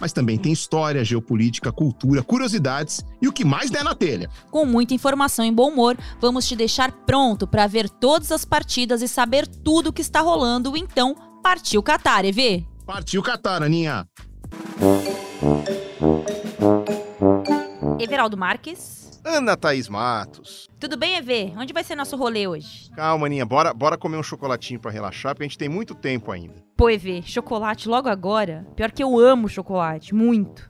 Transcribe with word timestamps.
mas 0.00 0.12
também 0.12 0.38
tem 0.38 0.52
história, 0.52 1.04
geopolítica, 1.04 1.72
cultura, 1.72 2.22
curiosidades 2.22 3.04
e 3.20 3.28
o 3.28 3.32
que 3.32 3.44
mais 3.44 3.70
der 3.70 3.84
na 3.84 3.94
telha. 3.94 4.30
Com 4.50 4.64
muita 4.64 4.94
informação 4.94 5.44
e 5.44 5.52
bom 5.52 5.70
humor, 5.70 5.96
vamos 6.20 6.46
te 6.46 6.56
deixar 6.56 6.92
pronto 6.92 7.46
para 7.46 7.66
ver 7.66 7.88
todas 7.88 8.32
as 8.32 8.44
partidas 8.44 9.02
e 9.02 9.08
saber 9.08 9.46
tudo 9.46 9.90
o 9.90 9.92
que 9.92 10.02
está 10.02 10.20
rolando. 10.20 10.76
Então, 10.76 11.14
partiu 11.42 11.82
Qatar, 11.82 12.24
EV! 12.24 12.66
Partiu 12.86 13.22
Qatar, 13.22 13.62
Aninha! 13.62 14.06
Everaldo 18.00 18.36
Marques. 18.36 18.97
Ana 19.24 19.56
Thaís 19.56 19.88
Matos. 19.88 20.68
Tudo 20.78 20.96
bem, 20.96 21.16
EV? 21.16 21.54
Onde 21.56 21.72
vai 21.72 21.84
ser 21.84 21.94
nosso 21.94 22.16
rolê 22.16 22.46
hoje? 22.46 22.90
Calma, 22.94 23.26
Aninha, 23.26 23.44
bora, 23.44 23.74
bora 23.74 23.98
comer 23.98 24.16
um 24.16 24.22
chocolatinho 24.22 24.80
para 24.80 24.90
relaxar, 24.90 25.34
porque 25.34 25.44
a 25.44 25.48
gente 25.48 25.58
tem 25.58 25.68
muito 25.68 25.94
tempo 25.94 26.30
ainda. 26.30 26.54
Pô, 26.76 26.88
EV, 26.88 27.22
chocolate 27.22 27.88
logo 27.88 28.08
agora? 28.08 28.66
Pior 28.76 28.90
que 28.90 29.02
eu 29.02 29.18
amo 29.18 29.48
chocolate, 29.48 30.14
muito. 30.14 30.66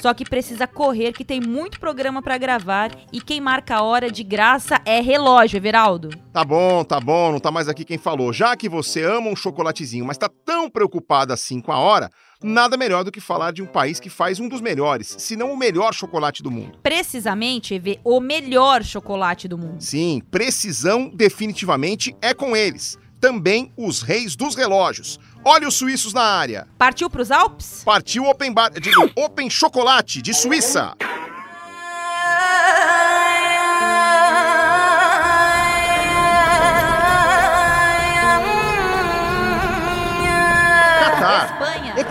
Só 0.00 0.14
que 0.14 0.24
precisa 0.24 0.66
correr, 0.66 1.12
que 1.12 1.24
tem 1.24 1.40
muito 1.40 1.78
programa 1.78 2.22
para 2.22 2.38
gravar 2.38 2.90
e 3.12 3.20
quem 3.20 3.40
marca 3.40 3.76
a 3.76 3.82
hora 3.82 4.10
de 4.10 4.22
graça 4.22 4.80
é 4.84 5.00
relógio, 5.00 5.58
Everaldo. 5.58 6.08
Tá 6.32 6.44
bom, 6.44 6.82
tá 6.82 6.98
bom, 6.98 7.32
não 7.32 7.38
tá 7.38 7.50
mais 7.50 7.68
aqui 7.68 7.84
quem 7.84 7.98
falou. 7.98 8.32
Já 8.32 8.56
que 8.56 8.68
você 8.68 9.02
ama 9.04 9.28
um 9.28 9.36
chocolatezinho, 9.36 10.04
mas 10.04 10.18
tá 10.18 10.30
tão 10.44 10.70
preocupada 10.70 11.34
assim 11.34 11.60
com 11.60 11.72
a 11.72 11.78
hora, 11.78 12.10
nada 12.42 12.76
melhor 12.76 13.04
do 13.04 13.12
que 13.12 13.20
falar 13.20 13.52
de 13.52 13.62
um 13.62 13.66
país 13.66 14.00
que 14.00 14.10
faz 14.10 14.40
um 14.40 14.48
dos 14.48 14.60
melhores, 14.60 15.14
se 15.18 15.36
não 15.36 15.52
o 15.52 15.56
melhor 15.56 15.94
chocolate 15.94 16.42
do 16.42 16.50
mundo. 16.50 16.78
Precisamente, 16.82 17.74
EV, 17.74 18.00
o 18.04 18.20
melhor 18.20 18.82
chocolate 18.82 19.48
do 19.48 19.58
mundo. 19.58 19.80
Sim, 19.80 20.22
precisão 20.30 21.10
definitivamente 21.12 22.14
é 22.20 22.34
com 22.34 22.56
eles. 22.56 22.98
Também 23.20 23.72
os 23.76 24.02
reis 24.02 24.34
dos 24.34 24.56
relógios. 24.56 25.18
Olha 25.44 25.68
os 25.68 25.74
suíços 25.74 26.12
na 26.12 26.22
área. 26.22 26.66
Partiu 26.76 27.08
pros 27.08 27.30
Alpes? 27.30 27.82
Partiu 27.84 28.24
Open 28.24 28.52
Bar, 28.52 28.70
digo, 28.80 29.10
Open 29.16 29.48
Chocolate 29.48 30.20
de 30.20 30.34
Suíça. 30.34 30.96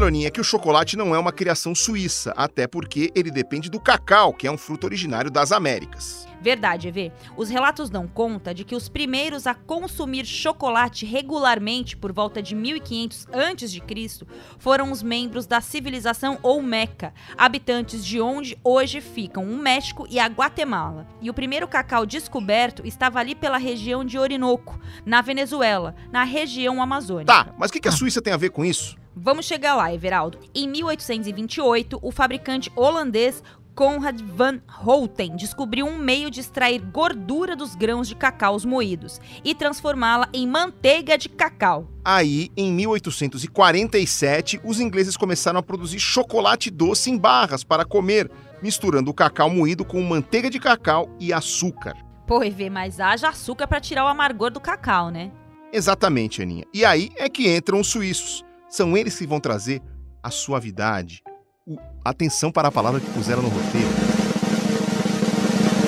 É 0.00 0.02
claro, 0.02 0.14
Aninha, 0.14 0.30
que 0.30 0.40
o 0.40 0.44
chocolate 0.44 0.96
não 0.96 1.14
é 1.14 1.18
uma 1.18 1.30
criação 1.30 1.74
suíça, 1.74 2.32
até 2.34 2.66
porque 2.66 3.12
ele 3.14 3.30
depende 3.30 3.68
do 3.68 3.78
cacau, 3.78 4.32
que 4.32 4.46
é 4.46 4.50
um 4.50 4.56
fruto 4.56 4.86
originário 4.86 5.30
das 5.30 5.52
Américas. 5.52 6.26
Verdade, 6.40 6.88
EV. 6.88 7.12
Os 7.36 7.50
relatos 7.50 7.90
dão 7.90 8.08
conta 8.08 8.54
de 8.54 8.64
que 8.64 8.74
os 8.74 8.88
primeiros 8.88 9.46
a 9.46 9.52
consumir 9.52 10.24
chocolate 10.24 11.04
regularmente 11.04 11.98
por 11.98 12.12
volta 12.12 12.40
de 12.40 12.54
1500 12.54 13.26
a.C. 13.30 14.26
foram 14.58 14.90
os 14.90 15.02
membros 15.02 15.46
da 15.46 15.60
civilização 15.60 16.38
Olmeca, 16.42 17.12
habitantes 17.36 18.02
de 18.02 18.22
onde 18.22 18.56
hoje 18.64 19.02
ficam 19.02 19.44
o 19.44 19.58
México 19.58 20.06
e 20.08 20.18
a 20.18 20.28
Guatemala. 20.28 21.06
E 21.20 21.28
o 21.28 21.34
primeiro 21.34 21.68
cacau 21.68 22.06
descoberto 22.06 22.86
estava 22.86 23.18
ali 23.18 23.34
pela 23.34 23.58
região 23.58 24.02
de 24.02 24.18
Orinoco, 24.18 24.80
na 25.04 25.20
Venezuela, 25.20 25.94
na 26.10 26.24
região 26.24 26.82
amazônica. 26.82 27.30
Tá, 27.30 27.54
mas 27.58 27.68
o 27.68 27.72
que 27.74 27.80
que 27.80 27.88
a 27.88 27.92
Suíça 27.92 28.22
tem 28.22 28.32
a 28.32 28.38
ver 28.38 28.48
com 28.48 28.64
isso? 28.64 28.98
Vamos 29.14 29.46
chegar 29.46 29.74
lá, 29.74 29.92
Everaldo. 29.92 30.38
Em 30.54 30.68
1828, 30.68 31.98
o 32.00 32.10
fabricante 32.10 32.70
holandês 32.76 33.42
Conrad 33.74 34.20
van 34.20 34.60
Houten 34.84 35.36
descobriu 35.36 35.86
um 35.86 35.96
meio 35.96 36.30
de 36.30 36.40
extrair 36.40 36.80
gordura 36.80 37.56
dos 37.56 37.74
grãos 37.74 38.08
de 38.08 38.14
cacaus 38.14 38.64
moídos 38.64 39.20
e 39.44 39.54
transformá-la 39.54 40.28
em 40.32 40.46
manteiga 40.46 41.16
de 41.16 41.28
cacau. 41.28 41.88
Aí, 42.04 42.50
em 42.56 42.72
1847, 42.72 44.60
os 44.64 44.80
ingleses 44.80 45.16
começaram 45.16 45.58
a 45.58 45.62
produzir 45.62 45.98
chocolate 45.98 46.70
doce 46.70 47.10
em 47.10 47.16
barras 47.16 47.64
para 47.64 47.84
comer, 47.84 48.30
misturando 48.62 49.10
o 49.10 49.14
cacau 49.14 49.48
moído 49.48 49.84
com 49.84 50.02
manteiga 50.02 50.50
de 50.50 50.58
cacau 50.58 51.08
e 51.18 51.32
açúcar. 51.32 51.96
Pô, 52.26 52.42
EV, 52.42 52.70
mas 52.70 53.00
haja 53.00 53.28
açúcar 53.28 53.66
para 53.66 53.80
tirar 53.80 54.04
o 54.04 54.08
amargor 54.08 54.50
do 54.50 54.60
cacau, 54.60 55.10
né? 55.10 55.32
Exatamente, 55.72 56.42
Aninha. 56.42 56.64
E 56.74 56.84
aí 56.84 57.10
é 57.16 57.28
que 57.28 57.48
entram 57.48 57.80
os 57.80 57.88
suíços. 57.88 58.44
São 58.70 58.96
eles 58.96 59.18
que 59.18 59.26
vão 59.26 59.40
trazer 59.40 59.82
a 60.22 60.30
suavidade. 60.30 61.22
O... 61.66 61.76
Atenção 62.04 62.50
para 62.50 62.68
a 62.68 62.72
palavra 62.72 63.00
que 63.00 63.10
puseram 63.10 63.42
no 63.42 63.48
roteiro. 63.48 63.88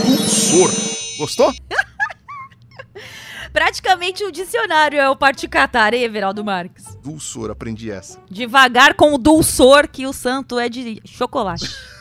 Dulçor. 0.04 0.70
Gostou? 1.16 1.53
Praticamente 3.53 4.25
o 4.25 4.32
dicionário 4.32 4.98
é 4.98 5.09
o 5.09 5.16
particatar, 5.16 5.94
hein, 5.94 6.03
Everaldo 6.03 6.44
Marques? 6.44 6.97
Dulçor, 7.03 7.50
aprendi 7.50 7.91
essa. 7.91 8.19
Devagar 8.31 8.94
com 8.94 9.14
o 9.14 9.19
dulçor 9.19 9.88
que 9.88 10.06
o 10.06 10.12
santo 10.12 10.59
é 10.59 10.69
de 10.69 11.00
chocolate. 11.04 11.66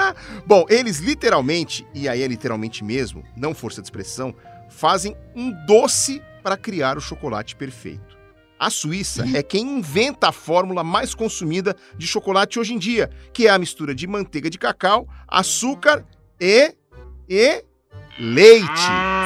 Bom, 0.46 0.64
eles 0.68 0.98
literalmente, 0.98 1.86
e 1.94 2.08
aí 2.08 2.22
é 2.22 2.26
literalmente 2.26 2.84
mesmo, 2.84 3.24
não 3.36 3.54
força 3.54 3.80
de 3.80 3.86
expressão, 3.86 4.34
fazem 4.68 5.16
um 5.34 5.50
doce 5.66 6.22
para 6.42 6.56
criar 6.56 6.96
o 6.96 7.00
chocolate 7.00 7.56
perfeito. 7.56 8.15
A 8.58 8.70
Suíça 8.70 9.24
é 9.34 9.42
quem 9.42 9.78
inventa 9.78 10.28
a 10.28 10.32
fórmula 10.32 10.82
mais 10.82 11.14
consumida 11.14 11.76
de 11.96 12.06
chocolate 12.06 12.58
hoje 12.58 12.72
em 12.72 12.78
dia, 12.78 13.10
que 13.32 13.46
é 13.46 13.50
a 13.50 13.58
mistura 13.58 13.94
de 13.94 14.06
manteiga 14.06 14.48
de 14.48 14.58
cacau, 14.58 15.06
açúcar 15.28 16.06
e 16.40 16.74
e 17.28 17.64
leite. 18.18 18.66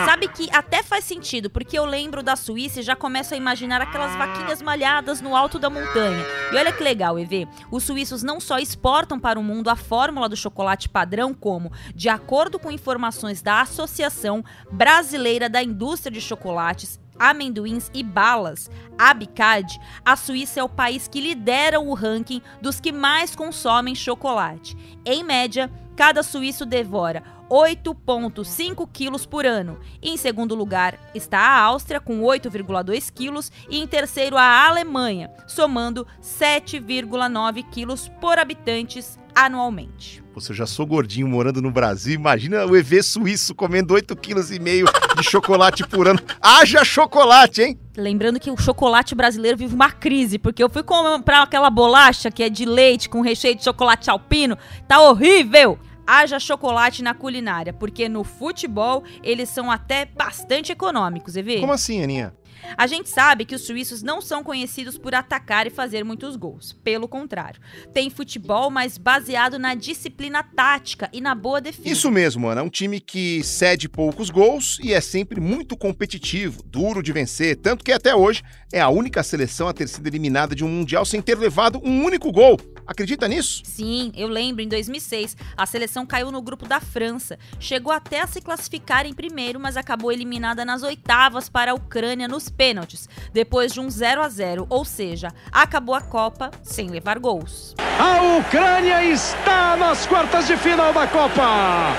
Sabe 0.04 0.26
que 0.28 0.48
até 0.50 0.82
faz 0.82 1.04
sentido, 1.04 1.48
porque 1.48 1.78
eu 1.78 1.84
lembro 1.84 2.22
da 2.22 2.34
Suíça 2.34 2.80
e 2.80 2.82
já 2.82 2.96
começo 2.96 3.34
a 3.34 3.36
imaginar 3.36 3.80
aquelas 3.80 4.16
vaquinhas 4.16 4.60
malhadas 4.60 5.20
no 5.20 5.36
alto 5.36 5.58
da 5.58 5.70
montanha. 5.70 6.24
E 6.52 6.56
olha 6.56 6.72
que 6.72 6.82
legal, 6.82 7.18
EV. 7.18 7.46
Os 7.70 7.84
suíços 7.84 8.22
não 8.22 8.40
só 8.40 8.58
exportam 8.58 9.20
para 9.20 9.38
o 9.38 9.44
mundo 9.44 9.68
a 9.68 9.76
fórmula 9.76 10.28
do 10.28 10.36
chocolate 10.36 10.88
padrão, 10.88 11.32
como, 11.32 11.70
de 11.94 12.08
acordo 12.08 12.58
com 12.58 12.70
informações 12.70 13.42
da 13.42 13.60
Associação 13.60 14.44
Brasileira 14.72 15.48
da 15.48 15.62
Indústria 15.62 16.10
de 16.10 16.20
Chocolates, 16.20 16.98
amendoins 17.20 17.90
e 17.92 18.02
balas, 18.02 18.70
ABCAD, 18.98 19.78
a 20.02 20.16
Suíça 20.16 20.58
é 20.60 20.64
o 20.64 20.68
país 20.68 21.06
que 21.06 21.20
lidera 21.20 21.78
o 21.78 21.92
ranking 21.92 22.40
dos 22.62 22.80
que 22.80 22.90
mais 22.90 23.36
consomem 23.36 23.94
chocolate. 23.94 24.76
Em 25.04 25.22
média, 25.22 25.70
cada 25.94 26.22
suíço 26.22 26.64
devora 26.64 27.22
8,5 27.50 28.88
quilos 28.92 29.26
por 29.26 29.44
ano. 29.44 29.78
Em 30.00 30.16
segundo 30.16 30.54
lugar 30.54 30.98
está 31.14 31.38
a 31.38 31.60
Áustria, 31.60 32.00
com 32.00 32.22
8,2 32.22 33.12
quilos, 33.12 33.52
e 33.68 33.78
em 33.78 33.86
terceiro 33.86 34.38
a 34.38 34.66
Alemanha, 34.66 35.30
somando 35.46 36.06
7,9 36.22 37.68
quilos 37.70 38.08
por 38.20 38.38
habitantes 38.38 39.18
anualmente. 39.34 40.22
Você 40.34 40.54
já 40.54 40.64
sou 40.64 40.86
gordinho 40.86 41.26
morando 41.26 41.60
no 41.60 41.70
Brasil, 41.70 42.14
imagina 42.14 42.64
o 42.64 42.76
EV 42.76 43.02
suíço 43.02 43.54
comendo 43.54 43.94
8,5 43.94 44.16
kg 44.16 45.16
de 45.16 45.22
chocolate 45.28 45.86
por 45.86 46.06
ano. 46.06 46.20
Haja 46.40 46.84
chocolate, 46.84 47.62
hein? 47.62 47.80
Lembrando 47.96 48.38
que 48.38 48.50
o 48.50 48.56
chocolate 48.56 49.14
brasileiro 49.14 49.58
vive 49.58 49.74
uma 49.74 49.90
crise, 49.90 50.38
porque 50.38 50.62
eu 50.62 50.70
fui 50.70 50.82
comprar 50.82 51.42
aquela 51.42 51.68
bolacha 51.68 52.30
que 52.30 52.42
é 52.42 52.48
de 52.48 52.64
leite 52.64 53.08
com 53.08 53.20
recheio 53.20 53.56
de 53.56 53.64
chocolate 53.64 54.08
alpino, 54.08 54.56
tá 54.86 55.00
horrível! 55.00 55.78
Haja 56.10 56.40
chocolate 56.40 57.02
na 57.02 57.14
culinária, 57.14 57.72
porque 57.72 58.08
no 58.08 58.24
futebol 58.24 59.04
eles 59.22 59.48
são 59.48 59.70
até 59.70 60.04
bastante 60.04 60.72
econômicos, 60.72 61.36
Evê. 61.36 61.60
Como 61.60 61.72
assim, 61.72 62.02
Aninha? 62.02 62.34
A 62.76 62.86
gente 62.86 63.08
sabe 63.08 63.44
que 63.44 63.54
os 63.54 63.62
suíços 63.62 64.02
não 64.02 64.20
são 64.20 64.44
conhecidos 64.44 64.98
por 64.98 65.14
atacar 65.14 65.66
e 65.66 65.70
fazer 65.70 66.04
muitos 66.04 66.36
gols. 66.36 66.72
Pelo 66.84 67.08
contrário, 67.08 67.60
tem 67.92 68.10
futebol, 68.10 68.70
mas 68.70 68.98
baseado 68.98 69.58
na 69.58 69.74
disciplina 69.74 70.42
tática 70.42 71.08
e 71.12 71.20
na 71.20 71.34
boa 71.34 71.60
defesa. 71.60 71.88
Isso 71.88 72.10
mesmo, 72.10 72.48
Ana. 72.48 72.60
É 72.60 72.64
um 72.64 72.68
time 72.68 73.00
que 73.00 73.42
cede 73.42 73.88
poucos 73.88 74.30
gols 74.30 74.78
e 74.82 74.92
é 74.92 75.00
sempre 75.00 75.40
muito 75.40 75.76
competitivo, 75.76 76.62
duro 76.64 77.02
de 77.02 77.12
vencer, 77.12 77.56
tanto 77.56 77.84
que 77.84 77.92
até 77.92 78.14
hoje 78.14 78.42
é 78.72 78.80
a 78.80 78.88
única 78.88 79.22
seleção 79.22 79.68
a 79.68 79.72
ter 79.72 79.88
sido 79.88 80.06
eliminada 80.06 80.54
de 80.54 80.64
um 80.64 80.68
Mundial 80.68 81.04
sem 81.04 81.20
ter 81.20 81.36
levado 81.36 81.80
um 81.82 82.04
único 82.04 82.30
gol. 82.30 82.56
Acredita 82.90 83.28
nisso? 83.28 83.62
Sim, 83.64 84.10
eu 84.16 84.26
lembro, 84.26 84.62
em 84.62 84.66
2006, 84.66 85.36
a 85.56 85.64
seleção 85.64 86.04
caiu 86.04 86.32
no 86.32 86.42
grupo 86.42 86.66
da 86.66 86.80
França. 86.80 87.38
Chegou 87.60 87.92
até 87.92 88.20
a 88.20 88.26
se 88.26 88.40
classificar 88.40 89.06
em 89.06 89.14
primeiro, 89.14 89.60
mas 89.60 89.76
acabou 89.76 90.10
eliminada 90.10 90.64
nas 90.64 90.82
oitavas 90.82 91.48
para 91.48 91.70
a 91.70 91.74
Ucrânia 91.74 92.26
nos 92.26 92.50
pênaltis, 92.50 93.08
depois 93.32 93.72
de 93.72 93.78
um 93.78 93.88
0 93.88 94.22
a 94.22 94.28
0, 94.28 94.66
ou 94.68 94.84
seja, 94.84 95.28
acabou 95.52 95.94
a 95.94 96.00
Copa 96.00 96.50
sem 96.64 96.88
levar 96.88 97.20
gols. 97.20 97.76
A 97.96 98.38
Ucrânia 98.38 99.04
está 99.04 99.76
nas 99.76 100.04
quartas 100.08 100.48
de 100.48 100.56
final 100.56 100.92
da 100.92 101.06
Copa. 101.06 101.94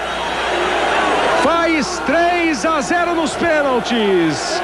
Faz 1.41 1.99
3 1.99 2.65
a 2.65 2.81
0 2.81 3.15
nos 3.15 3.33
pênaltis. 3.35 4.61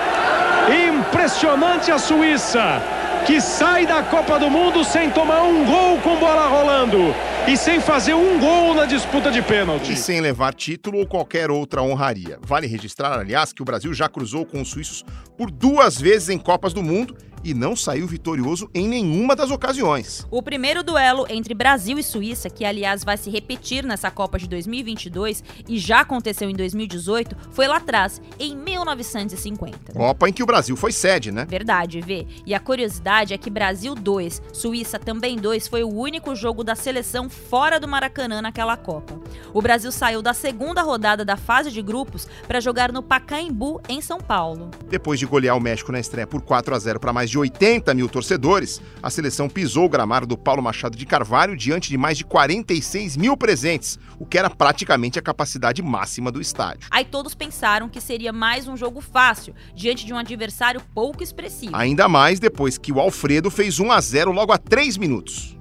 Impressionante 0.89 1.89
a 1.89 1.97
Suíça 1.97 2.83
que 3.27 3.41
sai 3.41 3.85
da 3.85 4.01
Copa 4.01 4.39
do 4.39 4.49
Mundo 4.49 4.85
sem 4.85 5.11
tomar 5.11 5.43
um 5.43 5.65
gol 5.65 5.99
com 5.99 6.17
bola 6.17 6.47
rolando 6.47 7.13
e 7.45 7.57
sem 7.57 7.81
fazer 7.81 8.13
um 8.13 8.39
gol 8.39 8.73
na 8.73 8.85
disputa 8.85 9.29
de 9.29 9.41
pênalti. 9.41 9.91
E 9.91 9.97
sem 9.97 10.21
levar 10.21 10.53
título 10.53 10.99
ou 10.99 11.05
qualquer 11.05 11.51
outra 11.51 11.81
honraria. 11.81 12.39
Vale 12.41 12.67
registrar, 12.67 13.19
aliás, 13.19 13.51
que 13.51 13.61
o 13.61 13.65
Brasil 13.65 13.93
já 13.93 14.07
cruzou 14.07 14.45
com 14.45 14.61
os 14.61 14.69
suíços 14.69 15.03
por 15.37 15.51
duas 15.51 15.99
vezes 15.99 16.29
em 16.29 16.37
Copas 16.37 16.71
do 16.71 16.81
Mundo 16.81 17.17
e 17.47 17.53
não 17.53 17.77
saiu 17.77 18.05
vitorioso 18.05 18.69
em 18.73 18.89
nenhuma 18.89 19.33
das 19.33 19.49
ocasiões. 19.49 20.27
O 20.29 20.43
primeiro 20.43 20.83
duelo 20.83 21.25
entre 21.29 21.53
Brasil 21.53 21.97
e 21.97 22.03
Suíça, 22.03 22.49
que 22.49 22.65
aliás 22.65 23.05
vai 23.05 23.15
se 23.15 23.29
repetir 23.29 23.85
nessa 23.85 24.11
Copa 24.11 24.37
de 24.37 24.49
2022 24.49 25.41
e 25.65 25.79
já 25.79 26.01
aconteceu 26.01 26.49
em 26.49 26.53
2018, 26.53 27.37
foi 27.51 27.65
lá 27.65 27.77
atrás, 27.77 28.21
em 28.37 28.53
1950. 28.53 29.93
Copa 29.93 30.27
em 30.27 30.33
que 30.33 30.43
o 30.43 30.45
Brasil 30.45 30.75
foi 30.75 30.91
sede, 30.91 31.31
né? 31.31 31.45
Verdade, 31.45 32.01
Vê. 32.01 32.27
E 32.45 32.53
a 32.53 32.59
curiosidade 32.59 33.33
é 33.33 33.37
que 33.37 33.49
Brasil 33.49 33.95
2, 33.95 34.41
Suíça 34.51 34.99
também 34.99 35.37
2 35.37 35.69
foi 35.69 35.83
o 35.83 35.89
único 35.89 36.35
jogo 36.35 36.65
da 36.65 36.75
seleção 36.75 37.29
fora 37.29 37.79
do 37.79 37.87
Maracanã 37.87 38.41
naquela 38.41 38.75
Copa. 38.75 39.21
O 39.53 39.61
Brasil 39.61 39.91
saiu 39.91 40.21
da 40.21 40.33
segunda 40.33 40.81
rodada 40.81 41.23
da 41.23 41.37
fase 41.37 41.71
de 41.71 41.81
grupos 41.81 42.27
para 42.45 42.59
jogar 42.59 42.91
no 42.91 43.01
Pacaembu, 43.01 43.81
em 43.87 44.01
São 44.01 44.17
Paulo. 44.17 44.69
Depois 44.89 45.17
de 45.17 45.25
golear 45.25 45.55
o 45.55 45.61
México 45.61 45.93
na 45.93 45.99
estreia 45.99 46.27
por 46.27 46.41
4 46.41 46.75
a 46.75 46.79
0 46.79 46.99
para 46.99 47.13
mais 47.13 47.29
de 47.29 47.36
80 47.39 47.93
mil 47.93 48.07
torcedores, 48.07 48.81
a 49.01 49.09
seleção 49.09 49.49
pisou 49.49 49.85
o 49.85 49.89
gramado 49.89 50.25
do 50.25 50.37
Paulo 50.37 50.61
Machado 50.61 50.97
de 50.97 51.05
Carvalho 51.05 51.55
diante 51.55 51.89
de 51.89 51.97
mais 51.97 52.17
de 52.17 52.23
46 52.23 53.17
mil 53.17 53.35
presentes, 53.35 53.99
o 54.19 54.25
que 54.25 54.37
era 54.37 54.49
praticamente 54.49 55.19
a 55.19 55.21
capacidade 55.21 55.81
máxima 55.81 56.31
do 56.31 56.41
estádio. 56.41 56.87
Aí 56.91 57.05
todos 57.05 57.35
pensaram 57.35 57.89
que 57.89 57.99
seria 57.99 58.31
mais 58.31 58.67
um 58.67 58.77
jogo 58.77 59.01
fácil, 59.01 59.55
diante 59.75 60.05
de 60.05 60.13
um 60.13 60.17
adversário 60.17 60.81
pouco 60.93 61.23
expressivo. 61.23 61.75
Ainda 61.75 62.07
mais 62.07 62.39
depois 62.39 62.77
que 62.77 62.91
o 62.91 62.99
Alfredo 62.99 63.49
fez 63.49 63.79
1 63.79 63.91
a 63.91 63.99
0 63.99 64.31
logo 64.31 64.51
a 64.51 64.57
3 64.57 64.97
minutos. 64.97 65.56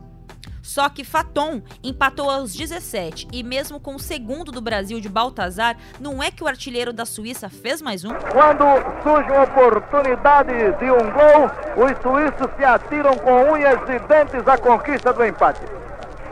Só 0.66 0.88
que 0.88 1.04
Faton 1.04 1.62
empatou 1.80 2.28
aos 2.28 2.52
17 2.52 3.28
e 3.32 3.44
mesmo 3.44 3.78
com 3.78 3.94
o 3.94 4.00
segundo 4.00 4.50
do 4.50 4.60
Brasil 4.60 4.98
de 4.98 5.08
Baltazar, 5.08 5.76
não 6.00 6.20
é 6.20 6.28
que 6.28 6.42
o 6.42 6.48
artilheiro 6.48 6.92
da 6.92 7.06
Suíça 7.06 7.48
fez 7.48 7.80
mais 7.80 8.04
um? 8.04 8.08
Quando 8.08 8.64
surge 9.00 9.30
uma 9.30 9.44
oportunidade 9.44 10.52
de 10.52 10.90
um 10.90 11.08
gol, 11.12 11.86
os 11.86 12.02
suíços 12.02 12.56
se 12.56 12.64
atiram 12.64 13.16
com 13.16 13.52
unhas 13.52 13.78
e 13.82 13.98
dentes 14.08 14.46
à 14.48 14.58
conquista 14.58 15.12
do 15.12 15.24
empate. 15.24 15.60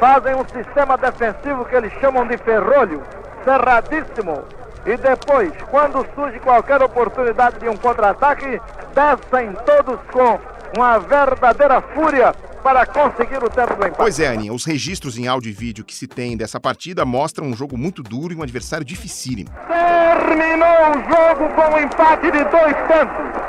Fazem 0.00 0.34
um 0.34 0.44
sistema 0.48 0.98
defensivo 0.98 1.64
que 1.66 1.76
eles 1.76 1.92
chamam 2.00 2.26
de 2.26 2.36
ferrolho, 2.38 3.04
cerradíssimo. 3.44 4.42
E 4.84 4.96
depois, 4.96 5.52
quando 5.70 6.04
surge 6.12 6.40
qualquer 6.40 6.82
oportunidade 6.82 7.60
de 7.60 7.68
um 7.68 7.76
contra-ataque, 7.76 8.60
descem 8.92 9.52
todos 9.64 10.00
com 10.10 10.40
uma 10.76 10.98
verdadeira 10.98 11.80
fúria 11.80 12.34
para 12.64 12.86
conseguir 12.86 13.44
o 13.44 13.50
tempo 13.50 13.74
do 13.74 13.86
empate. 13.86 13.98
Pois 13.98 14.18
é, 14.18 14.26
Aninha, 14.26 14.50
os 14.50 14.64
registros 14.64 15.18
em 15.18 15.28
áudio 15.28 15.50
e 15.50 15.52
vídeo 15.52 15.84
que 15.84 15.94
se 15.94 16.06
tem 16.06 16.34
dessa 16.34 16.58
partida 16.58 17.04
mostram 17.04 17.46
um 17.46 17.54
jogo 17.54 17.76
muito 17.76 18.02
duro 18.02 18.32
e 18.32 18.36
um 18.36 18.42
adversário 18.42 18.86
dificílimo. 18.86 19.50
Terminou 19.68 20.66
o 20.66 20.94
jogo 20.94 21.54
com 21.54 21.74
um 21.74 21.78
empate 21.78 22.30
de 22.30 22.42
dois 22.44 22.74
tantos. 22.88 23.44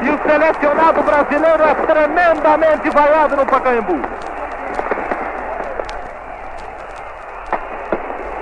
E 0.00 0.08
o 0.08 0.22
selecionado 0.22 1.02
brasileiro 1.02 1.62
é 1.64 1.74
tremendamente 1.74 2.90
vaiado 2.90 3.34
no 3.34 3.44
Pacaembu. 3.44 4.00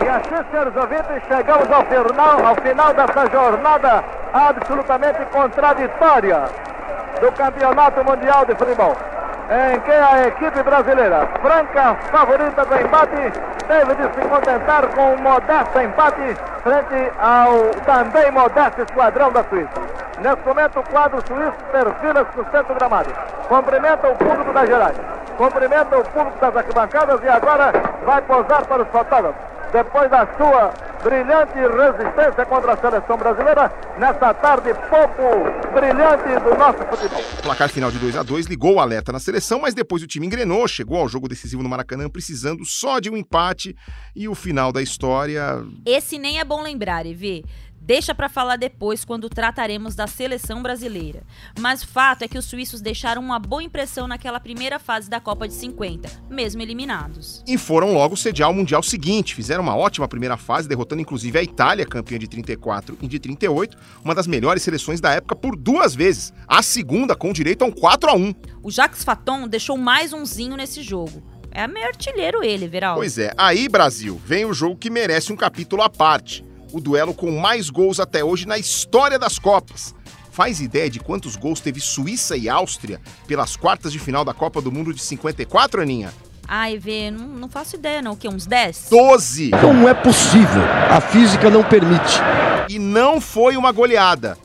E 0.05 0.09
assim, 0.09 0.51
senhores 0.51 0.77
ouvintes, 0.77 1.23
chegamos 1.27 1.71
ao 1.73 1.87
final, 1.87 2.47
ao 2.47 2.55
final 2.57 2.93
dessa 2.93 3.31
jornada 3.33 4.05
absolutamente 4.35 5.25
contraditória 5.33 6.45
do 7.19 7.33
Campeonato 7.33 8.05
Mundial 8.05 8.45
de 8.45 8.55
Futebol 8.57 8.95
em 9.49 9.81
que 9.81 9.93
a 9.93 10.27
equipe 10.27 10.63
brasileira, 10.63 11.29
franca 11.41 11.95
favorita 12.11 12.65
do 12.65 12.75
empate, 12.75 13.33
teve 13.69 13.95
de 13.95 14.15
se 14.15 14.29
contentar 14.29 14.87
com 14.89 15.15
um 15.15 15.19
modesto 15.19 15.81
empate 15.81 16.37
frente 16.63 17.13
ao 17.19 17.71
também 17.85 18.31
modesto 18.33 18.83
esquadrão 18.83 19.31
da 19.31 19.45
Suíça. 19.45 19.81
Nesse 20.21 20.43
momento, 20.47 20.81
o 20.81 20.83
quadro 20.85 21.23
suíço 21.27 21.53
perfila-se 21.71 22.37
no 22.37 22.45
centro 22.51 22.75
gramado. 22.75 23.11
Cumprimenta 23.49 24.09
o 24.09 24.17
público 24.17 24.53
das 24.53 24.69
gerais, 24.69 24.97
cumprimenta 25.37 25.99
o 25.99 26.05
público 26.05 26.39
das 26.41 26.57
arquibancadas 26.57 27.23
e 27.23 27.29
agora 27.29 27.73
vai 28.05 28.23
posar 28.23 28.67
para 28.67 28.83
os 28.83 28.89
fotógrafos 28.89 29.41
depois 29.73 30.11
da 30.11 30.27
sua 30.39 30.71
brilhante 31.03 31.55
resistência 31.55 32.47
contra 32.47 32.73
a 32.73 32.77
seleção 32.77 33.17
brasileira 33.17 33.73
nessa 33.99 34.35
tarde 34.35 34.71
pouco 34.89 35.73
brilhante 35.73 36.43
do 36.43 36.57
nosso 36.57 36.79
futebol. 36.89 37.23
O 37.39 37.43
placar 37.43 37.69
final 37.69 37.91
de 37.91 37.99
2 37.99 38.17
a 38.17 38.23
2 38.23 38.47
ligou 38.47 38.75
o 38.75 38.81
alerta 38.81 39.13
na 39.13 39.19
seleção, 39.19 39.61
mas 39.61 39.75
depois 39.75 40.03
o 40.03 40.07
time 40.07 40.27
engrenou, 40.27 40.67
chegou 40.69 40.99
ao 40.99 41.09
jogo 41.09 41.29
decisivo 41.29 41.63
no 41.63 41.69
Maracanã 41.69 42.09
precisando 42.09 42.65
só 42.65 42.99
de 42.99 43.11
um 43.11 43.17
empate 43.17 43.77
e 44.15 44.29
o 44.29 44.35
final 44.35 44.73
da 44.73 44.83
história. 44.83 45.63
Esse 45.85 46.19
nem 46.19 46.39
é 46.39 46.45
bom 46.45 46.63
lembrar, 46.63 47.07
Evê. 47.07 47.45
Deixa 47.81 48.13
para 48.13 48.29
falar 48.29 48.57
depois 48.57 49.05
quando 49.05 49.29
trataremos 49.29 49.95
da 49.95 50.09
seleção 50.09 50.61
brasileira. 50.61 51.23
Mas 51.59 51.83
o 51.83 51.87
fato 51.87 52.23
é 52.23 52.29
que 52.29 52.37
os 52.37 52.45
suíços 52.45 52.81
deixaram 52.81 53.23
uma 53.23 53.39
boa 53.39 53.63
impressão 53.63 54.09
naquela 54.09 54.41
primeira 54.41 54.81
fase 54.81 55.09
da 55.09 55.21
Copa 55.21 55.47
de 55.47 55.55
50, 55.55 56.11
mesmo 56.29 56.61
eliminados. 56.61 57.45
E 57.47 57.57
foram 57.57 57.95
logo 57.95 58.17
sediar 58.17 58.51
o 58.51 58.55
Mundial 58.55 58.83
seguinte, 58.83 59.37
fizeram 59.37 59.63
uma 59.63 59.77
ótima 59.77 60.09
primeira 60.09 60.37
fase, 60.37 60.69
derrotando 60.69 61.03
inclusive 61.03 61.39
a 61.39 61.43
Itália, 61.43 61.87
campeã 61.87 62.19
de 62.19 62.27
34 62.27 62.99
e 63.01 63.07
de 63.07 63.21
38, 63.21 63.77
uma 64.05 64.15
das 64.15 64.27
melhores 64.27 64.65
seleções 64.65 65.01
da 65.01 65.13
época 65.13 65.37
por 65.37 65.57
duas 65.57 65.95
vezes, 65.95 66.33
a 66.49 66.63
segunda 66.63 67.15
com 67.15 67.33
direito 67.33 67.63
a 67.63 67.67
um 67.67 67.73
4 67.73 68.11
a 68.11 68.15
1. 68.15 68.35
O 68.65 68.71
Jacques 68.71 69.05
Faton 69.05 69.47
deixou 69.47 69.77
mais 69.77 70.13
umzinho 70.13 70.57
nesse 70.57 70.83
jogo. 70.83 71.23
É 71.53 71.67
meio 71.67 71.87
artilheiro 71.87 72.43
ele, 72.43 72.67
Veral. 72.67 72.97
Pois 72.97 73.17
é, 73.17 73.33
aí 73.39 73.69
Brasil, 73.69 74.21
vem 74.25 74.45
o 74.45 74.53
jogo 74.53 74.77
que 74.77 74.91
merece 74.91 75.33
um 75.33 75.37
capítulo 75.37 75.83
à 75.83 75.89
parte 75.89 76.46
o 76.73 76.81
duelo 76.81 77.15
com 77.15 77.31
mais 77.31 77.71
gols 77.71 78.01
até 78.01 78.25
hoje 78.25 78.47
na 78.47 78.59
história 78.59 79.19
das 79.19 79.39
Copas. 79.39 79.95
Faz 80.31 80.61
ideia 80.61 80.91
de 80.91 81.01
quantos 81.01 81.35
gols 81.35 81.61
teve 81.61 81.81
Suíça 81.81 82.37
e 82.37 82.49
Áustria 82.49 83.01
pelas 83.27 83.57
quartas 83.57 83.93
de 83.93 83.99
final 83.99 84.25
da 84.25 84.35
Copa 84.35 84.61
do 84.61 84.71
Mundo 84.71 84.93
de 84.93 85.01
54, 85.01 85.81
Aninha? 85.81 86.13
Ai, 86.47 86.79
Vê, 86.79 87.11
não, 87.11 87.27
não 87.27 87.49
faço 87.49 87.77
ideia 87.77 88.03
não, 88.03 88.13
o 88.13 88.17
quê, 88.17 88.29
uns 88.29 88.47
10? 88.47 88.89
12! 88.91 89.51
Não 89.51 89.89
é 89.89 89.95
possível, 89.95 90.63
a 90.91 91.01
física 91.01 91.51
não 91.51 91.65
permite. 91.65 92.21
E 92.69 92.79
não 92.79 93.21
foi 93.21 93.57
uma 93.57 93.73
goleada. 93.73 94.37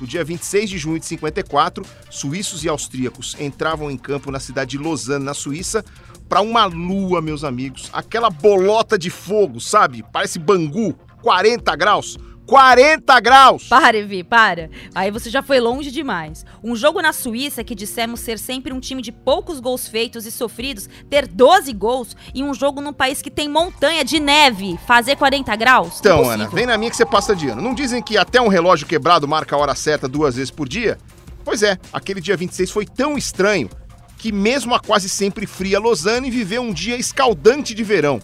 No 0.00 0.06
dia 0.06 0.24
26 0.24 0.70
de 0.70 0.78
junho 0.78 0.98
de 0.98 1.04
54, 1.04 1.84
suíços 2.08 2.64
e 2.64 2.68
austríacos 2.68 3.36
entravam 3.38 3.90
em 3.90 3.98
campo 3.98 4.30
na 4.30 4.40
cidade 4.40 4.70
de 4.70 4.78
Lausanne, 4.78 5.22
na 5.22 5.34
Suíça, 5.34 5.84
para 6.26 6.40
uma 6.40 6.64
lua, 6.64 7.20
meus 7.20 7.44
amigos. 7.44 7.90
Aquela 7.92 8.30
bolota 8.30 8.96
de 8.96 9.10
fogo, 9.10 9.60
sabe? 9.60 10.02
Parece 10.10 10.38
Bangu. 10.38 10.96
40 11.22 11.76
graus. 11.76 12.18
40 12.50 13.20
graus! 13.20 13.68
Para, 13.68 13.96
Evi, 13.96 14.24
para. 14.24 14.70
Aí 14.92 15.08
você 15.12 15.30
já 15.30 15.40
foi 15.40 15.60
longe 15.60 15.88
demais. 15.88 16.44
Um 16.64 16.74
jogo 16.74 17.00
na 17.00 17.12
Suíça 17.12 17.62
que 17.62 17.76
dissemos 17.76 18.18
ser 18.18 18.40
sempre 18.40 18.72
um 18.72 18.80
time 18.80 19.00
de 19.00 19.12
poucos 19.12 19.60
gols 19.60 19.86
feitos 19.86 20.26
e 20.26 20.32
sofridos, 20.32 20.88
ter 21.08 21.28
12 21.28 21.72
gols, 21.72 22.16
e 22.34 22.42
um 22.42 22.52
jogo 22.52 22.80
num 22.80 22.92
país 22.92 23.22
que 23.22 23.30
tem 23.30 23.48
montanha 23.48 24.04
de 24.04 24.18
neve, 24.18 24.76
fazer 24.84 25.14
40 25.14 25.54
graus? 25.54 26.00
Então. 26.00 26.28
Ana, 26.28 26.48
vem 26.48 26.66
na 26.66 26.76
minha 26.76 26.90
que 26.90 26.96
você 26.96 27.06
passa 27.06 27.36
de 27.36 27.48
ano. 27.48 27.62
Não 27.62 27.72
dizem 27.72 28.02
que 28.02 28.18
até 28.18 28.40
um 28.40 28.48
relógio 28.48 28.84
quebrado 28.84 29.28
marca 29.28 29.54
a 29.54 29.58
hora 29.58 29.74
certa 29.76 30.08
duas 30.08 30.34
vezes 30.34 30.50
por 30.50 30.68
dia? 30.68 30.98
Pois 31.44 31.62
é, 31.62 31.78
aquele 31.92 32.20
dia 32.20 32.36
26 32.36 32.68
foi 32.72 32.84
tão 32.84 33.16
estranho 33.16 33.70
que 34.18 34.32
mesmo 34.32 34.74
a 34.74 34.80
quase 34.80 35.08
sempre 35.08 35.46
fria 35.46 35.80
Lausanne 35.80 36.30
viveu 36.30 36.62
um 36.62 36.72
dia 36.72 36.96
escaldante 36.96 37.74
de 37.74 37.84
verão. 37.84 38.20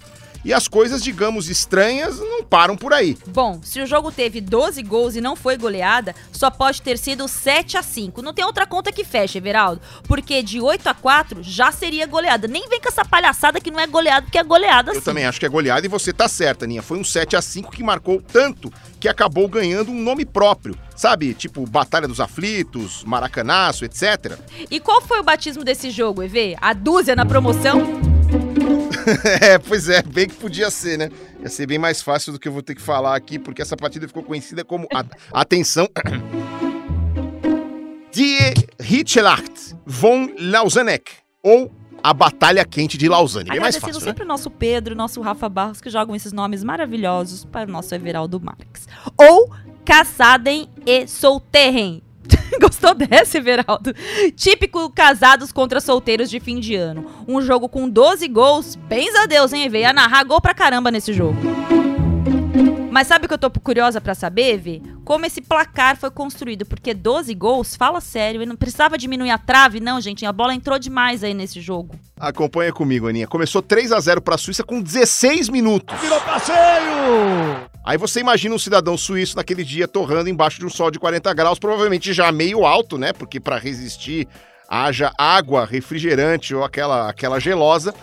E 0.47 0.55
as 0.55 0.69
coisas, 0.69 1.03
digamos, 1.03 1.50
estranhas 1.50 2.21
não 2.21 2.45
param 2.45 2.76
por 2.76 2.93
aí. 2.93 3.19
Bom, 3.26 3.59
se 3.65 3.81
o 3.81 3.87
jogo 3.87 4.12
teve 4.12 4.41
12 4.41 4.81
gols 4.85 5.17
e 5.17 5.21
não 5.21 5.35
foi 5.35 5.57
goleada, 5.57 6.15
só 6.31 6.53
pode 6.53 6.81
ter 6.81 6.97
sido 6.99 7.26
7 7.26 7.76
a 7.76 7.83
5 7.83 8.23
Não 8.23 8.33
tem 8.33 8.45
outra 8.45 8.65
conta 8.65 8.93
que 8.93 9.03
feche, 9.03 9.38
Everaldo. 9.38 9.81
Porque 10.07 10.45
de 10.45 10.61
8 10.61 10.87
a 10.87 10.95
4 10.95 11.43
já 11.43 11.73
seria 11.73 12.07
goleada. 12.07 12.47
Nem 12.47 12.69
vem 12.69 12.81
com 12.81 12.88
essa 12.88 13.05
palhaçada 13.05 13.61
que 13.61 13.73
não 13.73 13.81
é 13.81 13.88
goleada, 13.88 14.23
porque 14.23 14.38
é 14.38 14.45
goleada 14.45 14.93
Eu 14.93 15.00
sim. 15.00 15.00
também 15.00 15.26
acho 15.26 15.41
que 15.41 15.47
é 15.47 15.49
goleada 15.49 15.85
e 15.85 15.88
você 15.88 16.12
tá 16.12 16.29
certa, 16.29 16.65
Aninha. 16.65 16.81
Foi 16.81 16.97
um 16.97 17.03
7 17.03 17.35
a 17.35 17.43
5 17.43 17.73
que 17.73 17.83
marcou 17.83 18.23
tanto 18.23 18.73
que 19.00 19.09
acabou 19.09 19.49
ganhando 19.49 19.91
um 19.91 20.00
nome 20.00 20.25
próprio. 20.25 20.79
Sabe, 20.95 21.35
tipo 21.35 21.67
Batalha 21.67 22.07
dos 22.07 22.21
Aflitos, 22.21 23.03
Maracanaço, 23.03 23.85
etc. 23.85 24.38
E 24.71 24.79
qual 24.79 25.03
foi 25.03 25.19
o 25.19 25.25
batismo 25.25 25.65
desse 25.65 25.91
jogo, 25.91 26.23
EV? 26.23 26.57
A 26.61 26.73
dúzia 26.73 27.17
na 27.17 27.26
promoção? 27.26 28.75
é, 29.40 29.58
pois 29.58 29.88
é, 29.88 30.02
bem 30.02 30.28
que 30.28 30.34
podia 30.34 30.70
ser, 30.70 30.98
né? 30.98 31.10
Ia 31.40 31.48
ser 31.48 31.66
bem 31.66 31.78
mais 31.78 32.02
fácil 32.02 32.32
do 32.32 32.38
que 32.38 32.48
eu 32.48 32.52
vou 32.52 32.62
ter 32.62 32.75
que 32.75 32.82
falar 32.82 33.14
aqui, 33.16 33.38
porque 33.38 33.62
essa 33.62 33.76
partida 33.76 34.06
ficou 34.08 34.22
conhecida 34.22 34.64
como. 34.64 34.86
a- 34.92 35.04
atenção. 35.40 35.88
Die 38.12 38.54
Hitschlacht 38.80 39.76
von 39.84 40.30
Lausanne, 40.38 41.00
ou 41.42 41.70
a 42.02 42.14
Batalha 42.14 42.64
Quente 42.64 42.96
de 42.96 43.08
Lausanne. 43.08 43.50
Bem 43.50 43.60
mais 43.60 43.76
fácil, 43.76 44.00
né? 44.00 44.06
sempre 44.06 44.25
o 44.25 44.26
nosso 44.26 44.50
Pedro, 44.50 44.94
o 44.94 44.96
nosso 44.96 45.20
Rafa 45.20 45.48
Barros, 45.48 45.80
que 45.80 45.90
jogam 45.90 46.14
esses 46.14 46.32
nomes 46.32 46.64
maravilhosos 46.64 47.44
para 47.44 47.68
o 47.68 47.72
nosso 47.72 47.94
Everaldo 47.94 48.40
Marques. 48.40 48.86
Ou 49.18 49.52
Caçadem 49.84 50.68
e 50.86 51.06
Solterrem. 51.06 52.02
Gostou 52.60 52.94
dessa, 52.94 53.38
Everaldo? 53.38 53.94
Típico 54.34 54.90
casados 54.90 55.52
contra 55.52 55.80
solteiros 55.80 56.30
de 56.30 56.40
fim 56.40 56.58
de 56.58 56.75
ano. 56.75 57.06
Um 57.28 57.40
jogo 57.40 57.68
com 57.68 57.88
12 57.88 58.26
gols. 58.28 58.76
Bens 58.76 59.14
a 59.14 59.26
Deus, 59.26 59.52
hein, 59.52 59.64
Evê? 59.64 59.80
Ia 59.80 59.92
narrar 59.92 60.25
gol 60.25 60.40
pra 60.40 60.54
caramba 60.54 60.90
nesse 60.90 61.12
jogo. 61.12 61.36
Mas 62.97 63.09
sabe 63.09 63.26
o 63.26 63.29
que 63.29 63.35
eu 63.35 63.38
tô 63.38 63.50
curiosa 63.50 64.00
pra 64.00 64.15
saber, 64.15 64.55
Evê? 64.55 64.81
Como 65.05 65.26
esse 65.26 65.43
placar 65.43 65.99
foi 65.99 66.11
construído? 66.11 66.65
Porque 66.65 66.95
12 66.95 67.35
gols, 67.35 67.76
fala 67.76 68.00
sério, 68.00 68.41
e 68.41 68.47
não 68.47 68.57
precisava 68.57 68.97
diminuir 68.97 69.29
a 69.29 69.37
trave, 69.37 69.81
não, 69.81 70.00
gente. 70.00 70.25
A 70.25 70.33
bola 70.33 70.55
entrou 70.55 70.79
demais 70.79 71.23
aí 71.23 71.35
nesse 71.35 71.61
jogo. 71.61 71.95
Acompanha 72.19 72.73
comigo, 72.73 73.07
Aninha. 73.07 73.26
Começou 73.26 73.61
3 73.61 73.93
a 73.93 74.00
0 74.00 74.23
para 74.23 74.37
a 74.37 74.38
Suíça 74.38 74.65
com 74.65 74.81
16 74.81 75.50
minutos. 75.50 75.95
Virou 76.00 76.19
passeio! 76.23 77.69
Aí 77.85 77.99
você 77.99 78.21
imagina 78.21 78.55
um 78.55 78.59
cidadão 78.59 78.97
suíço 78.97 79.37
naquele 79.37 79.62
dia 79.62 79.87
torrando 79.87 80.31
embaixo 80.31 80.59
de 80.59 80.65
um 80.65 80.71
sol 80.71 80.91
de 80.91 80.99
40 80.99 81.35
graus, 81.35 81.59
provavelmente 81.59 82.15
já 82.15 82.33
meio 82.33 82.65
alto, 82.65 82.97
né? 82.97 83.12
Porque 83.12 83.38
para 83.38 83.59
resistir 83.59 84.26
haja 84.67 85.12
água, 85.19 85.67
refrigerante 85.67 86.55
ou 86.55 86.65
aquela, 86.65 87.11
aquela 87.11 87.38
gelosa. 87.38 87.95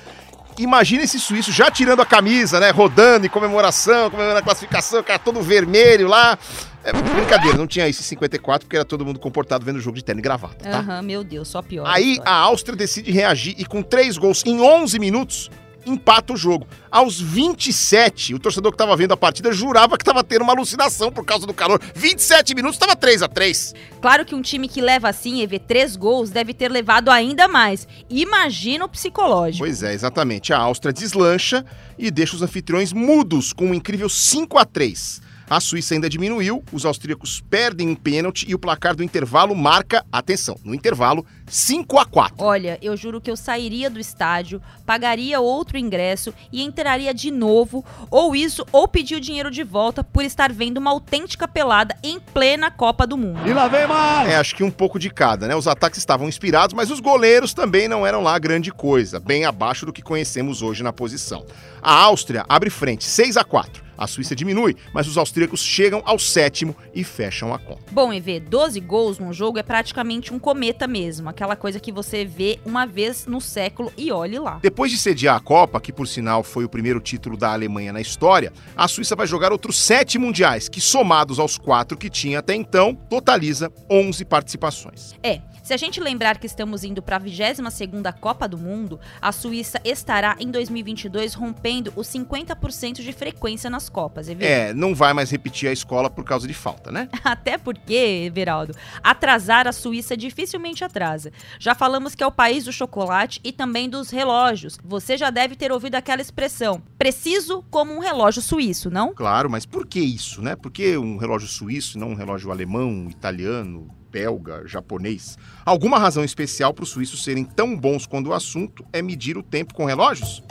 Imagina 0.57 1.03
esse 1.03 1.19
suíço 1.19 1.51
já 1.51 1.69
tirando 1.72 2.01
a 2.01 2.05
camisa, 2.05 2.60
né? 2.60 2.69
Rodando 2.72 3.25
em 3.25 3.29
comemoração, 3.29 4.10
comemorando 4.10 4.39
a 4.39 4.41
classificação, 4.41 5.00
o 5.00 5.03
cara 5.03 5.19
todo 5.19 5.41
vermelho 5.41 6.07
lá. 6.07 6.38
É 6.83 6.91
brincadeira, 6.91 7.57
não 7.57 7.65
tinha 7.65 7.88
isso 7.88 8.01
em 8.01 8.03
54, 8.03 8.67
porque 8.67 8.75
era 8.75 8.83
todo 8.83 9.05
mundo 9.05 9.17
comportado 9.17 9.63
vendo 9.65 9.77
o 9.77 9.79
jogo 9.79 9.95
de 9.95 10.03
terno 10.03 10.19
e 10.19 10.22
gravata, 10.22 10.69
tá? 10.69 10.79
Aham, 10.79 11.01
meu 11.01 11.24
Deus, 11.24 11.48
só 11.48 11.62
pior. 11.62 11.86
Aí 11.88 12.19
a 12.25 12.33
Áustria 12.33 12.75
decide 12.75 13.10
reagir 13.10 13.55
e 13.57 13.63
com 13.63 13.81
três 13.81 14.17
gols 14.17 14.43
em 14.45 14.60
11 14.60 15.00
minutos 15.00 15.50
empata 15.86 16.34
o 16.34 16.38
jogo. 16.38 16.68
Aos 16.90 17.20
27, 17.20 18.34
o 18.34 18.40
torcedor 18.40 18.72
que 18.72 18.75
estava 18.75 18.96
vendo 18.96 19.13
a 19.13 19.18
partida 19.18 19.52
jurava 19.52 19.98
que 19.98 20.04
estava 20.04 20.24
tendo 20.24 20.44
uma 20.44 20.54
alucinação 20.54 21.12
por 21.12 21.25
causa 21.25 21.46
do 21.46 21.54
calor. 21.54 21.82
27 21.96 22.54
minutos 22.56 22.75
estava 22.75 22.96
3 22.96 23.24
a 23.24 23.28
3. 23.28 23.74
Claro 24.02 24.25
que 24.25 24.36
um 24.36 24.42
time 24.42 24.68
que 24.68 24.82
leva 24.82 25.10
assim, 25.10 25.42
EV, 25.42 25.60
três 25.60 25.96
gols, 25.96 26.30
deve 26.30 26.54
ter 26.54 26.70
levado 26.70 27.10
ainda 27.10 27.48
mais. 27.48 27.88
Imagina 28.10 28.86
o 28.86 28.90
psicológico. 28.90 29.66
Pois 29.66 29.84
é, 29.84 29.94
exatamente. 29.94 30.54
A 30.54 30.58
Áustria 30.58 30.94
deslancha 30.94 31.66
e 31.98 32.12
deixa 32.12 32.36
os 32.36 32.42
anfitriões 32.42 32.94
mudos 32.94 33.54
com 33.54 33.68
um 33.68 33.74
incrível 33.74 34.10
5 34.10 34.58
a 34.58 34.66
3. 34.66 35.22
A 35.50 35.60
Suíça 35.60 35.94
ainda 35.94 36.10
diminuiu, 36.10 36.63
os 36.72 36.86
austríacos 36.86 37.42
perdem 37.50 37.90
um 37.90 37.96
pênalti 37.96 38.46
e 38.48 38.56
o 38.56 38.60
placar 38.60 38.96
do 38.96 39.04
intervalo 39.04 39.54
marca, 39.54 40.04
atenção, 40.12 40.58
no 40.63 40.74
intervalo, 40.74 41.25
5 41.48 42.00
a 42.00 42.06
4. 42.06 42.36
Olha, 42.40 42.78
eu 42.82 42.96
juro 42.96 43.22
que 43.22 43.30
eu 43.30 43.36
sairia 43.36 43.90
do 43.90 44.00
estádio, 44.00 44.62
pagaria 44.86 45.40
outro 45.40 45.78
ingresso 45.78 46.34
e 46.52 46.62
entraria 46.62 47.14
de 47.14 47.32
novo, 47.32 47.84
ou 48.10 48.36
isso, 48.36 48.66
ou 48.72 48.88
pedir 48.88 49.16
o 49.16 49.22
dinheiro 49.22 49.52
de 49.52 49.64
volta 49.64 50.04
por 50.04 50.24
estar 50.24 50.52
vendo 50.52 50.78
uma 50.78 50.92
autêntica 50.92 51.48
pelada 51.48 51.96
em 52.04 52.20
plena 52.20 52.72
Copa 52.72 53.06
do 53.06 53.18
Mundo. 53.18 53.48
E 53.48 53.54
lá 53.54 53.68
vem 53.68 53.88
mais! 53.88 54.30
É, 54.30 54.36
acho 54.38 54.56
que 54.56 54.64
um 54.64 54.72
pouco 54.72 54.98
de 54.98 55.10
cada, 55.10 55.48
né? 55.48 55.56
Os 55.56 55.68
ataques 55.68 56.00
estavam 56.00 56.28
inspirados, 56.28 56.74
mas 56.74 56.90
os 56.90 57.00
goleiros 57.00 57.54
também 57.54 57.88
não 57.88 58.06
eram 58.06 58.22
lá 58.22 58.38
grande 58.40 58.72
coisa, 58.72 59.20
bem 59.20 59.46
abaixo 59.46 59.86
do 59.86 59.94
que 59.94 60.02
conhecemos 60.02 60.62
hoje 60.62 60.84
na 60.84 60.94
posição. 60.94 61.46
A 61.82 61.94
Áustria 61.94 62.46
abre 62.48 62.70
frente, 62.70 63.04
6 63.04 63.38
a 63.38 63.44
4. 63.44 63.84
A 63.98 64.08
Suíça 64.08 64.36
diminui, 64.36 64.76
mas 64.94 65.08
os 65.08 65.18
austríacos 65.18 65.62
chegam 65.62 66.02
ao 66.06 66.18
sétimo 66.18 66.76
e 66.94 67.04
fecham 67.04 67.54
a 67.54 67.60
conta. 67.60 67.84
Bom, 67.92 68.12
EV, 68.12 68.40
12 68.40 68.80
gols 68.80 69.20
num 69.20 69.32
jogo 69.32 69.60
é 69.60 69.64
praticamente 69.64 70.34
um 70.34 70.40
cometa 70.40 70.88
mesmo, 70.88 71.30
aquela 71.34 71.56
coisa 71.56 71.80
que 71.80 71.92
você 71.92 72.24
vê 72.24 72.60
uma 72.66 72.86
vez 72.86 73.25
no 73.25 73.42
século 73.42 73.92
e 73.98 74.12
olhe 74.12 74.40
lá. 74.40 74.60
Depois 74.62 74.92
de 74.92 74.98
sediar 74.98 75.36
a 75.36 75.40
Copa, 75.40 75.82
que 75.82 75.92
por 75.92 76.08
sinal 76.08 76.44
foi 76.44 76.63
o 76.63 76.70
primeiro 76.70 77.02
título 77.02 77.36
da 77.36 77.52
Alemanha 77.52 77.92
na 77.92 78.00
história, 78.00 78.54
a 78.78 78.88
Suíça 78.88 79.16
vai 79.16 79.28
jogar 79.28 79.52
outros 79.52 79.78
sete 79.78 80.18
mundiais, 80.18 80.70
que 80.70 80.80
somados 80.80 81.40
aos 81.40 81.58
quatro 81.58 81.98
que 81.98 82.10
tinha 82.10 82.40
até 82.40 82.56
então, 82.56 82.96
totaliza 83.10 83.72
11 83.90 84.24
participações. 84.25 85.16
É, 85.24 85.42
se 85.63 85.74
a 85.74 85.77
gente 85.77 86.01
lembrar 86.01 86.38
que 86.38 86.46
estamos 86.46 86.84
indo 86.84 87.01
para 87.01 87.15
a 87.15 87.20
22ª 87.22 88.13
Copa 88.20 88.50
do 88.50 88.58
Mundo, 88.58 89.00
a 89.22 89.32
Suíça 89.32 89.79
estará 89.86 90.36
em 90.38 90.51
2022 90.51 91.34
rompendo 91.34 91.93
os 91.96 92.05
50% 92.10 93.01
de 93.01 93.13
frequência 93.13 93.70
nas 93.70 93.88
Copas, 93.88 94.27
EV. 94.27 94.43
É, 94.43 94.74
não 94.74 94.93
vai 94.93 95.13
mais 95.13 95.32
repetir 95.32 95.70
a 95.70 95.72
escola 95.72 96.10
por 96.10 96.25
causa 96.25 96.46
de 96.46 96.53
falta, 96.53 96.91
né? 96.91 97.08
Até 97.24 97.58
porque, 97.58 98.25
Everaldo, 98.25 98.75
atrasar 99.01 99.65
a 99.65 99.72
Suíça 99.72 100.17
dificilmente 100.17 100.84
atrasa. 100.84 101.32
Já 101.58 101.74
falamos 101.74 102.13
que 102.13 102.24
é 102.24 102.27
o 102.27 102.32
país 102.32 102.65
do 102.65 102.74
chocolate 102.74 103.39
e 103.41 103.53
também 103.53 103.89
dos 103.89 104.10
relógios. 104.10 104.77
Você 104.84 105.15
já 105.15 105.29
deve 105.29 105.55
ter 105.55 105.72
ouvido 105.72 105.96
aquela 105.96 106.22
expressão: 106.22 106.84
preciso 106.98 107.63
como 107.72 107.93
um 107.93 108.00
relógio 108.00 108.41
suíço, 108.41 108.89
não? 108.89 109.13
Claro, 109.13 109.50
mas 109.50 109.65
por 109.65 109.88
que 109.88 110.01
isso, 110.01 110.41
né? 110.41 110.58
Por 110.58 110.72
que 110.72 110.98
um 110.98 111.15
relógio 111.15 111.48
suíço 111.48 111.98
e 111.98 112.01
não 112.01 112.10
um 112.10 112.15
relógio 112.15 112.51
alemão, 112.51 113.08
italiano, 113.10 114.02
belga, 114.13 114.62
japonês? 114.67 115.39
Alguma 115.65 115.98
razão 115.98 116.24
especial 116.24 116.72
para 116.72 116.84
os 116.84 116.89
suíços 116.89 117.24
serem 117.24 117.43
tão 117.43 117.75
bons 117.75 118.05
quando 118.05 118.27
o 118.27 118.34
assunto 118.34 118.86
é 118.93 119.01
medir 119.01 119.36
o 119.36 119.43
tempo 119.43 119.74
com 119.74 119.86
relógios? 119.86 120.43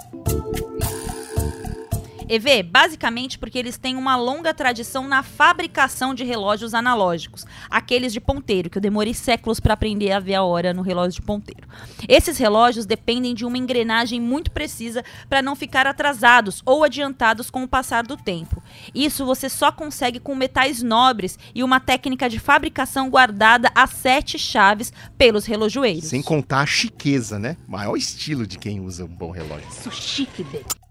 EV, 2.29 2.62
basicamente 2.62 3.38
porque 3.38 3.59
eles 3.59 3.79
têm 3.79 3.97
uma 3.97 4.17
longa 4.17 4.55
tradição 4.55 5.09
na 5.09 5.23
fabricação 5.23 6.14
de 6.14 6.25
relógios 6.25 6.75
analógicos, 6.75 7.45
aqueles 7.71 8.12
de 8.12 8.21
ponteiro, 8.21 8.71
que 8.71 8.79
eu 8.79 8.83
demorei 8.83 9.14
séculos 9.14 9.61
para 9.61 9.75
aprender 9.75 10.12
a 10.12 10.21
ver 10.21 10.35
a 10.35 10.43
hora 10.43 10.73
no 10.73 10.83
relógio 10.83 11.21
de 11.21 11.26
ponteiro. 11.26 11.69
Esses 12.09 12.38
relógios 12.38 12.87
dependem 12.87 13.35
de 13.35 13.45
uma 13.45 13.59
engrenagem 13.59 14.21
muito 14.21 14.50
precisa 14.50 15.05
para 15.29 15.43
não 15.43 15.57
ficar 15.57 15.87
atrasados 15.87 16.62
ou 16.64 16.85
adiantados 16.85 17.50
com 17.50 17.62
o 17.62 17.69
passar 17.69 18.05
do 18.05 18.17
tempo. 18.17 18.62
Isso 18.95 19.25
você 19.25 19.49
só 19.49 19.73
consegue 19.73 20.21
com 20.21 20.35
metais 20.35 20.83
nobres 20.83 21.38
e 21.55 21.62
uma 21.62 21.81
técnica 21.81 22.29
de 22.29 22.38
fabricação 22.38 23.09
guardada 23.09 23.71
a 23.75 23.87
sete 23.87 24.38
chaves 24.38 24.93
pelos 25.17 25.45
relojoeiros. 25.45 26.09
Sem 26.09 26.23
contar 26.23 26.61
a 26.61 26.67
chiqueza, 26.67 27.38
né? 27.38 27.57
Maior 27.67 27.97
estilo 27.97 28.47
de 28.47 28.59
quem 28.59 28.81
usa 28.81 29.05
um 29.05 29.09
bom 29.09 29.31
relógio. 29.31 29.69
Isso 29.69 29.91
chique, 29.91 30.43
velho. 30.43 30.82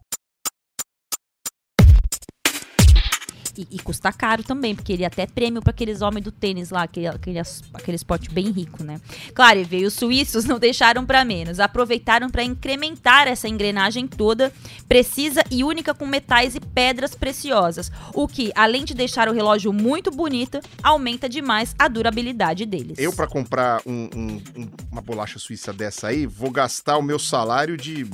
E, 3.58 3.68
e 3.72 3.80
custa 3.80 4.12
caro 4.12 4.44
também, 4.44 4.74
porque 4.76 4.94
ele 4.94 5.04
é 5.04 5.08
até 5.08 5.26
prêmio 5.26 5.62
para 5.62 5.72
aqueles 5.72 6.02
homens 6.02 6.24
do 6.24 6.32
tênis 6.32 6.70
lá, 6.70 6.84
aquele, 6.84 7.08
aquele, 7.08 7.40
aquele 7.74 7.96
esporte 7.96 8.30
bem 8.30 8.50
rico, 8.52 8.84
né? 8.84 9.00
Claro, 9.34 9.60
e 9.60 9.64
veio 9.64 9.88
os 9.88 9.94
suíços 9.94 10.46
não 10.46 10.58
deixaram 10.60 11.06
para 11.06 11.26
menos, 11.26 11.60
aproveitaram 11.60 12.30
para 12.30 12.44
incrementar 12.44 13.28
essa 13.28 13.48
engrenagem 13.48 14.08
toda, 14.08 14.52
precisa 14.88 15.44
e 15.52 15.64
única 15.64 15.94
com 15.94 16.06
metais 16.06 16.56
e 16.56 16.60
pedras 16.60 17.14
preciosas, 17.16 17.92
o 18.14 18.28
que, 18.28 18.52
além 18.56 18.86
de 18.86 18.94
deixar 18.94 19.28
o 19.28 19.34
relógio 19.34 19.74
muito 19.74 20.12
bonito, 20.12 20.60
aumenta 20.82 21.28
demais 21.28 21.76
a 21.78 21.88
durabilidade 21.88 22.66
deles. 22.66 22.98
Eu, 22.98 23.14
para 23.14 23.28
comprar 23.28 23.82
um- 23.86 24.10
um- 24.16 24.42
um- 24.62 24.70
uma 24.92 25.02
bolacha 25.02 25.38
suíça 25.40 25.74
dessa 25.74 26.08
aí, 26.08 26.26
vou 26.26 26.52
gastar 26.52 26.98
o 26.98 27.02
meu 27.02 27.20
salário 27.20 27.76
de. 27.78 28.06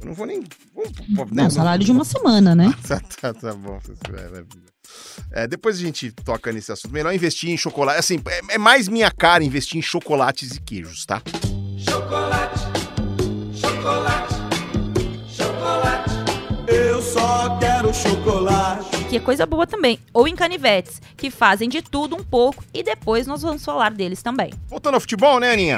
Eu 0.00 0.06
não 0.06 0.14
vou 0.14 0.26
nem. 0.26 0.42
vou- 0.74 1.26
né? 1.26 1.42
Não, 1.42 1.50
salário 1.50 1.84
de 1.84 1.92
uma 1.92 2.04
semana, 2.04 2.54
né? 2.54 2.72
Tá, 2.86 3.00
tá, 3.20 3.34
tá 3.34 3.54
bom. 3.54 3.78
É, 5.30 5.46
depois 5.46 5.76
a 5.76 5.80
gente 5.80 6.10
toca 6.10 6.50
nesse 6.52 6.72
assunto. 6.72 6.92
Melhor 6.92 7.14
investir 7.14 7.50
em 7.50 7.56
chocolate. 7.56 7.98
Assim, 7.98 8.20
é, 8.26 8.54
é 8.54 8.58
mais 8.58 8.88
minha 8.88 9.10
cara 9.10 9.44
investir 9.44 9.78
em 9.78 9.82
chocolates 9.82 10.56
e 10.56 10.60
queijos, 10.60 11.04
tá? 11.04 11.22
Eu 16.66 17.02
só 17.02 17.56
quero 17.58 17.92
chocolate. 17.92 19.04
que 19.08 19.16
é 19.16 19.20
coisa 19.20 19.44
boa 19.46 19.66
também, 19.66 19.98
ou 20.12 20.28
em 20.28 20.36
canivetes, 20.36 21.00
que 21.16 21.30
fazem 21.30 21.68
de 21.68 21.82
tudo 21.82 22.14
um 22.16 22.22
pouco 22.22 22.64
e 22.72 22.82
depois 22.82 23.26
nós 23.26 23.42
vamos 23.42 23.64
falar 23.64 23.90
deles 23.90 24.22
também. 24.22 24.52
Voltando 24.68 24.94
ao 24.94 25.00
futebol, 25.00 25.40
né, 25.40 25.52
Aninha? 25.52 25.76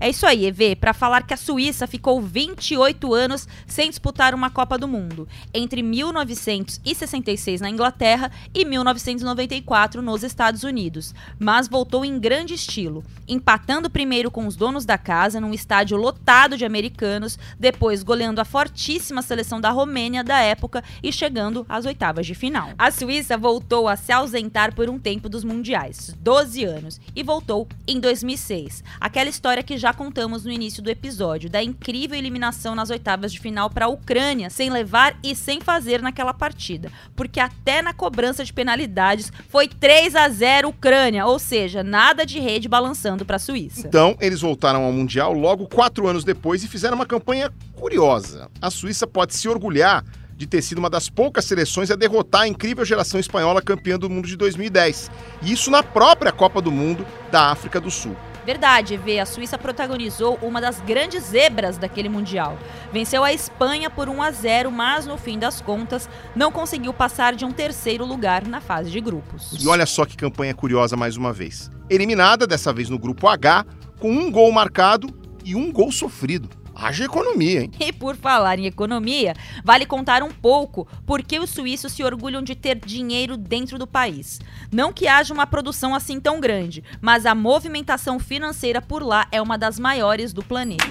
É 0.00 0.08
isso 0.08 0.24
aí, 0.26 0.46
EV, 0.46 0.76
para 0.76 0.94
falar 0.94 1.26
que 1.26 1.34
a 1.34 1.36
Suíça 1.36 1.84
ficou 1.84 2.22
28 2.22 3.12
anos 3.12 3.48
sem 3.66 3.90
disputar 3.90 4.32
uma 4.32 4.48
Copa 4.48 4.78
do 4.78 4.86
Mundo, 4.86 5.26
entre 5.52 5.82
1966 5.82 7.60
na 7.60 7.68
Inglaterra 7.68 8.30
e 8.54 8.64
1994 8.64 10.00
nos 10.00 10.22
Estados 10.22 10.62
Unidos, 10.62 11.12
mas 11.36 11.66
voltou 11.66 12.04
em 12.04 12.16
grande 12.16 12.54
estilo, 12.54 13.02
empatando 13.26 13.90
primeiro 13.90 14.30
com 14.30 14.46
os 14.46 14.54
donos 14.54 14.84
da 14.84 14.96
casa 14.96 15.40
num 15.40 15.52
estádio 15.52 15.96
lotado 15.96 16.56
de 16.56 16.64
americanos, 16.64 17.36
depois 17.58 18.04
goleando 18.04 18.40
a 18.40 18.44
fortíssima 18.44 19.20
seleção 19.20 19.60
da 19.60 19.70
Romênia 19.70 20.22
da 20.22 20.38
época 20.38 20.84
e 21.02 21.12
chegando 21.12 21.66
às 21.68 21.86
oitavas 21.86 22.24
de 22.24 22.36
final. 22.36 22.70
A 22.78 22.92
Suíça 22.92 23.36
voltou 23.36 23.88
a 23.88 23.96
se 23.96 24.12
ausentar 24.12 24.72
por 24.76 24.88
um 24.88 24.96
tempo 24.96 25.28
dos 25.28 25.42
mundiais, 25.42 26.14
12 26.20 26.62
anos, 26.62 27.00
e 27.16 27.24
voltou 27.24 27.66
em 27.84 27.98
2006. 27.98 28.84
Aquela 29.00 29.28
história 29.28 29.62
que 29.64 29.76
já 29.76 29.87
contamos 29.92 30.44
no 30.44 30.50
início 30.50 30.82
do 30.82 30.90
episódio, 30.90 31.50
da 31.50 31.62
incrível 31.62 32.16
eliminação 32.16 32.74
nas 32.74 32.90
oitavas 32.90 33.32
de 33.32 33.40
final 33.40 33.70
para 33.70 33.86
a 33.86 33.88
Ucrânia, 33.88 34.50
sem 34.50 34.70
levar 34.70 35.16
e 35.22 35.34
sem 35.34 35.60
fazer 35.60 36.02
naquela 36.02 36.32
partida, 36.32 36.90
porque 37.14 37.40
até 37.40 37.82
na 37.82 37.92
cobrança 37.92 38.44
de 38.44 38.52
penalidades 38.52 39.32
foi 39.48 39.68
3 39.68 40.14
a 40.14 40.28
0 40.28 40.68
Ucrânia, 40.68 41.26
ou 41.26 41.38
seja, 41.38 41.82
nada 41.82 42.24
de 42.24 42.38
rede 42.38 42.68
balançando 42.68 43.24
para 43.24 43.36
a 43.36 43.38
Suíça. 43.38 43.86
Então, 43.86 44.16
eles 44.20 44.40
voltaram 44.40 44.84
ao 44.84 44.92
Mundial 44.92 45.32
logo 45.32 45.66
quatro 45.66 46.06
anos 46.06 46.24
depois 46.24 46.62
e 46.62 46.68
fizeram 46.68 46.96
uma 46.96 47.06
campanha 47.06 47.52
curiosa. 47.74 48.50
A 48.60 48.70
Suíça 48.70 49.06
pode 49.06 49.34
se 49.34 49.48
orgulhar 49.48 50.04
de 50.38 50.46
ter 50.46 50.62
sido 50.62 50.78
uma 50.78 50.88
das 50.88 51.08
poucas 51.08 51.44
seleções 51.44 51.90
a 51.90 51.96
derrotar 51.96 52.42
a 52.42 52.48
incrível 52.48 52.84
geração 52.84 53.18
espanhola 53.18 53.60
campeã 53.60 53.98
do 53.98 54.08
mundo 54.08 54.28
de 54.28 54.36
2010. 54.36 55.10
E 55.42 55.52
isso 55.52 55.68
na 55.68 55.82
própria 55.82 56.30
Copa 56.30 56.62
do 56.62 56.70
Mundo 56.70 57.04
da 57.30 57.50
África 57.50 57.80
do 57.80 57.90
Sul. 57.90 58.16
Verdade, 58.48 58.96
Vê, 58.96 59.18
a 59.20 59.26
Suíça 59.26 59.58
protagonizou 59.58 60.38
uma 60.40 60.58
das 60.58 60.80
grandes 60.80 61.22
zebras 61.22 61.76
daquele 61.76 62.08
Mundial. 62.08 62.58
Venceu 62.90 63.22
a 63.22 63.30
Espanha 63.30 63.90
por 63.90 64.08
1 64.08 64.22
a 64.22 64.30
0, 64.30 64.70
mas 64.70 65.04
no 65.04 65.18
fim 65.18 65.38
das 65.38 65.60
contas 65.60 66.08
não 66.34 66.50
conseguiu 66.50 66.94
passar 66.94 67.34
de 67.34 67.44
um 67.44 67.52
terceiro 67.52 68.06
lugar 68.06 68.46
na 68.46 68.58
fase 68.58 68.90
de 68.90 69.02
grupos. 69.02 69.52
E 69.62 69.68
olha 69.68 69.84
só 69.84 70.06
que 70.06 70.16
campanha 70.16 70.54
curiosa 70.54 70.96
mais 70.96 71.14
uma 71.14 71.30
vez. 71.30 71.70
Eliminada, 71.90 72.46
dessa 72.46 72.72
vez 72.72 72.88
no 72.88 72.98
grupo 72.98 73.28
H, 73.28 73.66
com 74.00 74.10
um 74.10 74.32
gol 74.32 74.50
marcado 74.50 75.14
e 75.44 75.54
um 75.54 75.70
gol 75.70 75.92
sofrido. 75.92 76.48
Haja 76.80 77.04
economia, 77.04 77.62
hein? 77.62 77.72
E 77.80 77.92
por 77.92 78.14
falar 78.14 78.58
em 78.58 78.66
economia, 78.66 79.34
vale 79.64 79.84
contar 79.84 80.22
um 80.22 80.30
pouco 80.30 80.86
por 81.04 81.22
que 81.22 81.40
os 81.40 81.50
suíços 81.50 81.92
se 81.92 82.04
orgulham 82.04 82.40
de 82.40 82.54
ter 82.54 82.78
dinheiro 82.78 83.36
dentro 83.36 83.78
do 83.78 83.86
país. 83.86 84.40
Não 84.70 84.92
que 84.92 85.08
haja 85.08 85.34
uma 85.34 85.46
produção 85.46 85.92
assim 85.92 86.20
tão 86.20 86.38
grande, 86.40 86.84
mas 87.00 87.26
a 87.26 87.34
movimentação 87.34 88.20
financeira 88.20 88.80
por 88.80 89.02
lá 89.02 89.26
é 89.32 89.42
uma 89.42 89.58
das 89.58 89.78
maiores 89.78 90.32
do 90.32 90.42
planeta. 90.44 90.86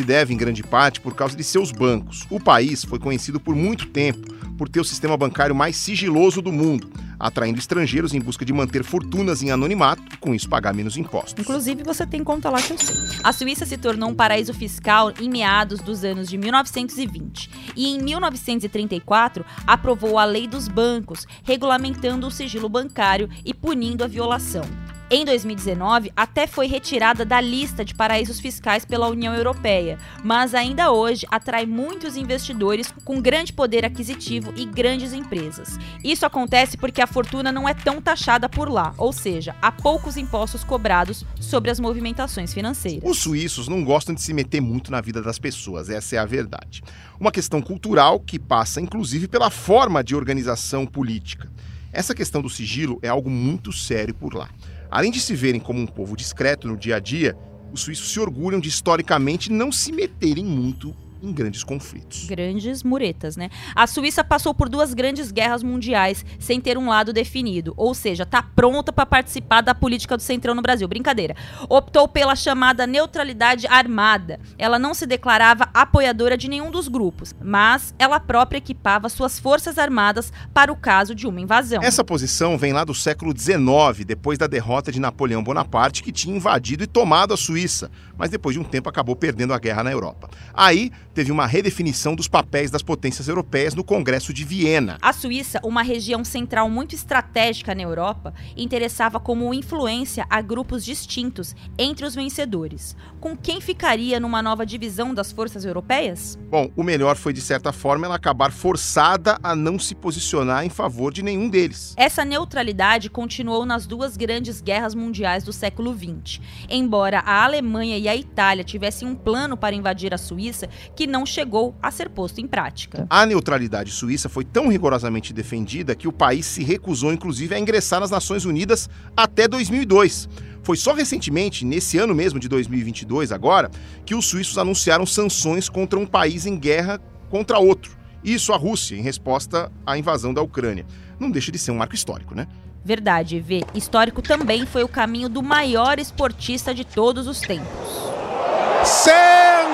Se 0.00 0.04
deve, 0.06 0.32
em 0.32 0.36
grande 0.38 0.62
parte, 0.62 0.98
por 0.98 1.14
causa 1.14 1.36
de 1.36 1.44
seus 1.44 1.70
bancos. 1.70 2.26
O 2.30 2.40
país 2.40 2.82
foi 2.82 2.98
conhecido 2.98 3.38
por 3.38 3.54
muito 3.54 3.84
tempo 3.84 4.32
por 4.56 4.66
ter 4.66 4.80
o 4.80 4.84
sistema 4.84 5.14
bancário 5.14 5.54
mais 5.54 5.76
sigiloso 5.76 6.40
do 6.40 6.50
mundo, 6.50 6.90
atraindo 7.18 7.58
estrangeiros 7.58 8.14
em 8.14 8.18
busca 8.18 8.42
de 8.42 8.50
manter 8.50 8.82
fortunas 8.82 9.42
em 9.42 9.50
anonimato 9.50 10.02
e, 10.10 10.16
com 10.16 10.34
isso, 10.34 10.48
pagar 10.48 10.72
menos 10.72 10.96
impostos. 10.96 11.34
Inclusive, 11.38 11.82
você 11.82 12.06
tem 12.06 12.24
conta 12.24 12.48
lá 12.48 12.62
que 12.62 12.72
eu 12.72 12.78
sei. 12.78 12.96
A 13.22 13.30
Suíça 13.30 13.66
se 13.66 13.76
tornou 13.76 14.08
um 14.08 14.14
paraíso 14.14 14.54
fiscal 14.54 15.12
em 15.20 15.28
meados 15.28 15.80
dos 15.80 16.02
anos 16.02 16.30
de 16.30 16.38
1920 16.38 17.50
e, 17.76 17.88
em 17.88 18.00
1934, 18.02 19.44
aprovou 19.66 20.18
a 20.18 20.24
Lei 20.24 20.48
dos 20.48 20.66
Bancos, 20.66 21.26
regulamentando 21.44 22.26
o 22.26 22.30
sigilo 22.30 22.70
bancário 22.70 23.28
e 23.44 23.52
punindo 23.52 24.02
a 24.02 24.06
violação. 24.06 24.64
Em 25.12 25.24
2019, 25.24 26.12
até 26.14 26.46
foi 26.46 26.68
retirada 26.68 27.24
da 27.24 27.40
lista 27.40 27.84
de 27.84 27.96
paraísos 27.96 28.38
fiscais 28.38 28.84
pela 28.84 29.08
União 29.08 29.34
Europeia, 29.34 29.98
mas 30.22 30.54
ainda 30.54 30.92
hoje 30.92 31.26
atrai 31.28 31.66
muitos 31.66 32.16
investidores 32.16 32.94
com 33.04 33.20
grande 33.20 33.52
poder 33.52 33.84
aquisitivo 33.84 34.52
e 34.54 34.64
grandes 34.64 35.12
empresas. 35.12 35.76
Isso 36.04 36.24
acontece 36.24 36.76
porque 36.76 37.02
a 37.02 37.08
fortuna 37.08 37.50
não 37.50 37.68
é 37.68 37.74
tão 37.74 38.00
taxada 38.00 38.48
por 38.48 38.70
lá, 38.70 38.94
ou 38.96 39.12
seja, 39.12 39.56
há 39.60 39.72
poucos 39.72 40.16
impostos 40.16 40.62
cobrados 40.62 41.24
sobre 41.40 41.72
as 41.72 41.80
movimentações 41.80 42.54
financeiras. 42.54 43.02
Os 43.02 43.18
suíços 43.18 43.66
não 43.66 43.82
gostam 43.82 44.14
de 44.14 44.22
se 44.22 44.32
meter 44.32 44.60
muito 44.60 44.92
na 44.92 45.00
vida 45.00 45.20
das 45.20 45.40
pessoas, 45.40 45.90
essa 45.90 46.14
é 46.14 46.18
a 46.20 46.24
verdade. 46.24 46.84
Uma 47.18 47.32
questão 47.32 47.60
cultural 47.60 48.20
que 48.20 48.38
passa 48.38 48.80
inclusive 48.80 49.26
pela 49.26 49.50
forma 49.50 50.04
de 50.04 50.14
organização 50.14 50.86
política. 50.86 51.50
Essa 51.92 52.14
questão 52.14 52.40
do 52.40 52.48
sigilo 52.48 53.00
é 53.02 53.08
algo 53.08 53.28
muito 53.28 53.72
sério 53.72 54.14
por 54.14 54.34
lá. 54.34 54.48
Além 54.90 55.10
de 55.10 55.20
se 55.20 55.34
verem 55.34 55.60
como 55.60 55.80
um 55.80 55.86
povo 55.86 56.16
discreto 56.16 56.66
no 56.66 56.76
dia 56.76 56.96
a 56.96 57.00
dia, 57.00 57.36
os 57.72 57.82
suíços 57.82 58.10
se 58.10 58.18
orgulham 58.18 58.58
de 58.58 58.68
historicamente 58.68 59.52
não 59.52 59.70
se 59.70 59.92
meterem 59.92 60.44
muito 60.44 60.94
em 61.22 61.32
grandes 61.32 61.64
conflitos. 61.64 62.26
Grandes 62.26 62.82
muretas, 62.82 63.36
né? 63.36 63.50
A 63.74 63.86
Suíça 63.86 64.22
passou 64.22 64.54
por 64.54 64.68
duas 64.68 64.94
grandes 64.94 65.30
guerras 65.30 65.62
mundiais 65.62 66.24
sem 66.38 66.60
ter 66.60 66.76
um 66.76 66.88
lado 66.88 67.12
definido, 67.12 67.74
ou 67.76 67.94
seja, 67.94 68.26
tá 68.26 68.42
pronta 68.42 68.92
para 68.92 69.06
participar 69.06 69.60
da 69.60 69.74
política 69.74 70.16
do 70.16 70.22
Centrão 70.22 70.54
no 70.54 70.62
Brasil. 70.62 70.88
Brincadeira. 70.88 71.36
Optou 71.68 72.08
pela 72.08 72.34
chamada 72.34 72.86
neutralidade 72.86 73.66
armada. 73.66 74.40
Ela 74.58 74.78
não 74.78 74.94
se 74.94 75.06
declarava 75.06 75.68
apoiadora 75.72 76.36
de 76.36 76.48
nenhum 76.48 76.70
dos 76.70 76.88
grupos, 76.88 77.34
mas 77.42 77.94
ela 77.98 78.18
própria 78.18 78.58
equipava 78.58 79.08
suas 79.08 79.38
forças 79.38 79.78
armadas 79.78 80.32
para 80.52 80.72
o 80.72 80.76
caso 80.76 81.14
de 81.14 81.26
uma 81.26 81.40
invasão. 81.40 81.82
Essa 81.82 82.04
posição 82.04 82.58
vem 82.58 82.72
lá 82.72 82.84
do 82.84 82.94
século 82.94 83.32
XIX, 83.36 84.04
depois 84.06 84.38
da 84.38 84.46
derrota 84.46 84.90
de 84.90 85.00
Napoleão 85.00 85.42
Bonaparte, 85.42 86.02
que 86.02 86.12
tinha 86.12 86.36
invadido 86.36 86.84
e 86.84 86.86
tomado 86.86 87.34
a 87.34 87.36
Suíça, 87.36 87.90
mas 88.16 88.30
depois 88.30 88.54
de 88.54 88.60
um 88.60 88.64
tempo 88.64 88.88
acabou 88.88 89.14
perdendo 89.16 89.54
a 89.54 89.58
guerra 89.58 89.84
na 89.84 89.92
Europa. 89.92 90.28
Aí 90.52 90.90
teve 91.14 91.32
uma 91.32 91.46
redefinição 91.46 92.14
dos 92.14 92.28
papéis 92.28 92.70
das 92.70 92.82
potências 92.82 93.28
europeias 93.28 93.74
no 93.74 93.84
Congresso 93.84 94.32
de 94.32 94.44
Viena. 94.44 94.98
A 95.02 95.12
Suíça, 95.12 95.60
uma 95.64 95.82
região 95.82 96.24
central 96.24 96.68
muito 96.70 96.94
estratégica 96.94 97.74
na 97.74 97.82
Europa, 97.82 98.32
interessava 98.56 99.18
como 99.18 99.52
influência 99.52 100.26
a 100.30 100.40
grupos 100.40 100.84
distintos 100.84 101.54
entre 101.78 102.06
os 102.06 102.14
vencedores. 102.14 102.96
Com 103.20 103.36
quem 103.36 103.60
ficaria 103.60 104.20
numa 104.20 104.42
nova 104.42 104.64
divisão 104.64 105.12
das 105.12 105.32
forças 105.32 105.64
europeias? 105.64 106.38
Bom, 106.48 106.70
o 106.76 106.82
melhor 106.82 107.16
foi, 107.16 107.32
de 107.32 107.40
certa 107.40 107.72
forma, 107.72 108.06
ela 108.06 108.16
acabar 108.16 108.52
forçada 108.52 109.38
a 109.42 109.54
não 109.54 109.78
se 109.78 109.94
posicionar 109.94 110.64
em 110.64 110.70
favor 110.70 111.12
de 111.12 111.22
nenhum 111.22 111.48
deles. 111.48 111.94
Essa 111.96 112.24
neutralidade 112.24 113.10
continuou 113.10 113.66
nas 113.66 113.86
duas 113.86 114.16
grandes 114.16 114.60
guerras 114.60 114.94
mundiais 114.94 115.44
do 115.44 115.52
século 115.52 115.94
XX. 115.94 116.40
Embora 116.68 117.20
a 117.20 117.44
Alemanha 117.44 117.98
e 117.98 118.08
a 118.08 118.16
Itália 118.16 118.64
tivessem 118.64 119.06
um 119.06 119.14
plano 119.14 119.56
para 119.56 119.74
invadir 119.74 120.14
a 120.14 120.18
Suíça, 120.18 120.68
que 121.00 121.06
não 121.06 121.24
chegou 121.24 121.74
a 121.82 121.90
ser 121.90 122.10
posto 122.10 122.42
em 122.42 122.46
prática. 122.46 123.06
A 123.08 123.24
neutralidade 123.24 123.90
suíça 123.90 124.28
foi 124.28 124.44
tão 124.44 124.68
rigorosamente 124.68 125.32
defendida 125.32 125.94
que 125.94 126.06
o 126.06 126.12
país 126.12 126.44
se 126.44 126.62
recusou, 126.62 127.10
inclusive, 127.10 127.54
a 127.54 127.58
ingressar 127.58 128.00
nas 128.00 128.10
Nações 128.10 128.44
Unidas 128.44 128.86
até 129.16 129.48
2002. 129.48 130.28
Foi 130.62 130.76
só 130.76 130.92
recentemente, 130.92 131.64
nesse 131.64 131.96
ano 131.96 132.14
mesmo 132.14 132.38
de 132.38 132.50
2022, 132.50 133.32
agora, 133.32 133.70
que 134.04 134.14
os 134.14 134.26
suíços 134.26 134.58
anunciaram 134.58 135.06
sanções 135.06 135.70
contra 135.70 135.98
um 135.98 136.04
país 136.04 136.44
em 136.44 136.58
guerra 136.58 137.00
contra 137.30 137.58
outro. 137.58 137.96
Isso 138.22 138.52
a 138.52 138.58
Rússia, 138.58 138.94
em 138.94 139.00
resposta 139.00 139.72
à 139.86 139.96
invasão 139.96 140.34
da 140.34 140.42
Ucrânia. 140.42 140.84
Não 141.18 141.30
deixa 141.30 141.50
de 141.50 141.58
ser 141.58 141.70
um 141.70 141.76
marco 141.76 141.94
histórico, 141.94 142.34
né? 142.34 142.46
Verdade, 142.84 143.40
Vê. 143.40 143.64
Histórico 143.74 144.20
também 144.20 144.66
foi 144.66 144.82
o 144.82 144.88
caminho 144.88 145.30
do 145.30 145.42
maior 145.42 145.98
esportista 145.98 146.74
de 146.74 146.84
todos 146.84 147.26
os 147.26 147.40
tempos. 147.40 148.10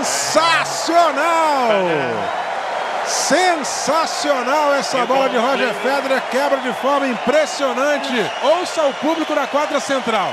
Sensacional! 0.02 1.70
Sensacional 3.06 4.74
essa 4.74 5.06
bola 5.06 5.28
de 5.28 5.36
Roger 5.36 5.72
Federer, 5.74 6.22
quebra 6.30 6.58
de 6.60 6.72
forma 6.74 7.08
impressionante. 7.08 8.12
Ouça 8.42 8.86
o 8.86 8.94
público 8.94 9.34
da 9.34 9.46
quadra 9.46 9.80
central. 9.80 10.32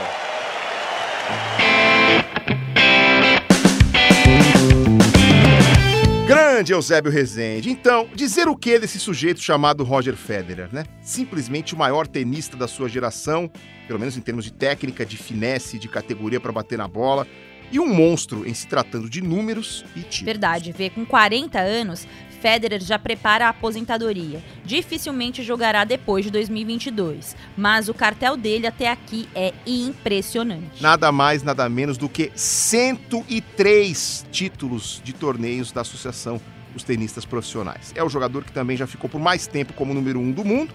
Grande 6.28 6.74
Eusébio 6.74 7.12
Rezende. 7.12 7.70
Então, 7.70 8.10
dizer 8.14 8.48
o 8.48 8.58
que 8.58 8.78
desse 8.80 9.00
sujeito 9.00 9.40
chamado 9.40 9.84
Roger 9.84 10.16
Federer, 10.16 10.68
né? 10.72 10.84
Simplesmente 11.02 11.74
o 11.74 11.78
maior 11.78 12.06
tenista 12.08 12.58
da 12.58 12.68
sua 12.68 12.90
geração, 12.90 13.50
pelo 13.88 14.00
menos 14.00 14.18
em 14.18 14.22
termos 14.22 14.44
de 14.44 14.52
técnica, 14.52 15.06
de 15.06 15.16
finesse, 15.16 15.80
de 15.80 15.88
categoria 15.88 16.40
para 16.40 16.52
bater 16.52 16.78
na 16.78 16.88
bola 16.88 17.26
e 17.74 17.80
um 17.80 17.88
monstro 17.92 18.48
em 18.48 18.54
se 18.54 18.68
tratando 18.68 19.10
de 19.10 19.20
números 19.20 19.84
e 19.96 20.02
títulos. 20.02 20.22
Verdade, 20.22 20.72
vê, 20.72 20.92
com 20.92 21.04
40 21.04 21.60
anos, 21.60 22.08
Federer 22.40 22.80
já 22.84 23.00
prepara 23.00 23.48
a 23.48 23.50
aposentadoria. 23.50 24.44
Dificilmente 24.64 25.42
jogará 25.42 25.84
depois 25.84 26.24
de 26.24 26.30
2022, 26.30 27.36
mas 27.58 27.90
o 27.90 27.94
cartel 27.94 28.38
dele 28.38 28.68
até 28.68 28.92
aqui 28.92 29.28
é 29.34 29.54
impressionante. 29.66 30.84
Nada 30.84 31.12
mais, 31.12 31.42
nada 31.42 31.68
menos 31.68 31.98
do 31.98 32.08
que 32.08 32.32
103 32.36 34.28
títulos 34.32 35.02
de 35.04 35.12
torneios 35.12 35.72
da 35.72 35.82
Associação 35.82 36.40
dos 36.74 36.84
Tenistas 36.84 37.26
Profissionais. 37.26 37.92
É 37.96 38.04
o 38.04 38.10
jogador 38.10 38.44
que 38.44 38.52
também 38.52 38.78
já 38.78 38.86
ficou 38.86 39.10
por 39.10 39.20
mais 39.20 39.48
tempo 39.48 39.74
como 39.74 39.96
número 39.96 40.20
um 40.20 40.32
do 40.32 40.46
mundo, 40.46 40.72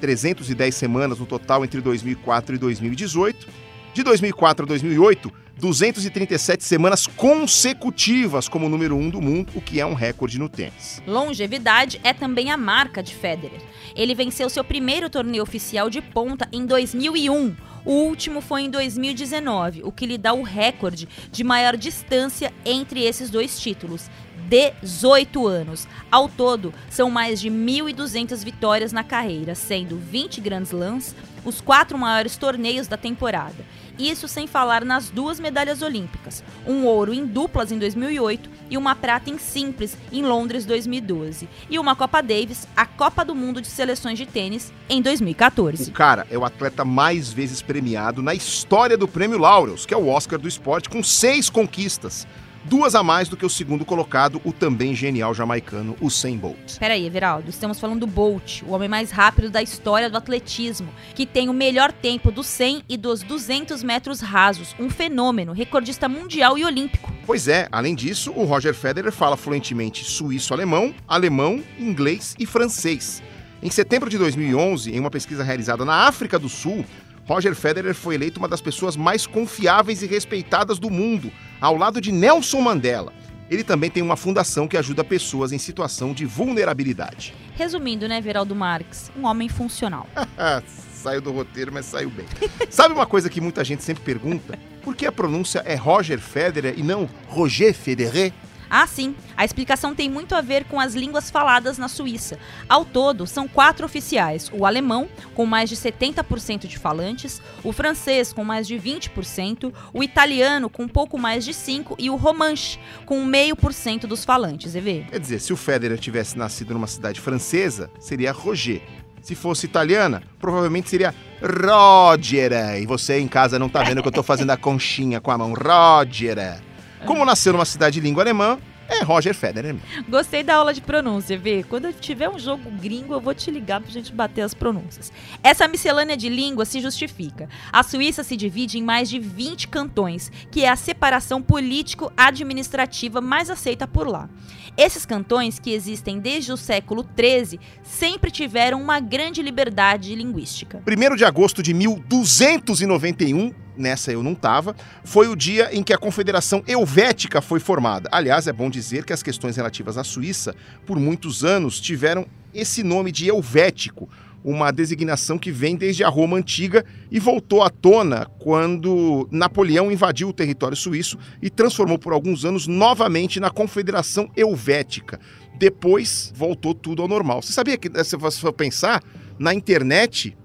310 0.00 0.72
semanas 0.72 1.18
no 1.18 1.26
total 1.26 1.64
entre 1.64 1.80
2004 1.80 2.54
e 2.54 2.58
2018 2.58 3.66
De 3.94 4.02
2004 4.02 4.66
a 4.66 4.68
2008, 4.68 5.32
237 5.58 6.62
semanas 6.62 7.06
consecutivas 7.06 8.48
como 8.48 8.68
número 8.68 8.96
um 8.96 9.08
do 9.08 9.22
mundo, 9.22 9.52
o 9.54 9.60
que 9.60 9.80
é 9.80 9.86
um 9.86 9.94
recorde 9.94 10.38
no 10.38 10.48
tênis. 10.48 11.02
Longevidade 11.06 12.00
é 12.04 12.12
também 12.12 12.50
a 12.50 12.56
marca 12.56 13.02
de 13.02 13.14
Federer. 13.14 13.60
Ele 13.94 14.14
venceu 14.14 14.50
seu 14.50 14.62
primeiro 14.62 15.08
torneio 15.08 15.42
oficial 15.42 15.88
de 15.88 16.02
ponta 16.02 16.46
em 16.52 16.66
2001. 16.66 17.56
O 17.84 17.92
último 17.92 18.40
foi 18.40 18.62
em 18.62 18.70
2019, 18.70 19.82
o 19.84 19.92
que 19.92 20.06
lhe 20.06 20.18
dá 20.18 20.32
o 20.32 20.42
recorde 20.42 21.08
de 21.30 21.44
maior 21.44 21.76
distância 21.76 22.52
entre 22.64 23.04
esses 23.04 23.30
dois 23.30 23.58
títulos. 23.58 24.10
18 24.48 25.46
anos. 25.46 25.88
Ao 26.10 26.28
todo, 26.28 26.72
são 26.88 27.10
mais 27.10 27.40
de 27.40 27.50
1.200 27.50 28.44
vitórias 28.44 28.92
na 28.92 29.02
carreira, 29.02 29.54
sendo 29.54 29.96
20 29.96 30.40
Grand 30.40 30.62
Slams, 30.62 31.14
os 31.46 31.60
quatro 31.60 31.96
maiores 31.96 32.36
torneios 32.36 32.88
da 32.88 32.96
temporada. 32.96 33.64
Isso 33.98 34.28
sem 34.28 34.46
falar 34.46 34.84
nas 34.84 35.08
duas 35.08 35.40
medalhas 35.40 35.80
olímpicas, 35.80 36.44
um 36.66 36.84
ouro 36.84 37.14
em 37.14 37.24
duplas 37.24 37.72
em 37.72 37.78
2008 37.78 38.50
e 38.68 38.76
uma 38.76 38.94
prata 38.94 39.30
em 39.30 39.38
simples 39.38 39.96
em 40.12 40.22
Londres 40.22 40.66
2012, 40.66 41.48
e 41.70 41.78
uma 41.78 41.96
Copa 41.96 42.20
Davis, 42.20 42.68
a 42.76 42.84
Copa 42.84 43.24
do 43.24 43.34
Mundo 43.34 43.62
de 43.62 43.68
Seleções 43.68 44.18
de 44.18 44.26
Tênis, 44.26 44.70
em 44.88 45.00
2014. 45.00 45.88
O 45.88 45.92
cara 45.94 46.26
é 46.30 46.36
o 46.36 46.44
atleta 46.44 46.84
mais 46.84 47.32
vezes 47.32 47.62
premiado 47.62 48.20
na 48.20 48.34
história 48.34 48.98
do 48.98 49.08
Prêmio 49.08 49.38
Laureus, 49.38 49.86
que 49.86 49.94
é 49.94 49.96
o 49.96 50.08
Oscar 50.08 50.38
do 50.38 50.48
esporte, 50.48 50.90
com 50.90 51.02
seis 51.02 51.48
conquistas 51.48 52.26
duas 52.68 52.94
a 52.94 53.02
mais 53.02 53.28
do 53.28 53.36
que 53.36 53.46
o 53.46 53.50
segundo 53.50 53.84
colocado, 53.84 54.40
o 54.44 54.52
também 54.52 54.94
genial 54.94 55.32
jamaicano 55.32 55.96
Usain 56.00 56.36
Bolt. 56.36 56.78
Peraí, 56.78 57.06
Everaldo, 57.06 57.48
estamos 57.48 57.78
falando 57.78 58.00
do 58.00 58.06
Bolt, 58.06 58.62
o 58.62 58.72
homem 58.72 58.88
mais 58.88 59.10
rápido 59.10 59.48
da 59.48 59.62
história 59.62 60.10
do 60.10 60.16
atletismo, 60.16 60.88
que 61.14 61.24
tem 61.24 61.48
o 61.48 61.52
melhor 61.52 61.92
tempo 61.92 62.30
dos 62.30 62.46
100 62.46 62.82
e 62.88 62.96
dos 62.96 63.22
200 63.22 63.82
metros 63.82 64.20
rasos, 64.20 64.74
um 64.78 64.90
fenômeno, 64.90 65.52
recordista 65.52 66.08
mundial 66.08 66.58
e 66.58 66.64
olímpico. 66.64 67.12
Pois 67.24 67.46
é, 67.46 67.68
além 67.70 67.94
disso, 67.94 68.32
o 68.32 68.44
Roger 68.44 68.74
Federer 68.74 69.12
fala 69.12 69.36
fluentemente 69.36 70.04
suíço-alemão, 70.04 70.94
alemão, 71.06 71.62
inglês 71.78 72.34
e 72.38 72.46
francês. 72.46 73.22
Em 73.62 73.70
setembro 73.70 74.10
de 74.10 74.18
2011, 74.18 74.94
em 74.94 75.00
uma 75.00 75.10
pesquisa 75.10 75.42
realizada 75.42 75.84
na 75.84 76.06
África 76.06 76.38
do 76.38 76.48
Sul, 76.48 76.84
Roger 77.26 77.56
Federer 77.56 77.94
foi 77.94 78.14
eleito 78.14 78.38
uma 78.38 78.48
das 78.48 78.60
pessoas 78.60 78.96
mais 78.96 79.26
confiáveis 79.26 80.00
e 80.00 80.06
respeitadas 80.06 80.78
do 80.78 80.88
mundo, 80.88 81.32
ao 81.60 81.76
lado 81.76 82.00
de 82.00 82.12
Nelson 82.12 82.60
Mandela. 82.60 83.12
Ele 83.50 83.64
também 83.64 83.90
tem 83.90 84.02
uma 84.02 84.16
fundação 84.16 84.66
que 84.68 84.76
ajuda 84.76 85.02
pessoas 85.04 85.52
em 85.52 85.58
situação 85.58 86.12
de 86.12 86.24
vulnerabilidade. 86.24 87.34
Resumindo, 87.56 88.08
né, 88.08 88.20
Veraldo 88.20 88.54
Marques? 88.54 89.10
Um 89.16 89.24
homem 89.26 89.48
funcional. 89.48 90.08
saiu 90.66 91.20
do 91.20 91.32
roteiro, 91.32 91.72
mas 91.72 91.86
saiu 91.86 92.10
bem. 92.10 92.26
Sabe 92.70 92.94
uma 92.94 93.06
coisa 93.06 93.28
que 93.28 93.40
muita 93.40 93.64
gente 93.64 93.82
sempre 93.82 94.02
pergunta? 94.02 94.58
Por 94.82 94.94
que 94.94 95.06
a 95.06 95.12
pronúncia 95.12 95.62
é 95.64 95.74
Roger 95.74 96.20
Federer 96.20 96.74
e 96.76 96.82
não 96.82 97.08
Roger 97.28 97.74
Federer? 97.74 98.32
Ah, 98.68 98.86
sim. 98.86 99.14
A 99.36 99.44
explicação 99.44 99.94
tem 99.94 100.10
muito 100.10 100.34
a 100.34 100.40
ver 100.40 100.64
com 100.64 100.80
as 100.80 100.94
línguas 100.94 101.30
faladas 101.30 101.78
na 101.78 101.88
Suíça. 101.88 102.38
Ao 102.68 102.84
todo, 102.84 103.26
são 103.26 103.46
quatro 103.46 103.86
oficiais: 103.86 104.50
o 104.52 104.66
alemão, 104.66 105.08
com 105.34 105.46
mais 105.46 105.68
de 105.68 105.76
70% 105.76 106.66
de 106.66 106.78
falantes, 106.78 107.40
o 107.62 107.72
francês, 107.72 108.32
com 108.32 108.44
mais 108.44 108.66
de 108.66 108.76
20%, 108.76 109.72
o 109.92 110.02
italiano, 110.02 110.68
com 110.68 110.88
pouco 110.88 111.18
mais 111.18 111.44
de 111.44 111.52
5% 111.52 111.94
e 111.98 112.10
o 112.10 112.16
romanche, 112.16 112.78
com 113.04 113.24
meio 113.24 113.56
por 113.56 113.72
cento 113.72 114.06
dos 114.06 114.24
falantes, 114.24 114.74
EV. 114.74 115.06
Quer 115.10 115.20
dizer, 115.20 115.40
se 115.40 115.52
o 115.52 115.56
Federer 115.56 115.98
tivesse 115.98 116.38
nascido 116.38 116.74
numa 116.74 116.86
cidade 116.86 117.20
francesa, 117.20 117.90
seria 117.98 118.32
Roger. 118.32 118.82
Se 119.22 119.34
fosse 119.34 119.66
italiana, 119.66 120.22
provavelmente 120.38 120.88
seria 120.88 121.12
Roger. 121.42 122.52
E 122.80 122.86
você 122.86 123.18
em 123.18 123.26
casa 123.26 123.58
não 123.58 123.68
tá 123.68 123.82
vendo 123.82 124.00
que 124.00 124.06
eu 124.06 124.12
tô 124.12 124.22
fazendo 124.22 124.50
a 124.50 124.56
conchinha 124.56 125.20
com 125.20 125.30
a 125.32 125.38
mão. 125.38 125.52
Roger. 125.52 126.62
Como 127.04 127.24
nasceu 127.24 127.52
numa 127.52 127.64
cidade 127.64 128.00
de 128.00 128.06
língua 128.06 128.22
alemã, 128.22 128.58
é 128.88 129.02
Roger 129.02 129.34
Federer. 129.34 129.76
Gostei 130.08 130.42
da 130.42 130.54
aula 130.54 130.72
de 130.72 130.80
pronúncia, 130.80 131.36
vê? 131.36 131.64
Quando 131.64 131.86
eu 131.86 131.92
tiver 131.92 132.28
um 132.28 132.38
jogo 132.38 132.70
gringo, 132.70 133.14
eu 133.14 133.20
vou 133.20 133.34
te 133.34 133.50
ligar 133.50 133.80
pra 133.80 133.90
gente 133.90 134.12
bater 134.12 134.42
as 134.42 134.54
pronúncias. 134.54 135.12
Essa 135.42 135.66
miscelânea 135.66 136.16
de 136.16 136.28
línguas 136.28 136.68
se 136.68 136.80
justifica. 136.80 137.48
A 137.72 137.82
Suíça 137.82 138.22
se 138.22 138.36
divide 138.36 138.78
em 138.78 138.82
mais 138.82 139.08
de 139.08 139.18
20 139.18 139.68
cantões, 139.68 140.30
que 140.50 140.64
é 140.64 140.68
a 140.68 140.76
separação 140.76 141.42
político-administrativa 141.42 143.20
mais 143.20 143.50
aceita 143.50 143.86
por 143.86 144.06
lá. 144.06 144.28
Esses 144.76 145.06
cantões, 145.06 145.58
que 145.58 145.72
existem 145.72 146.20
desde 146.20 146.52
o 146.52 146.56
século 146.56 147.04
XIII, 147.18 147.58
sempre 147.82 148.30
tiveram 148.30 148.80
uma 148.80 149.00
grande 149.00 149.42
liberdade 149.42 150.14
linguística. 150.14 150.82
1 150.86 151.16
de 151.16 151.24
agosto 151.24 151.62
de 151.62 151.72
1291, 151.74 153.52
nessa 153.76 154.12
eu 154.12 154.22
não 154.22 154.32
estava, 154.32 154.74
foi 155.04 155.28
o 155.28 155.36
dia 155.36 155.74
em 155.74 155.82
que 155.82 155.92
a 155.92 155.98
Confederação 155.98 156.62
Helvética 156.66 157.40
foi 157.40 157.60
formada. 157.60 158.08
Aliás, 158.12 158.46
é 158.46 158.52
bom 158.52 158.70
dizer 158.70 159.04
que 159.04 159.12
as 159.12 159.22
questões 159.22 159.56
relativas 159.56 159.98
à 159.98 160.04
Suíça, 160.04 160.54
por 160.84 160.98
muitos 160.98 161.44
anos, 161.44 161.80
tiveram 161.80 162.26
esse 162.54 162.82
nome 162.82 163.12
de 163.12 163.28
helvético, 163.28 164.08
uma 164.42 164.70
designação 164.70 165.38
que 165.38 165.50
vem 165.50 165.74
desde 165.74 166.04
a 166.04 166.08
Roma 166.08 166.36
antiga 166.36 166.84
e 167.10 167.18
voltou 167.18 167.62
à 167.62 167.68
tona 167.68 168.26
quando 168.38 169.28
Napoleão 169.30 169.90
invadiu 169.90 170.28
o 170.28 170.32
território 170.32 170.76
suíço 170.76 171.18
e 171.42 171.50
transformou 171.50 171.98
por 171.98 172.12
alguns 172.12 172.44
anos 172.44 172.68
novamente 172.68 173.40
na 173.40 173.50
Confederação 173.50 174.30
Helvética. 174.36 175.18
Depois 175.58 176.32
voltou 176.34 176.74
tudo 176.74 177.02
ao 177.02 177.08
normal. 177.08 177.42
Você 177.42 177.52
sabia 177.52 177.76
que, 177.76 177.90
se 178.04 178.16
você 178.16 178.40
for 178.40 178.52
pensar, 178.52 179.02
na 179.38 179.52
internet, 179.52 180.36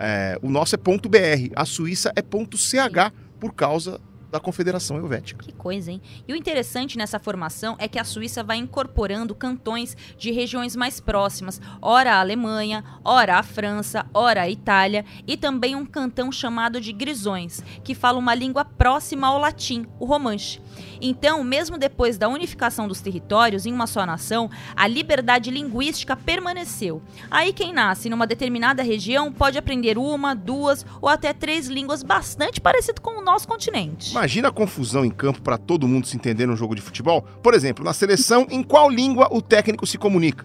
é, 0.00 0.38
o 0.42 0.48
nosso 0.48 0.74
é 0.74 0.78
.br, 0.78 1.52
a 1.54 1.64
Suíça 1.66 2.12
é 2.16 2.22
.ch 2.22 3.12
por 3.38 3.54
causa 3.54 4.00
da 4.30 4.40
Confederação 4.40 4.96
Helvética. 4.96 5.44
Que 5.44 5.52
coisa, 5.52 5.90
hein? 5.90 6.00
E 6.26 6.32
o 6.32 6.36
interessante 6.36 6.96
nessa 6.96 7.18
formação 7.18 7.76
é 7.78 7.88
que 7.88 7.98
a 7.98 8.04
Suíça 8.04 8.42
vai 8.42 8.56
incorporando 8.56 9.34
cantões 9.34 9.96
de 10.16 10.30
regiões 10.30 10.76
mais 10.76 11.00
próximas, 11.00 11.60
ora 11.82 12.14
a 12.14 12.20
Alemanha, 12.20 12.84
ora 13.04 13.36
a 13.36 13.42
França, 13.42 14.06
ora 14.14 14.42
a 14.42 14.50
Itália, 14.50 15.04
e 15.26 15.36
também 15.36 15.74
um 15.74 15.84
cantão 15.84 16.30
chamado 16.30 16.80
de 16.80 16.92
Grisões, 16.92 17.62
que 17.82 17.94
fala 17.94 18.18
uma 18.18 18.34
língua 18.34 18.64
próxima 18.64 19.26
ao 19.26 19.38
latim, 19.38 19.86
o 19.98 20.04
romanche. 20.04 20.60
Então, 21.00 21.42
mesmo 21.42 21.78
depois 21.78 22.18
da 22.18 22.28
unificação 22.28 22.86
dos 22.86 23.00
territórios 23.00 23.66
em 23.66 23.72
uma 23.72 23.86
só 23.86 24.04
nação, 24.04 24.50
a 24.76 24.86
liberdade 24.86 25.50
linguística 25.50 26.14
permaneceu. 26.14 27.02
Aí 27.30 27.52
quem 27.52 27.72
nasce 27.72 28.10
numa 28.10 28.26
determinada 28.26 28.82
região 28.82 29.32
pode 29.32 29.58
aprender 29.58 29.98
uma, 29.98 30.34
duas 30.34 30.84
ou 31.00 31.08
até 31.08 31.32
três 31.32 31.68
línguas 31.68 32.02
bastante 32.02 32.60
parecido 32.60 33.00
com 33.00 33.18
o 33.18 33.24
nosso 33.24 33.48
continente. 33.48 34.14
Imagina 34.20 34.48
a 34.48 34.52
confusão 34.52 35.02
em 35.02 35.10
campo 35.10 35.40
para 35.40 35.56
todo 35.56 35.88
mundo 35.88 36.06
se 36.06 36.14
entender 36.14 36.44
no 36.44 36.54
jogo 36.54 36.74
de 36.74 36.82
futebol. 36.82 37.22
Por 37.42 37.54
exemplo, 37.54 37.82
na 37.82 37.94
seleção, 37.94 38.46
em 38.50 38.62
qual 38.62 38.90
língua 38.90 39.28
o 39.30 39.40
técnico 39.40 39.86
se 39.86 39.96
comunica? 39.96 40.44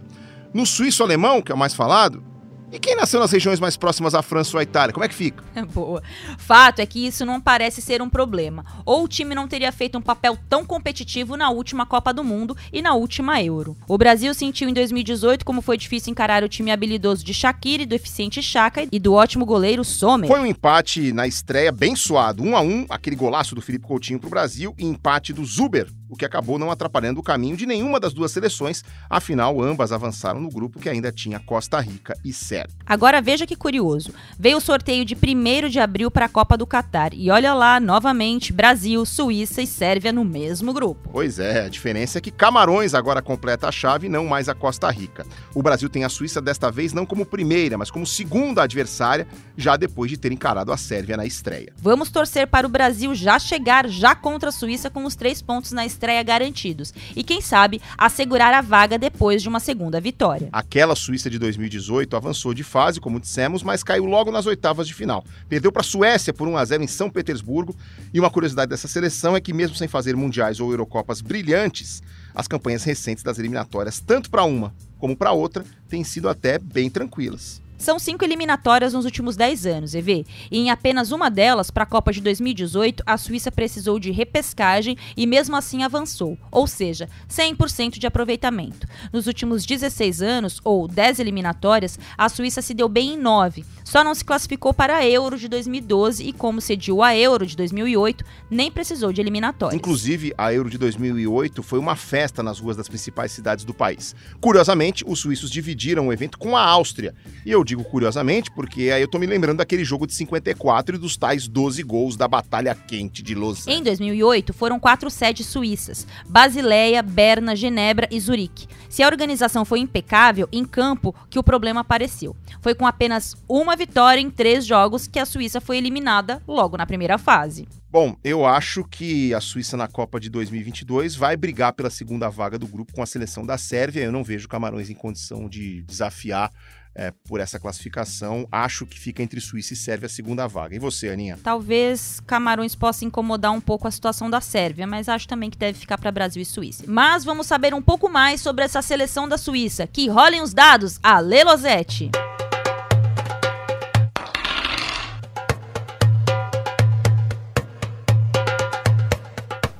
No 0.53 0.65
suíço-alemão, 0.65 1.41
que 1.41 1.51
é 1.51 1.55
o 1.55 1.57
mais 1.57 1.73
falado, 1.73 2.23
e 2.71 2.79
quem 2.79 2.95
nasceu 2.95 3.19
nas 3.19 3.31
regiões 3.31 3.59
mais 3.59 3.77
próximas 3.77 4.15
à 4.15 4.21
França 4.21 4.57
ou 4.57 4.59
à 4.59 4.63
Itália? 4.63 4.93
Como 4.93 5.03
é 5.03 5.07
que 5.07 5.15
fica? 5.15 5.43
Boa. 5.73 6.01
Fato 6.37 6.79
é 6.79 6.85
que 6.85 7.05
isso 7.05 7.25
não 7.25 7.39
parece 7.39 7.81
ser 7.81 8.01
um 8.01 8.09
problema. 8.09 8.65
Ou 8.85 9.03
o 9.03 9.07
time 9.07 9.35
não 9.35 9.47
teria 9.47 9.71
feito 9.71 9.97
um 9.97 10.01
papel 10.01 10.37
tão 10.49 10.65
competitivo 10.65 11.37
na 11.37 11.49
última 11.49 11.85
Copa 11.85 12.13
do 12.13 12.23
Mundo 12.23 12.57
e 12.73 12.81
na 12.81 12.93
última 12.93 13.41
Euro. 13.41 13.77
O 13.87 13.97
Brasil 13.97 14.33
sentiu 14.33 14.67
em 14.67 14.73
2018 14.73 15.45
como 15.45 15.61
foi 15.61 15.77
difícil 15.77 16.11
encarar 16.11 16.43
o 16.43 16.49
time 16.49 16.71
habilidoso 16.71 17.23
de 17.23 17.33
Shaqiri, 17.33 17.85
do 17.85 17.95
eficiente 17.95 18.41
Chaka 18.41 18.87
e 18.91 18.99
do 18.99 19.13
ótimo 19.13 19.45
goleiro 19.45 19.83
Sommer. 19.83 20.27
Foi 20.27 20.39
um 20.39 20.45
empate 20.45 21.13
na 21.13 21.27
estreia 21.27 21.71
bem 21.71 21.95
suado, 21.95 22.43
1 22.43 22.49
um 22.49 22.55
a 22.55 22.61
1 22.61 22.65
um, 22.65 22.85
aquele 22.89 23.15
golaço 23.15 23.55
do 23.55 23.61
Felipe 23.61 23.85
Coutinho 23.85 24.19
pro 24.19 24.29
Brasil 24.29 24.73
e 24.77 24.85
empate 24.85 25.31
do 25.31 25.45
Zuber 25.45 25.87
o 26.09 26.15
que 26.15 26.25
acabou 26.25 26.59
não 26.59 26.71
atrapalhando 26.71 27.19
o 27.19 27.23
caminho 27.23 27.57
de 27.57 27.65
nenhuma 27.65 27.99
das 27.99 28.13
duas 28.13 28.31
seleções, 28.31 28.83
afinal, 29.09 29.61
ambas 29.61 29.91
avançaram 29.91 30.39
no 30.39 30.49
grupo 30.49 30.79
que 30.79 30.89
ainda 30.89 31.11
tinha 31.11 31.39
Costa 31.39 31.79
Rica 31.79 32.17
e 32.23 32.31
Sérvia. 32.31 32.75
Agora 32.85 33.21
veja 33.21 33.47
que 33.47 33.55
curioso: 33.55 34.13
veio 34.37 34.57
o 34.57 34.61
sorteio 34.61 35.03
de 35.03 35.15
1 35.15 35.69
de 35.69 35.79
abril 35.79 36.11
para 36.11 36.25
a 36.25 36.29
Copa 36.29 36.57
do 36.57 36.67
Catar, 36.67 37.13
e 37.13 37.29
olha 37.29 37.53
lá, 37.53 37.79
novamente, 37.79 38.53
Brasil, 38.53 39.05
Suíça 39.05 39.61
e 39.61 39.67
Sérvia 39.67 40.13
no 40.13 40.23
mesmo 40.23 40.73
grupo. 40.73 41.09
Pois 41.11 41.39
é, 41.39 41.65
a 41.65 41.69
diferença 41.69 42.17
é 42.17 42.21
que 42.21 42.31
Camarões 42.31 42.93
agora 42.93 43.21
completa 43.21 43.67
a 43.67 43.71
chave 43.71 44.07
e 44.07 44.09
não 44.09 44.25
mais 44.25 44.47
a 44.47 44.53
Costa 44.53 44.89
Rica. 44.91 45.25
O 45.53 45.63
Brasil 45.63 45.89
tem 45.89 46.03
a 46.03 46.09
Suíça 46.09 46.41
desta 46.41 46.71
vez 46.71 46.93
não 46.93 47.05
como 47.05 47.25
primeira, 47.25 47.77
mas 47.77 47.89
como 47.89 48.05
segunda 48.05 48.63
adversária, 48.63 49.27
já 49.57 49.75
depois 49.75 50.11
de 50.11 50.17
ter 50.17 50.31
encarado 50.31 50.71
a 50.71 50.77
Sérvia 50.77 51.17
na 51.17 51.25
estreia. 51.25 51.73
Vamos 51.77 52.09
torcer 52.09 52.47
para 52.47 52.67
o 52.67 52.69
Brasil 52.69 53.15
já 53.15 53.39
chegar 53.39 53.87
já 53.87 54.13
contra 54.13 54.49
a 54.49 54.51
Suíça 54.51 54.89
com 54.89 55.05
os 55.05 55.15
três 55.15 55.41
pontos 55.41 55.71
na 55.71 55.85
estreia 55.85 55.94
estreia 55.95 56.21
garantidos 56.21 56.93
e, 57.15 57.23
quem 57.23 57.41
sabe, 57.41 57.81
assegurar 57.97 58.53
a 58.53 58.61
vaga 58.61 58.97
depois 58.97 59.41
de 59.41 59.49
uma 59.49 59.59
segunda 59.59 59.99
vitória. 59.99 60.49
Aquela 60.51 60.95
Suíça 60.95 61.29
de 61.29 61.39
2018 61.39 62.15
avançou 62.15 62.53
de 62.53 62.63
fase, 62.63 62.99
como 62.99 63.19
dissemos, 63.19 63.63
mas 63.63 63.83
caiu 63.83 64.05
logo 64.05 64.31
nas 64.31 64.45
oitavas 64.45 64.87
de 64.87 64.93
final. 64.93 65.23
Perdeu 65.49 65.71
para 65.71 65.81
a 65.81 65.83
Suécia 65.83 66.33
por 66.33 66.47
1 66.47 66.57
a 66.57 66.65
0 66.65 66.83
em 66.83 66.87
São 66.87 67.09
Petersburgo. 67.09 67.75
E 68.13 68.19
uma 68.19 68.29
curiosidade 68.29 68.69
dessa 68.69 68.87
seleção 68.87 69.35
é 69.35 69.41
que, 69.41 69.53
mesmo 69.53 69.75
sem 69.75 69.87
fazer 69.87 70.15
mundiais 70.15 70.59
ou 70.59 70.69
Eurocopas 70.69 71.21
brilhantes, 71.21 72.03
as 72.33 72.47
campanhas 72.47 72.83
recentes 72.83 73.23
das 73.23 73.39
eliminatórias, 73.39 73.99
tanto 73.99 74.29
para 74.29 74.43
uma 74.43 74.73
como 74.99 75.15
para 75.15 75.31
outra, 75.31 75.63
têm 75.87 76.03
sido 76.03 76.27
até 76.27 76.57
bem 76.57 76.89
tranquilas. 76.89 77.64
São 77.77 77.99
cinco 77.99 78.23
eliminatórias 78.23 78.93
nos 78.93 79.05
últimos 79.05 79.35
10 79.35 79.65
anos, 79.65 79.95
EV, 79.95 80.25
e 80.49 80.59
em 80.59 80.69
apenas 80.69 81.11
uma 81.11 81.29
delas, 81.29 81.69
para 81.69 81.83
a 81.83 81.87
Copa 81.87 82.11
de 82.11 82.21
2018, 82.21 83.03
a 83.05 83.17
Suíça 83.17 83.51
precisou 83.51 83.99
de 83.99 84.11
repescagem 84.11 84.97
e 85.15 85.27
mesmo 85.27 85.55
assim 85.55 85.83
avançou, 85.83 86.37
ou 86.51 86.67
seja, 86.67 87.09
100% 87.29 87.99
de 87.99 88.07
aproveitamento. 88.07 88.87
Nos 89.11 89.27
últimos 89.27 89.65
16 89.65 90.21
anos, 90.21 90.61
ou 90.63 90.87
10 90.87 91.19
eliminatórias, 91.19 91.99
a 92.17 92.29
Suíça 92.29 92.61
se 92.61 92.73
deu 92.73 92.87
bem 92.87 93.15
em 93.15 93.17
9, 93.17 93.65
só 93.83 94.03
não 94.03 94.15
se 94.15 94.23
classificou 94.23 94.73
para 94.73 94.97
a 94.97 95.05
Euro 95.05 95.37
de 95.37 95.47
2012 95.47 96.23
e, 96.23 96.33
como 96.33 96.61
cediu 96.61 97.03
a 97.03 97.15
Euro 97.15 97.45
de 97.45 97.55
2008, 97.55 98.23
nem 98.49 98.71
precisou 98.71 99.11
de 99.11 99.21
eliminatórias. 99.21 99.77
Inclusive, 99.77 100.33
a 100.37 100.53
Euro 100.53 100.69
de 100.69 100.77
2008 100.77 101.61
foi 101.61 101.77
uma 101.77 101.95
festa 101.95 102.41
nas 102.41 102.59
ruas 102.59 102.77
das 102.77 102.87
principais 102.87 103.31
cidades 103.31 103.65
do 103.65 103.73
país. 103.73 104.15
Curiosamente, 104.39 105.03
os 105.05 105.19
suíços 105.19 105.51
dividiram 105.51 106.07
o 106.07 106.13
evento 106.13 106.37
com 106.37 106.55
a 106.55 106.63
Áustria. 106.63 107.13
E 107.45 107.51
eu 107.51 107.64
digo 107.65 107.83
curiosamente 107.83 108.49
porque 108.51 108.91
aí 108.91 109.01
eu 109.01 109.07
tô 109.07 109.19
me 109.19 109.25
lembrando 109.25 109.57
daquele 109.57 109.83
jogo 109.83 110.07
de 110.07 110.13
54 110.13 110.95
e 110.95 110.99
dos 110.99 111.17
tais 111.17 111.47
12 111.47 111.83
gols 111.83 112.15
da 112.15 112.27
Batalha 112.27 112.73
Quente 112.73 113.21
de 113.21 113.35
Lausanne. 113.35 113.77
Em 113.77 113.83
2008, 113.83 114.53
foram 114.53 114.79
quatro 114.79 115.09
sedes 115.09 115.47
suíças: 115.47 116.07
Basileia, 116.27 117.01
Berna, 117.01 117.55
Genebra 117.55 118.07
e 118.11 118.19
Zurique. 118.19 118.67
Se 118.87 119.03
a 119.03 119.07
organização 119.07 119.65
foi 119.65 119.79
impecável, 119.79 120.47
em 120.51 120.63
campo 120.63 121.13
que 121.29 121.39
o 121.39 121.43
problema 121.43 121.81
apareceu. 121.81 122.35
Foi 122.61 122.73
com 122.73 122.87
apenas 122.87 123.35
uma 123.49 123.75
vitória 123.75 124.21
em 124.21 124.29
três 124.29 124.65
jogos 124.65 125.07
que 125.07 125.19
a 125.19 125.25
Suíça 125.25 125.59
foi 125.59 125.77
eliminada 125.77 126.41
logo 126.47 126.77
na 126.77 126.85
primeira 126.85 127.17
fase. 127.17 127.67
Bom, 127.95 128.13
eu 128.25 128.45
acho 128.45 128.83
que 128.83 129.33
a 129.33 129.39
Suíça 129.39 129.77
na 129.77 129.87
Copa 129.87 130.19
de 130.19 130.29
2022 130.29 131.15
vai 131.15 131.37
brigar 131.37 131.71
pela 131.71 131.89
segunda 131.89 132.29
vaga 132.29 132.59
do 132.59 132.67
grupo 132.67 132.91
com 132.93 133.01
a 133.01 133.05
seleção 133.05 133.45
da 133.45 133.57
Sérvia. 133.57 134.03
Eu 134.03 134.11
não 134.11 134.21
vejo 134.21 134.49
Camarões 134.49 134.89
em 134.89 134.93
condição 134.93 135.47
de 135.47 135.81
desafiar 135.83 136.51
é, 136.95 137.11
por 137.11 137.39
essa 137.39 137.59
classificação. 137.59 138.47
Acho 138.51 138.85
que 138.85 138.99
fica 138.99 139.21
entre 139.21 139.39
Suíça 139.41 139.73
e 139.73 139.77
Sérvia 139.77 140.07
a 140.07 140.09
segunda 140.09 140.47
vaga. 140.47 140.75
E 140.75 140.79
você, 140.79 141.09
Aninha? 141.09 141.37
Talvez 141.43 142.21
Camarões 142.25 142.73
possa 142.73 143.05
incomodar 143.05 143.51
um 143.51 143.61
pouco 143.61 143.87
a 143.87 143.91
situação 143.91 144.29
da 144.29 144.39
Sérvia, 144.41 144.87
mas 144.87 145.09
acho 145.09 145.27
também 145.27 145.49
que 145.49 145.57
deve 145.57 145.77
ficar 145.77 145.97
para 145.97 146.11
Brasil 146.11 146.41
e 146.41 146.45
Suíça. 146.45 146.85
Mas 146.87 147.23
vamos 147.23 147.47
saber 147.47 147.73
um 147.73 147.81
pouco 147.81 148.09
mais 148.09 148.41
sobre 148.41 148.63
essa 148.63 148.81
seleção 148.81 149.27
da 149.27 149.37
Suíça. 149.37 149.85
Que 149.85 150.07
rolem 150.07 150.41
os 150.41 150.53
dados, 150.53 150.99
Ale 151.03 151.43
Losetti! 151.43 152.09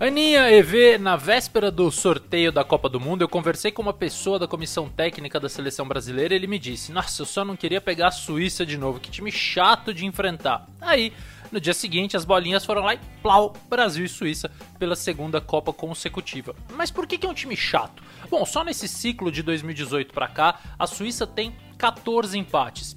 Aninha 0.06 0.52
EV, 0.52 1.00
na 1.00 1.16
véspera 1.16 1.72
do 1.72 1.90
sorteio 1.90 2.52
da 2.52 2.64
Copa 2.64 2.88
do 2.88 3.00
Mundo, 3.00 3.24
eu 3.24 3.28
conversei 3.28 3.72
com 3.72 3.82
uma 3.82 3.92
pessoa 3.92 4.38
da 4.38 4.48
comissão 4.48 4.88
técnica 4.88 5.40
da 5.40 5.50
seleção 5.50 5.88
brasileira 5.88 6.32
e 6.32 6.38
ele 6.38 6.46
me 6.46 6.60
disse: 6.60 6.92
Nossa, 6.92 7.24
eu 7.24 7.26
só 7.26 7.44
não 7.44 7.56
queria 7.56 7.82
pegar 7.82 8.10
a 8.10 8.12
Suíça 8.12 8.64
de 8.64 8.78
novo, 8.78 9.00
que 9.00 9.10
time 9.10 9.32
chato 9.32 9.92
de 9.92 10.06
enfrentar. 10.06 10.68
Aí, 10.80 11.12
no 11.52 11.60
dia 11.60 11.74
seguinte, 11.74 12.16
as 12.16 12.24
bolinhas 12.24 12.64
foram 12.64 12.84
lá 12.84 12.94
e 12.94 13.00
plau, 13.24 13.54
Brasil 13.68 14.06
e 14.06 14.10
Suíça 14.10 14.52
pela 14.78 14.96
segunda 14.96 15.42
Copa 15.42 15.74
consecutiva. 15.74 16.56
Mas 16.76 16.92
por 16.92 17.08
que, 17.08 17.18
que 17.18 17.26
é 17.26 17.30
um 17.30 17.34
time 17.34 17.58
chato? 17.58 18.04
Bom, 18.30 18.46
só 18.46 18.64
nesse 18.64 18.88
ciclo 18.88 19.32
de 19.32 19.42
2018 19.42 20.14
para 20.14 20.28
cá, 20.28 20.60
a 20.78 20.86
Suíça 20.86 21.26
tem 21.26 21.56
14 21.80 22.38
empates 22.38 22.96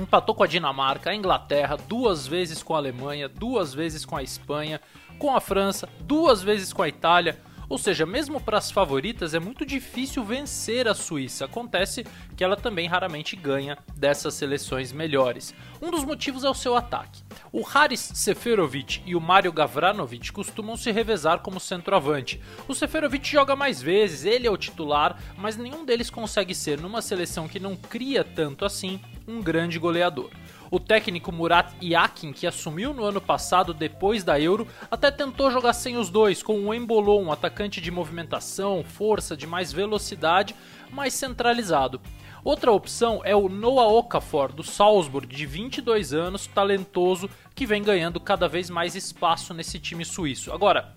empatou 0.00 0.34
com 0.34 0.42
a 0.42 0.46
Dinamarca, 0.46 1.10
a 1.10 1.14
Inglaterra, 1.14 1.76
duas 1.76 2.26
vezes 2.26 2.62
com 2.62 2.74
a 2.74 2.78
Alemanha, 2.78 3.28
duas 3.28 3.72
vezes 3.72 4.04
com 4.04 4.16
a 4.16 4.22
Espanha, 4.22 4.80
com 5.18 5.34
a 5.34 5.40
França, 5.40 5.88
duas 6.00 6.42
vezes 6.42 6.72
com 6.72 6.82
a 6.82 6.88
Itália. 6.88 7.38
Ou 7.68 7.78
seja, 7.78 8.04
mesmo 8.04 8.40
para 8.40 8.58
as 8.58 8.70
favoritas 8.70 9.32
é 9.34 9.40
muito 9.40 9.64
difícil 9.64 10.22
vencer 10.22 10.86
a 10.86 10.94
Suíça. 10.94 11.46
Acontece 11.46 12.04
que 12.36 12.44
ela 12.44 12.56
também 12.56 12.86
raramente 12.86 13.36
ganha 13.36 13.78
dessas 13.96 14.34
seleções 14.34 14.92
melhores. 14.92 15.54
Um 15.80 15.90
dos 15.90 16.04
motivos 16.04 16.44
é 16.44 16.50
o 16.50 16.54
seu 16.54 16.76
ataque. 16.76 17.22
O 17.50 17.62
Haris 17.62 18.00
Seferovic 18.14 19.02
e 19.06 19.14
o 19.14 19.20
Mario 19.20 19.52
Gavranovic 19.52 20.30
costumam 20.32 20.76
se 20.76 20.90
revezar 20.92 21.40
como 21.40 21.58
centroavante. 21.58 22.40
O 22.68 22.74
Seferovic 22.74 23.26
joga 23.28 23.56
mais 23.56 23.80
vezes, 23.80 24.24
ele 24.24 24.46
é 24.46 24.50
o 24.50 24.58
titular, 24.58 25.18
mas 25.36 25.56
nenhum 25.56 25.84
deles 25.84 26.10
consegue 26.10 26.54
ser, 26.54 26.80
numa 26.80 27.00
seleção 27.00 27.48
que 27.48 27.60
não 27.60 27.76
cria 27.76 28.22
tanto 28.24 28.64
assim, 28.64 29.00
um 29.26 29.40
grande 29.40 29.78
goleador. 29.78 30.30
O 30.74 30.80
técnico 30.80 31.30
Murat 31.30 31.72
Yakin, 31.80 32.32
que 32.32 32.48
assumiu 32.48 32.92
no 32.92 33.04
ano 33.04 33.20
passado 33.20 33.72
depois 33.72 34.24
da 34.24 34.40
Euro, 34.40 34.66
até 34.90 35.08
tentou 35.08 35.48
jogar 35.48 35.72
sem 35.72 35.96
os 35.96 36.10
dois, 36.10 36.42
com 36.42 36.58
o 36.66 36.74
Embolou, 36.74 37.22
um 37.22 37.30
atacante 37.30 37.80
de 37.80 37.92
movimentação, 37.92 38.82
força, 38.82 39.36
de 39.36 39.46
mais 39.46 39.72
velocidade, 39.72 40.52
mais 40.90 41.14
centralizado. 41.14 42.00
Outra 42.42 42.72
opção 42.72 43.20
é 43.22 43.36
o 43.36 43.48
Noah 43.48 43.86
Okafor, 43.86 44.52
do 44.52 44.64
Salzburg, 44.64 45.28
de 45.28 45.46
22 45.46 46.12
anos, 46.12 46.48
talentoso, 46.48 47.30
que 47.54 47.66
vem 47.66 47.80
ganhando 47.80 48.18
cada 48.18 48.48
vez 48.48 48.68
mais 48.68 48.96
espaço 48.96 49.54
nesse 49.54 49.78
time 49.78 50.04
suíço. 50.04 50.52
Agora, 50.52 50.92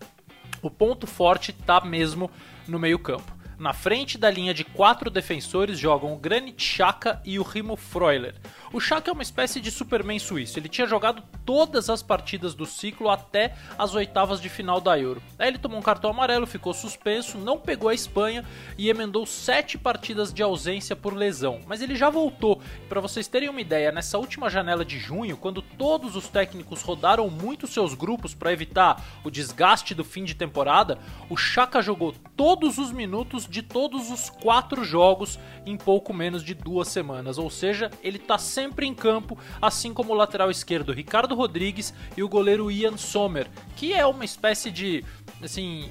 o 0.59 0.71
ponto 0.71 1.05
forte 1.05 1.51
está 1.51 1.79
mesmo 1.81 2.31
no 2.67 2.79
meio-campo. 2.79 3.36
Na 3.59 3.73
frente 3.73 4.19
da 4.19 4.29
linha 4.29 4.53
de 4.53 4.63
quatro 4.63 5.09
defensores 5.09 5.79
jogam 5.79 6.13
o 6.13 6.17
Granit 6.17 6.63
Xhaka 6.63 7.19
e 7.25 7.39
o 7.39 7.43
Rimo 7.43 7.75
Freuler. 7.75 8.35
O 8.71 8.79
Xhaka 8.79 9.09
é 9.09 9.13
uma 9.13 9.23
espécie 9.23 9.59
de 9.59 9.71
Superman 9.71 10.19
suíço. 10.19 10.59
Ele 10.59 10.69
tinha 10.69 10.85
jogado 10.85 11.23
todas 11.43 11.89
as 11.89 12.03
partidas 12.03 12.53
do 12.53 12.67
ciclo 12.67 13.09
até 13.09 13.55
as 13.75 13.95
oitavas 13.95 14.39
de 14.39 14.47
final 14.47 14.79
da 14.79 14.99
Euro. 14.99 15.23
Aí 15.39 15.47
ele 15.47 15.57
tomou 15.57 15.79
um 15.79 15.81
cartão 15.81 16.11
amarelo, 16.11 16.45
ficou 16.45 16.71
suspenso, 16.71 17.39
não 17.39 17.57
pegou 17.57 17.89
a 17.89 17.95
Espanha 17.95 18.45
e 18.77 18.89
emendou 18.89 19.25
sete 19.25 19.75
partidas 19.75 20.31
de 20.31 20.43
ausência 20.43 20.95
por 20.95 21.15
lesão. 21.15 21.59
Mas 21.65 21.81
ele 21.81 21.95
já 21.95 22.11
voltou. 22.11 22.61
Para 22.87 23.01
vocês 23.01 23.27
terem 23.27 23.49
uma 23.49 23.61
ideia, 23.61 23.91
nessa 23.91 24.19
última 24.19 24.51
janela 24.51 24.85
de 24.85 24.99
junho, 24.99 25.35
quando 25.35 25.63
todos 25.63 26.15
os 26.15 26.27
técnicos 26.27 26.83
rodaram 26.83 27.27
muito 27.27 27.65
seus 27.65 27.95
grupos 27.95 28.35
para 28.35 28.53
evitar 28.53 29.03
o 29.23 29.31
desgaste 29.31 29.95
do 29.95 30.03
fim 30.03 30.23
de 30.23 30.35
temporada, 30.35 30.99
o 31.27 31.35
Xhaka 31.35 31.81
jogou 31.81 32.13
todos 32.35 32.77
os 32.77 32.91
minutos 32.91 33.46
de 33.49 33.61
todos 33.61 34.11
os 34.11 34.29
quatro 34.29 34.83
jogos 34.83 35.39
em 35.65 35.77
pouco 35.77 36.13
menos 36.13 36.43
de 36.43 36.53
duas 36.53 36.87
semanas. 36.87 37.37
Ou 37.37 37.49
seja, 37.49 37.89
ele 38.03 38.17
está 38.17 38.37
sempre 38.37 38.85
em 38.85 38.93
campo, 38.93 39.37
assim 39.61 39.93
como 39.93 40.13
o 40.13 40.15
lateral 40.15 40.49
esquerdo 40.51 40.93
Ricardo 40.93 41.35
Rodrigues 41.35 41.93
e 42.15 42.23
o 42.23 42.29
goleiro 42.29 42.71
Ian 42.71 42.97
Sommer, 42.97 43.47
que 43.75 43.93
é 43.93 44.05
uma 44.05 44.25
espécie 44.25 44.71
de 44.71 45.03
assim 45.41 45.89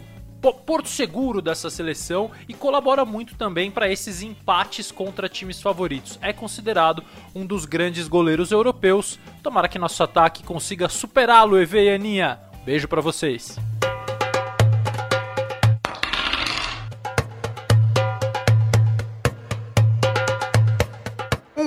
porto 0.64 0.88
seguro 0.88 1.42
dessa 1.42 1.69
seleção 1.69 2.31
e 2.49 2.55
colabora 2.55 3.05
muito 3.05 3.35
também 3.35 3.71
para 3.71 3.90
esses 3.90 4.23
empates 4.23 4.92
contra 4.92 5.29
times 5.29 5.61
favoritos. 5.61 6.19
É 6.23 6.33
considerado 6.33 7.03
um 7.35 7.45
dos 7.45 7.64
grandes 7.64 8.07
goleiros 8.07 8.53
europeus. 8.53 9.19
Tomara 9.42 9.69
que 9.69 9.79
nosso 9.79 10.03
ataque 10.03 10.45
consiga 10.45 10.88
superá-lo, 10.88 11.59
Eveianinha. 11.59 12.38
Beijo 12.64 12.87
para 12.87 13.01
vocês. 13.01 13.57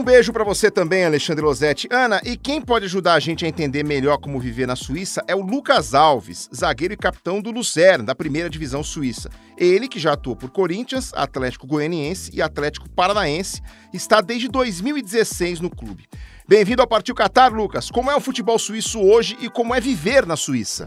Beijo 0.09 0.33
para 0.33 0.43
você 0.43 0.71
também, 0.71 1.05
Alexandre 1.05 1.45
Losetti. 1.45 1.87
Ana, 1.91 2.19
e 2.25 2.35
quem 2.35 2.59
pode 2.59 2.85
ajudar 2.85 3.13
a 3.13 3.19
gente 3.19 3.45
a 3.45 3.47
entender 3.47 3.83
melhor 3.83 4.17
como 4.17 4.39
viver 4.39 4.65
na 4.65 4.75
Suíça 4.75 5.23
é 5.27 5.35
o 5.35 5.39
Lucas 5.39 5.93
Alves, 5.93 6.49
zagueiro 6.53 6.95
e 6.95 6.97
capitão 6.97 7.39
do 7.39 7.51
Lucerne, 7.51 8.03
da 8.03 8.15
primeira 8.15 8.49
divisão 8.49 8.81
suíça. 8.81 9.29
Ele, 9.55 9.87
que 9.87 9.99
já 9.99 10.13
atuou 10.13 10.35
por 10.35 10.49
Corinthians, 10.49 11.13
Atlético 11.13 11.67
Goianiense 11.67 12.31
e 12.33 12.41
Atlético 12.41 12.89
Paranaense, 12.89 13.61
está 13.93 14.19
desde 14.19 14.47
2016 14.47 15.59
no 15.59 15.69
clube. 15.69 16.05
Bem-vindo 16.47 16.81
ao 16.81 16.87
Partiu 16.87 17.13
Qatar, 17.13 17.53
Lucas. 17.53 17.91
Como 17.91 18.09
é 18.09 18.15
o 18.15 18.19
futebol 18.19 18.57
suíço 18.57 18.99
hoje 18.99 19.37
e 19.39 19.47
como 19.47 19.75
é 19.75 19.79
viver 19.79 20.25
na 20.25 20.35
Suíça? 20.35 20.85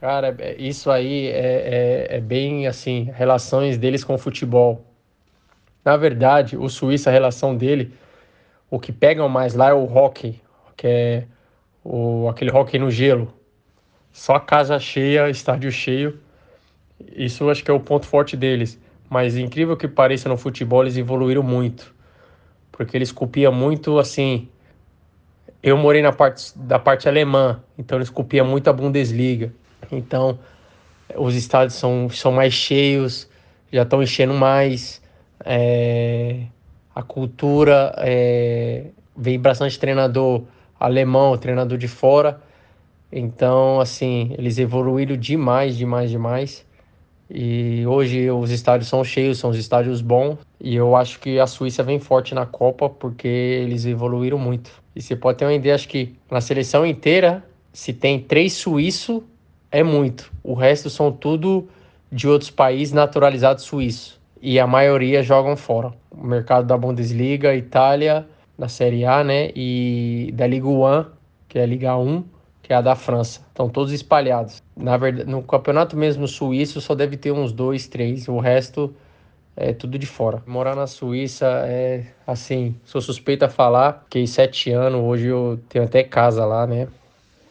Cara, 0.00 0.32
é, 0.38 0.54
isso 0.56 0.92
aí 0.92 1.26
é, 1.26 2.06
é, 2.10 2.16
é 2.18 2.20
bem 2.20 2.68
assim, 2.68 3.10
relações 3.16 3.76
deles 3.76 4.04
com 4.04 4.14
o 4.14 4.18
futebol. 4.18 4.86
Na 5.84 5.96
verdade, 5.96 6.56
o 6.56 6.68
suíço, 6.68 7.08
a 7.08 7.12
relação 7.12 7.56
dele 7.56 7.92
o 8.70 8.78
que 8.78 8.92
pegam 8.92 9.28
mais 9.28 9.54
lá 9.54 9.70
é 9.70 9.74
o 9.74 9.84
hockey, 9.84 10.40
que 10.76 10.86
é 10.86 11.24
o, 11.84 12.28
aquele 12.28 12.52
hockey 12.52 12.78
no 12.78 12.90
gelo. 12.90 13.34
Só 14.12 14.38
casa 14.38 14.78
cheia, 14.78 15.28
estádio 15.28 15.72
cheio. 15.72 16.20
Isso 17.16 17.50
acho 17.50 17.64
que 17.64 17.70
é 17.70 17.74
o 17.74 17.80
ponto 17.80 18.06
forte 18.06 18.36
deles. 18.36 18.78
Mas 19.08 19.36
incrível 19.36 19.76
que 19.76 19.88
pareça 19.88 20.28
no 20.28 20.36
futebol, 20.36 20.82
eles 20.82 20.96
evoluíram 20.96 21.42
muito. 21.42 21.92
Porque 22.70 22.96
eles 22.96 23.10
copiam 23.10 23.52
muito 23.52 23.98
assim. 23.98 24.48
Eu 25.62 25.76
morei 25.76 26.00
na 26.00 26.12
parte 26.12 26.56
da 26.56 26.78
parte 26.78 27.08
alemã, 27.08 27.62
então 27.76 27.98
eles 27.98 28.08
copiam 28.08 28.46
muito 28.46 28.68
a 28.68 28.72
Bundesliga. 28.72 29.52
Então 29.90 30.38
os 31.16 31.34
estádios 31.34 31.74
são, 31.74 32.08
são 32.08 32.30
mais 32.30 32.54
cheios, 32.54 33.28
já 33.72 33.82
estão 33.82 34.02
enchendo 34.02 34.32
mais. 34.32 35.02
É 35.44 36.44
a 36.94 37.02
cultura, 37.02 37.94
é, 37.98 38.86
vem 39.16 39.38
bastante 39.38 39.78
treinador 39.78 40.42
alemão, 40.78 41.36
treinador 41.36 41.78
de 41.78 41.88
fora. 41.88 42.40
Então, 43.12 43.80
assim, 43.80 44.34
eles 44.38 44.58
evoluíram 44.58 45.16
demais, 45.16 45.76
demais, 45.76 46.10
demais. 46.10 46.66
E 47.28 47.86
hoje 47.86 48.28
os 48.30 48.50
estádios 48.50 48.88
são 48.88 49.04
cheios, 49.04 49.38
são 49.38 49.50
os 49.50 49.56
estádios 49.56 50.00
bons. 50.00 50.38
E 50.60 50.74
eu 50.74 50.96
acho 50.96 51.20
que 51.20 51.38
a 51.38 51.46
Suíça 51.46 51.82
vem 51.82 52.00
forte 52.00 52.34
na 52.34 52.44
Copa 52.44 52.88
porque 52.88 53.28
eles 53.28 53.84
evoluíram 53.86 54.38
muito. 54.38 54.70
E 54.94 55.00
você 55.00 55.14
pode 55.14 55.38
ter 55.38 55.44
uma 55.44 55.54
ideia, 55.54 55.74
acho 55.74 55.88
que 55.88 56.16
na 56.30 56.40
seleção 56.40 56.84
inteira, 56.84 57.44
se 57.72 57.92
tem 57.92 58.18
três 58.18 58.54
suíços, 58.54 59.22
é 59.70 59.82
muito. 59.82 60.32
O 60.42 60.54
resto 60.54 60.90
são 60.90 61.12
tudo 61.12 61.68
de 62.10 62.26
outros 62.26 62.50
países 62.50 62.92
naturalizados 62.92 63.64
suíços. 63.64 64.19
E 64.40 64.58
a 64.58 64.66
maioria 64.66 65.22
jogam 65.22 65.56
fora. 65.56 65.92
O 66.10 66.26
mercado 66.26 66.66
da 66.66 66.76
Bundesliga, 66.76 67.54
Itália, 67.54 68.26
da 68.58 68.68
Série 68.68 69.04
A, 69.04 69.22
né? 69.22 69.50
E 69.54 70.32
da 70.34 70.46
Liga 70.46 70.68
1, 70.68 71.04
que 71.48 71.58
é 71.58 71.62
a 71.62 71.66
Liga 71.66 71.96
1, 71.96 72.24
que 72.62 72.72
é 72.72 72.76
a 72.76 72.80
da 72.80 72.94
França. 72.94 73.40
Estão 73.48 73.68
todos 73.68 73.92
espalhados. 73.92 74.62
Na 74.76 74.96
verdade, 74.96 75.28
no 75.28 75.42
campeonato 75.42 75.96
mesmo 75.96 76.26
suíço 76.26 76.80
só 76.80 76.94
deve 76.94 77.16
ter 77.16 77.32
uns 77.32 77.52
dois, 77.52 77.86
três. 77.86 78.28
O 78.28 78.38
resto 78.38 78.94
é 79.56 79.72
tudo 79.72 79.98
de 79.98 80.06
fora. 80.06 80.42
Morar 80.46 80.74
na 80.74 80.86
Suíça 80.86 81.46
é 81.66 82.06
assim, 82.26 82.74
sou 82.84 83.00
suspeito 83.00 83.44
a 83.44 83.48
falar, 83.48 84.04
fiquei 84.04 84.26
sete 84.26 84.70
anos, 84.70 85.02
hoje 85.02 85.26
eu 85.26 85.60
tenho 85.68 85.84
até 85.84 86.02
casa 86.02 86.46
lá, 86.46 86.66
né? 86.66 86.88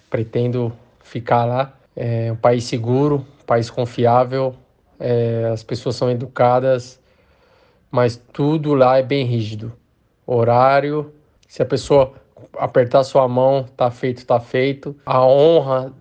Pretendo 0.09 0.73
ficar 1.03 1.45
lá. 1.45 1.73
É 1.95 2.31
um 2.31 2.35
país 2.35 2.63
seguro, 2.63 3.25
um 3.41 3.45
país 3.45 3.69
confiável, 3.69 4.55
é, 4.99 5.49
as 5.51 5.63
pessoas 5.63 5.95
são 5.95 6.09
educadas, 6.11 6.99
mas 7.89 8.17
tudo 8.33 8.73
lá 8.73 8.97
é 8.97 9.03
bem 9.03 9.25
rígido. 9.25 9.73
Horário, 10.25 11.13
se 11.47 11.61
a 11.61 11.65
pessoa 11.65 12.13
apertar 12.57 13.03
sua 13.03 13.27
mão, 13.27 13.65
tá 13.75 13.89
feito, 13.89 14.25
tá 14.25 14.39
feito. 14.39 14.95
A 15.05 15.25
honra 15.25 15.93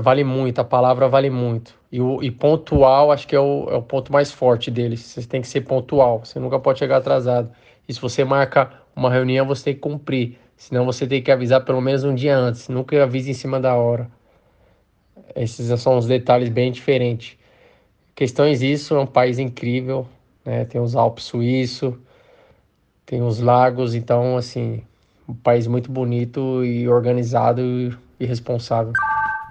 vale 0.00 0.24
muito, 0.24 0.58
a 0.60 0.64
palavra 0.64 1.08
vale 1.08 1.30
muito. 1.30 1.74
E, 1.90 2.00
o, 2.00 2.22
e 2.22 2.30
pontual, 2.30 3.12
acho 3.12 3.26
que 3.28 3.36
é 3.36 3.40
o, 3.40 3.68
é 3.70 3.76
o 3.76 3.82
ponto 3.82 4.12
mais 4.12 4.32
forte 4.32 4.70
deles. 4.70 5.00
Você 5.00 5.26
tem 5.26 5.40
que 5.40 5.48
ser 5.48 5.62
pontual, 5.62 6.24
você 6.24 6.38
nunca 6.38 6.58
pode 6.58 6.78
chegar 6.78 6.96
atrasado. 6.96 7.50
E 7.88 7.92
se 7.92 8.00
você 8.00 8.24
marca 8.24 8.72
uma 8.96 9.10
reunião, 9.10 9.46
você 9.46 9.64
tem 9.64 9.74
que 9.74 9.80
cumprir. 9.80 10.38
Senão 10.56 10.84
você 10.86 11.06
tem 11.06 11.22
que 11.22 11.30
avisar 11.30 11.64
pelo 11.64 11.80
menos 11.80 12.04
um 12.04 12.14
dia 12.14 12.36
antes. 12.36 12.68
Nunca 12.68 13.02
avise 13.02 13.30
em 13.30 13.34
cima 13.34 13.60
da 13.60 13.74
hora. 13.74 14.10
Esses 15.36 15.80
são 15.80 15.98
os 15.98 16.06
detalhes 16.06 16.48
bem 16.48 16.72
diferentes. 16.72 17.36
Questões 18.14 18.62
isso, 18.62 18.94
é 18.94 19.00
um 19.00 19.06
país 19.06 19.38
incrível. 19.38 20.06
Né? 20.44 20.64
Tem 20.64 20.80
os 20.80 20.94
Alpes 20.94 21.24
suíços, 21.24 21.94
tem 23.06 23.22
os 23.22 23.40
lagos. 23.40 23.94
Então, 23.94 24.36
assim, 24.36 24.82
um 25.28 25.34
país 25.34 25.66
muito 25.66 25.90
bonito 25.90 26.64
e 26.64 26.88
organizado 26.88 27.60
e 28.18 28.24
responsável. 28.26 28.92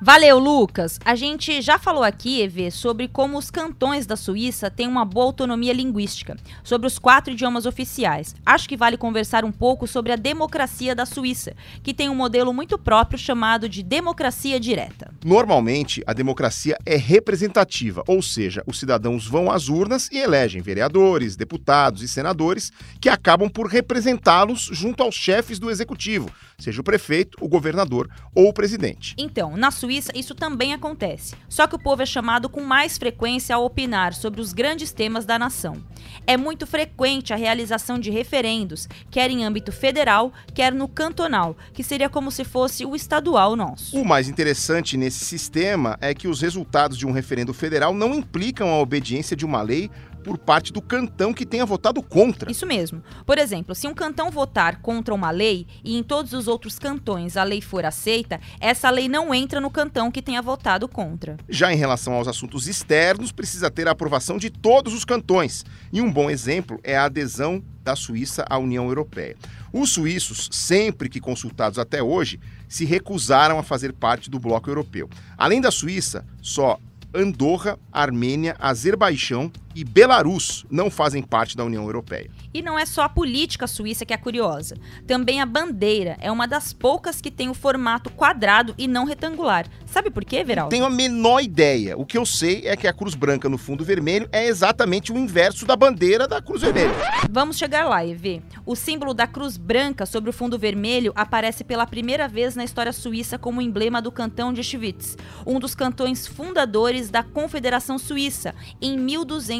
Valeu, 0.05 0.37
Lucas! 0.37 0.99
A 1.05 1.15
gente 1.15 1.61
já 1.61 1.79
falou 1.79 2.03
aqui, 2.03 2.41
EV, 2.41 2.71
sobre 2.71 3.07
como 3.07 3.37
os 3.37 3.49
cantões 3.49 4.05
da 4.05 4.17
Suíça 4.17 4.69
têm 4.69 4.85
uma 4.85 5.05
boa 5.05 5.27
autonomia 5.27 5.71
linguística, 5.71 6.35
sobre 6.61 6.85
os 6.87 6.99
quatro 6.99 7.31
idiomas 7.31 7.65
oficiais. 7.65 8.35
Acho 8.45 8.67
que 8.67 8.75
vale 8.75 8.97
conversar 8.97 9.45
um 9.45 9.51
pouco 9.51 9.87
sobre 9.87 10.11
a 10.11 10.17
democracia 10.17 10.93
da 10.93 11.05
Suíça, 11.05 11.53
que 11.81 11.93
tem 11.93 12.09
um 12.09 12.15
modelo 12.15 12.53
muito 12.53 12.77
próprio 12.77 13.17
chamado 13.17 13.69
de 13.69 13.81
democracia 13.81 14.59
direta. 14.59 15.09
Normalmente, 15.23 16.03
a 16.05 16.11
democracia 16.11 16.77
é 16.85 16.97
representativa, 16.97 18.03
ou 18.05 18.21
seja, 18.21 18.61
os 18.67 18.77
cidadãos 18.77 19.25
vão 19.25 19.49
às 19.49 19.69
urnas 19.69 20.09
e 20.11 20.17
elegem 20.17 20.61
vereadores, 20.61 21.37
deputados 21.37 22.01
e 22.01 22.09
senadores 22.09 22.73
que 22.99 23.07
acabam 23.07 23.49
por 23.49 23.67
representá-los 23.67 24.69
junto 24.69 25.01
aos 25.01 25.15
chefes 25.15 25.59
do 25.59 25.71
executivo, 25.71 26.29
seja 26.59 26.81
o 26.81 26.83
prefeito, 26.83 27.37
o 27.39 27.47
governador 27.47 28.09
ou 28.35 28.49
o 28.49 28.53
presidente. 28.53 29.15
Então, 29.17 29.55
na 29.55 29.71
Suíça 29.71 29.92
isso 30.13 30.35
também 30.35 30.73
acontece, 30.73 31.35
só 31.47 31.67
que 31.67 31.75
o 31.75 31.79
povo 31.79 32.01
é 32.01 32.05
chamado 32.05 32.49
com 32.49 32.61
mais 32.61 32.97
frequência 32.97 33.55
a 33.55 33.59
opinar 33.59 34.13
sobre 34.13 34.41
os 34.41 34.53
grandes 34.53 34.91
temas 34.91 35.25
da 35.25 35.37
nação. 35.39 35.83
É 36.25 36.37
muito 36.37 36.65
frequente 36.65 37.33
a 37.33 37.35
realização 37.35 37.99
de 37.99 38.09
referendos, 38.09 38.87
quer 39.11 39.29
em 39.29 39.43
âmbito 39.43 39.71
federal, 39.71 40.31
quer 40.53 40.73
no 40.73 40.87
cantonal, 40.87 41.55
que 41.73 41.83
seria 41.83 42.09
como 42.09 42.31
se 42.31 42.43
fosse 42.43 42.85
o 42.85 42.95
estadual 42.95 43.55
nosso. 43.55 43.97
O 43.97 44.05
mais 44.05 44.27
interessante 44.27 44.97
nesse 44.97 45.25
sistema 45.25 45.97
é 46.01 46.13
que 46.13 46.27
os 46.27 46.41
resultados 46.41 46.97
de 46.97 47.05
um 47.05 47.11
referendo 47.11 47.53
federal 47.53 47.93
não 47.93 48.13
implicam 48.13 48.69
a 48.69 48.79
obediência 48.79 49.35
de 49.35 49.45
uma 49.45 49.61
lei 49.61 49.89
por 50.23 50.37
parte 50.37 50.71
do 50.71 50.81
cantão 50.81 51.33
que 51.33 51.45
tenha 51.45 51.65
votado 51.65 52.01
contra. 52.01 52.51
Isso 52.51 52.65
mesmo. 52.65 53.03
Por 53.25 53.37
exemplo, 53.37 53.75
se 53.75 53.87
um 53.87 53.93
cantão 53.93 54.31
votar 54.31 54.81
contra 54.81 55.13
uma 55.13 55.29
lei 55.29 55.67
e 55.83 55.97
em 55.97 56.01
todos 56.01 56.33
os 56.33 56.47
outros 56.47 56.79
cantões 56.79 57.37
a 57.37 57.43
lei 57.43 57.61
for 57.61 57.85
aceita, 57.85 58.39
essa 58.59 58.89
lei 58.89 59.07
não 59.07 59.33
entra 59.33 59.59
no 59.59 59.69
cantão 59.69 60.09
que 60.09 60.21
tenha 60.21 60.41
votado 60.41 60.87
contra. 60.87 61.37
Já 61.49 61.71
em 61.71 61.77
relação 61.77 62.13
aos 62.13 62.27
assuntos 62.27 62.67
externos, 62.67 63.31
precisa 63.31 63.69
ter 63.69 63.87
a 63.87 63.91
aprovação 63.91 64.37
de 64.37 64.49
todos 64.49 64.93
os 64.93 65.05
cantões. 65.05 65.65
E 65.91 66.01
um 66.01 66.11
bom 66.11 66.29
exemplo 66.29 66.79
é 66.83 66.97
a 66.97 67.05
adesão 67.05 67.63
da 67.83 67.95
Suíça 67.95 68.45
à 68.49 68.57
União 68.57 68.87
Europeia. 68.87 69.35
Os 69.71 69.91
suíços, 69.91 70.49
sempre 70.51 71.09
que 71.09 71.19
consultados 71.19 71.77
até 71.77 72.01
hoje, 72.01 72.39
se 72.67 72.85
recusaram 72.85 73.59
a 73.59 73.63
fazer 73.63 73.91
parte 73.91 74.29
do 74.29 74.39
bloco 74.39 74.69
europeu. 74.69 75.09
Além 75.37 75.59
da 75.59 75.69
Suíça, 75.69 76.25
só 76.41 76.79
Andorra, 77.13 77.77
Armênia, 77.91 78.55
Azerbaijão 78.57 79.51
e 79.75 79.83
Belarus 79.83 80.65
não 80.69 80.89
fazem 80.89 81.21
parte 81.21 81.57
da 81.57 81.63
União 81.63 81.83
Europeia. 81.83 82.29
E 82.53 82.61
não 82.61 82.77
é 82.77 82.85
só 82.85 83.03
a 83.03 83.09
política 83.09 83.67
suíça 83.67 84.05
que 84.05 84.13
é 84.13 84.17
curiosa. 84.17 84.77
Também 85.07 85.41
a 85.41 85.45
bandeira 85.45 86.17
é 86.19 86.31
uma 86.31 86.47
das 86.47 86.73
poucas 86.73 87.19
que 87.19 87.31
tem 87.31 87.49
o 87.49 87.53
formato 87.53 88.09
quadrado 88.11 88.73
e 88.77 88.87
não 88.87 89.05
retangular. 89.05 89.65
Sabe 89.85 90.09
por 90.09 90.25
quê, 90.25 90.43
Veraldo? 90.43 90.69
Tenho 90.69 90.85
a 90.85 90.89
menor 90.89 91.41
ideia. 91.41 91.97
O 91.97 92.05
que 92.05 92.17
eu 92.17 92.25
sei 92.25 92.63
é 92.65 92.75
que 92.75 92.87
a 92.87 92.93
cruz 92.93 93.15
branca 93.15 93.49
no 93.49 93.57
fundo 93.57 93.83
vermelho 93.83 94.27
é 94.31 94.45
exatamente 94.45 95.11
o 95.11 95.17
inverso 95.17 95.65
da 95.65 95.75
bandeira 95.75 96.27
da 96.27 96.41
cruz 96.41 96.61
vermelha. 96.61 96.93
Vamos 97.29 97.57
chegar 97.57 97.87
lá, 97.87 98.05
EV. 98.05 98.41
O 98.65 98.75
símbolo 98.75 99.13
da 99.13 99.27
cruz 99.27 99.57
branca 99.57 100.05
sobre 100.05 100.29
o 100.29 100.33
fundo 100.33 100.57
vermelho 100.57 101.11
aparece 101.15 101.63
pela 101.63 101.85
primeira 101.85 102.27
vez 102.27 102.55
na 102.55 102.63
história 102.63 102.93
suíça 102.93 103.37
como 103.37 103.61
emblema 103.61 104.01
do 104.01 104.11
cantão 104.11 104.53
de 104.53 104.63
Schwyz, 104.63 105.17
um 105.45 105.59
dos 105.59 105.75
cantões 105.75 106.27
fundadores 106.27 107.09
da 107.09 107.23
Confederação 107.23 107.97
Suíça, 107.97 108.53
em 108.81 108.97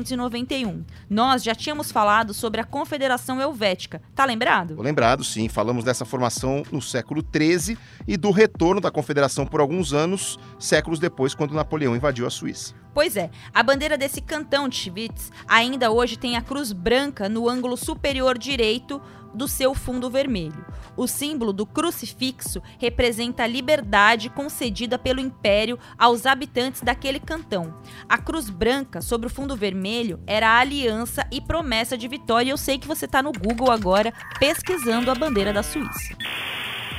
1291. 0.04 0.84
Nós 1.10 1.44
já 1.44 1.56
tínhamos 1.56 1.92
falado 1.92 2.34
sobre 2.34 2.62
a 2.62 2.64
Confederação 2.64 3.42
Helvética. 3.42 4.02
Tá 4.14 4.26
lembrado? 4.26 4.80
Lembrado, 4.80 5.24
sim. 5.24 5.48
Falamos 5.50 5.84
dessa 5.84 6.06
formação 6.06 6.64
no 6.72 6.82
século 6.82 7.24
XIII 7.24 7.78
e 8.08 8.18
do 8.18 8.32
retorno 8.32 8.82
da 8.82 8.92
Confederação 8.92 9.46
por 9.46 9.62
alguns 9.62 9.94
anos, 9.94 10.38
séculos 10.60 11.00
depois, 11.00 11.34
quando 11.34 11.54
Napoleão 11.54 11.96
invadiu 11.96 12.28
a 12.28 12.30
Suíça. 12.30 12.83
Pois 12.94 13.18
é, 13.18 13.32
a 13.54 13.64
bandeira 13.64 13.98
desse 13.98 14.22
cantão 14.22 14.70
de 14.70 14.76
Schwyz 14.76 15.32
ainda 15.48 15.92
hoje 15.92 16.18
tem 16.18 16.38
a 16.38 16.42
cruz 16.42 16.72
branca 16.72 17.28
no 17.28 17.50
ângulo 17.50 17.76
superior 17.76 18.38
direito 18.38 19.02
do 19.34 19.48
seu 19.48 19.74
fundo 19.74 20.10
vermelho. 20.10 20.64
O 20.96 21.08
símbolo 21.08 21.52
do 21.52 21.66
crucifixo 21.66 22.62
representa 22.78 23.44
a 23.44 23.48
liberdade 23.48 24.30
concedida 24.30 25.00
pelo 25.00 25.20
império 25.20 25.80
aos 25.98 26.28
habitantes 26.28 26.82
daquele 26.82 27.20
cantão. 27.20 27.74
A 28.08 28.20
cruz 28.20 28.48
branca 28.50 29.02
sobre 29.02 29.26
o 29.26 29.30
fundo 29.30 29.56
vermelho 29.56 30.20
era 30.28 30.50
a 30.50 30.60
aliança 30.60 31.26
e 31.32 31.42
promessa 31.42 31.98
de 31.98 32.08
vitória. 32.08 32.52
Eu 32.52 32.58
sei 32.58 32.78
que 32.78 32.88
você 32.88 33.06
está 33.06 33.24
no 33.24 33.32
Google 33.32 33.72
agora 33.72 34.14
pesquisando 34.40 35.10
a 35.10 35.16
bandeira 35.16 35.52
da 35.52 35.64
Suíça. 35.64 36.16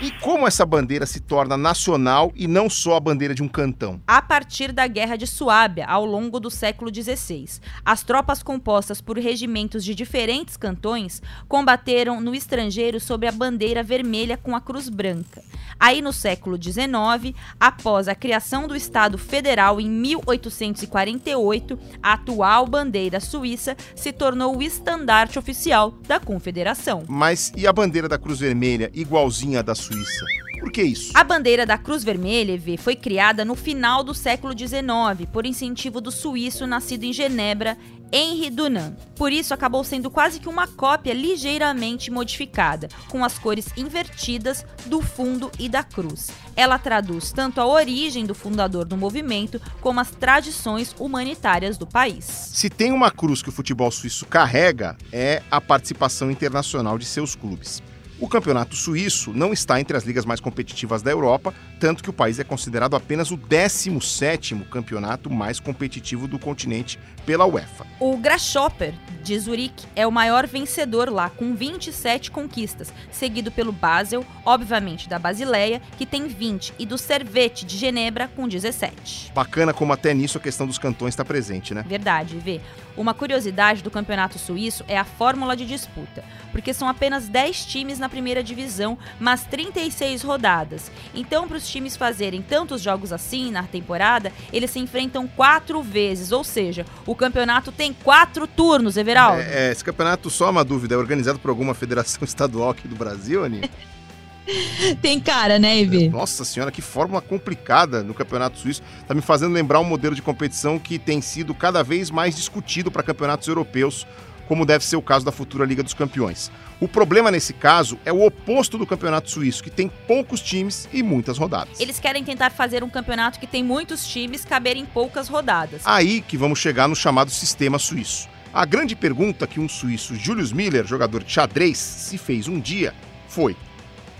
E 0.00 0.11
como 0.20 0.46
essa 0.46 0.66
bandeira 0.66 1.07
se 1.07 1.20
torna 1.20 1.57
nacional 1.57 2.33
e 2.35 2.48
não 2.48 2.68
só 2.68 2.96
a 2.96 3.00
bandeira 3.00 3.35
de 3.35 3.42
um 3.42 3.48
cantão? 3.48 4.00
A 4.07 4.20
partir 4.20 4.72
da 4.72 4.87
Guerra 4.87 5.16
de 5.16 5.26
Suábia, 5.26 5.87
ao 5.87 6.04
longo 6.04 6.40
do 6.40 6.50
século 6.50 6.92
XVI, 6.92 7.61
as 7.85 8.02
tropas 8.02 8.42
compostas 8.42 9.00
por 9.00 9.16
regimentos 9.16 9.85
de 9.85 9.94
diferentes 9.94 10.57
cantões 10.57 11.22
combateram 11.48 12.20
no 12.20 12.35
estrangeiro 12.35 12.98
sob 12.98 13.26
a 13.26 13.33
bandeira 13.33 13.83
vermelha 13.83 14.37
com 14.37 14.57
a 14.57 14.61
cruz 14.61 14.88
branca. 14.88 15.42
Aí, 15.78 16.02
no 16.02 16.12
século 16.12 16.61
XIX, 16.61 17.37
após 17.59 18.09
a 18.09 18.14
criação 18.14 18.66
do 18.66 18.74
Estado 18.76 19.16
Federal 19.16 19.80
em 19.80 19.88
1848, 19.88 21.78
a 22.02 22.14
atual 22.14 22.66
bandeira 22.66 23.20
suíça 23.20 23.76
se 23.94 24.12
tornou 24.12 24.57
o 24.57 24.62
estandarte 24.62 25.38
oficial 25.38 25.92
da 26.07 26.18
Confederação. 26.18 27.04
Mas 27.09 27.52
e 27.57 27.66
a 27.66 27.72
bandeira 27.72 28.09
da 28.09 28.18
Cruz 28.18 28.40
Vermelha, 28.40 28.90
igualzinha 28.94 29.61
à 29.61 29.62
da 29.62 29.74
Suíça? 29.85 30.25
Por 30.61 30.73
que 30.73 30.83
isso? 30.83 31.12
A 31.14 31.23
bandeira 31.23 31.66
da 31.66 31.77
Cruz 31.77 32.03
Vermelha, 32.03 32.53
EV, 32.53 32.79
foi 32.79 32.97
criada 32.97 33.44
no 33.44 33.55
final 33.55 34.03
do 34.03 34.14
século 34.14 34.59
XIX 34.59 35.29
por 35.31 35.44
incentivo 35.44 36.01
do 36.01 36.11
suíço 36.11 36.66
nascido 36.66 37.05
em 37.05 37.12
Genebra, 37.12 37.77
Henri 38.11 38.49
Dunant. 38.49 38.94
Por 39.14 39.31
isso, 39.31 39.53
acabou 39.53 39.85
sendo 39.85 40.11
quase 40.11 40.41
que 40.41 40.49
uma 40.49 40.66
cópia 40.66 41.12
ligeiramente 41.12 42.11
modificada, 42.11 42.89
com 43.11 43.22
as 43.22 43.39
cores 43.39 43.66
invertidas 43.76 44.64
do 44.87 45.03
fundo 45.03 45.51
e 45.59 45.68
da 45.68 45.82
cruz. 45.82 46.30
Ela 46.57 46.78
traduz 46.78 47.30
tanto 47.30 47.61
a 47.61 47.66
origem 47.66 48.24
do 48.24 48.35
fundador 48.35 48.87
do 48.87 48.97
movimento 48.97 49.61
como 49.82 50.01
as 50.01 50.11
tradições 50.12 50.97
humanitárias 50.99 51.76
do 51.76 51.87
país. 51.87 52.24
Se 52.24 52.70
tem 52.70 52.91
uma 52.91 53.11
cruz 53.11 53.43
que 53.43 53.51
o 53.51 53.53
futebol 53.53 53.91
suíço 53.91 54.24
carrega, 54.24 54.97
é 55.12 55.43
a 55.51 55.61
participação 55.61 56.30
internacional 56.30 56.97
de 56.97 57.05
seus 57.05 57.35
clubes. 57.35 57.82
O 58.25 58.27
campeonato 58.27 58.75
suíço 58.75 59.35
não 59.35 59.53
está 59.53 59.79
entre 59.79 59.95
as 59.99 60.05
ligas 60.05 60.25
mais 60.25 60.41
competitivas 60.41 61.03
da 61.03 61.11
Europa, 61.11 61.53
tanto 61.79 62.03
que 62.03 62.09
o 62.09 62.12
país 62.12 62.39
é 62.39 62.43
considerado 62.43 62.97
apenas 62.97 63.31
o 63.31 63.37
17º 63.37 64.66
campeonato 64.70 65.29
mais 65.29 65.61
competitivo 65.61 66.27
do 66.27 66.39
continente 66.39 66.99
pela 67.27 67.45
UEFA. 67.45 67.85
O 68.01 68.16
Grasshopper 68.16 68.95
de 69.22 69.39
Zurique 69.39 69.87
é 69.95 70.07
o 70.07 70.12
maior 70.12 70.47
vencedor 70.47 71.11
lá, 71.11 71.29
com 71.29 71.55
27 71.55 72.31
conquistas, 72.31 72.93
seguido 73.12 73.53
pelo 73.53 73.72
Basel, 73.72 74.25
obviamente 74.45 75.07
da 75.07 75.18
Basileia, 75.18 75.83
que 75.99 76.07
tem 76.07 76.27
20, 76.27 76.72
e 76.79 76.87
do 76.87 76.97
Servete 76.97 77.66
de 77.66 77.77
Genebra, 77.77 78.27
com 78.29 78.49
17. 78.49 79.33
Bacana 79.35 79.75
como 79.75 79.93
até 79.93 80.14
nisso 80.14 80.39
a 80.39 80.41
questão 80.41 80.66
dos 80.66 80.79
cantões 80.79 81.12
está 81.12 81.27
presente, 81.27 81.75
né? 81.75 81.85
Verdade, 81.87 82.39
Vê. 82.39 82.61
Uma 82.97 83.12
curiosidade 83.12 83.83
do 83.83 83.91
campeonato 83.91 84.39
suíço 84.39 84.85
é 84.87 84.97
a 84.97 85.05
fórmula 85.05 85.57
de 85.57 85.66
disputa, 85.66 86.22
porque 86.53 86.72
são 86.72 86.89
apenas 86.89 87.29
10 87.29 87.66
times 87.66 87.99
na 87.99 88.09
primeira 88.14 88.44
divisão, 88.44 88.96
mas 89.18 89.42
36 89.42 90.22
rodadas. 90.22 90.88
Então, 91.12 91.48
para 91.48 91.56
os 91.56 91.68
times 91.68 91.96
fazerem 91.96 92.40
tantos 92.40 92.80
jogos 92.80 93.12
assim 93.12 93.50
na 93.50 93.64
temporada, 93.64 94.32
eles 94.52 94.70
se 94.70 94.78
enfrentam 94.78 95.26
quatro 95.26 95.82
vezes, 95.82 96.30
ou 96.30 96.44
seja, 96.44 96.86
o 97.04 97.16
campeonato 97.16 97.72
tem 97.72 97.92
quatro 97.92 98.46
turnos, 98.46 98.96
Everaldo. 98.96 99.40
É, 99.40 99.72
esse 99.72 99.82
campeonato, 99.82 100.30
só 100.30 100.48
uma 100.48 100.64
dúvida, 100.64 100.94
é 100.94 100.96
organizado 100.98 101.40
por 101.40 101.48
alguma 101.48 101.74
federação 101.74 102.22
estadual 102.24 102.70
aqui 102.70 102.86
do 102.86 102.94
Brasil, 102.94 103.44
Aninha? 103.44 103.68
Tem 105.02 105.18
cara, 105.18 105.58
né, 105.58 105.80
Ivy? 105.80 106.08
Nossa 106.08 106.44
senhora, 106.44 106.70
que 106.70 106.82
fórmula 106.82 107.20
complicada 107.20 108.02
no 108.02 108.12
Campeonato 108.12 108.58
Suíço. 108.58 108.82
Tá 109.08 109.14
me 109.14 109.22
fazendo 109.22 109.54
lembrar 109.54 109.80
um 109.80 109.84
modelo 109.84 110.14
de 110.14 110.22
competição 110.22 110.78
que 110.78 110.98
tem 110.98 111.20
sido 111.22 111.54
cada 111.54 111.82
vez 111.82 112.10
mais 112.10 112.36
discutido 112.36 112.90
para 112.90 113.02
campeonatos 113.02 113.48
europeus, 113.48 114.06
como 114.47 114.66
deve 114.66 114.84
ser 114.84 114.97
o 114.97 115.03
caso 115.03 115.24
da 115.24 115.32
futura 115.32 115.64
Liga 115.64 115.82
dos 115.82 115.95
Campeões. 115.95 116.51
O 116.80 116.88
problema 116.88 117.30
nesse 117.30 117.53
caso 117.53 117.99
é 118.05 118.12
o 118.12 118.24
oposto 118.24 118.76
do 118.76 118.86
Campeonato 118.86 119.30
Suíço, 119.30 119.62
que 119.62 119.70
tem 119.70 119.88
poucos 120.07 120.40
times 120.40 120.88
e 120.92 121.03
muitas 121.03 121.38
rodadas. 121.38 121.80
Eles 121.80 121.99
querem 121.99 122.24
tentar 122.24 122.51
fazer 122.51 122.82
um 122.82 122.90
campeonato 122.90 123.38
que 123.38 123.47
tem 123.47 123.62
muitos 123.62 124.07
times 124.07 124.45
caber 124.45 124.76
em 124.76 124.84
poucas 124.84 125.28
rodadas. 125.28 125.82
Aí 125.84 126.20
que 126.20 126.36
vamos 126.36 126.59
chegar 126.59 126.88
no 126.88 126.97
chamado 126.97 127.30
sistema 127.30 127.78
suíço. 127.78 128.28
A 128.53 128.64
grande 128.64 128.95
pergunta 128.95 129.47
que 129.47 129.59
um 129.59 129.68
suíço, 129.68 130.14
Julius 130.14 130.53
Miller, 130.53 130.86
jogador 130.86 131.24
de 131.24 131.32
xadrez, 131.32 131.78
se 131.78 132.16
fez 132.16 132.47
um 132.47 132.61
dia 132.61 132.95
foi: 133.28 133.57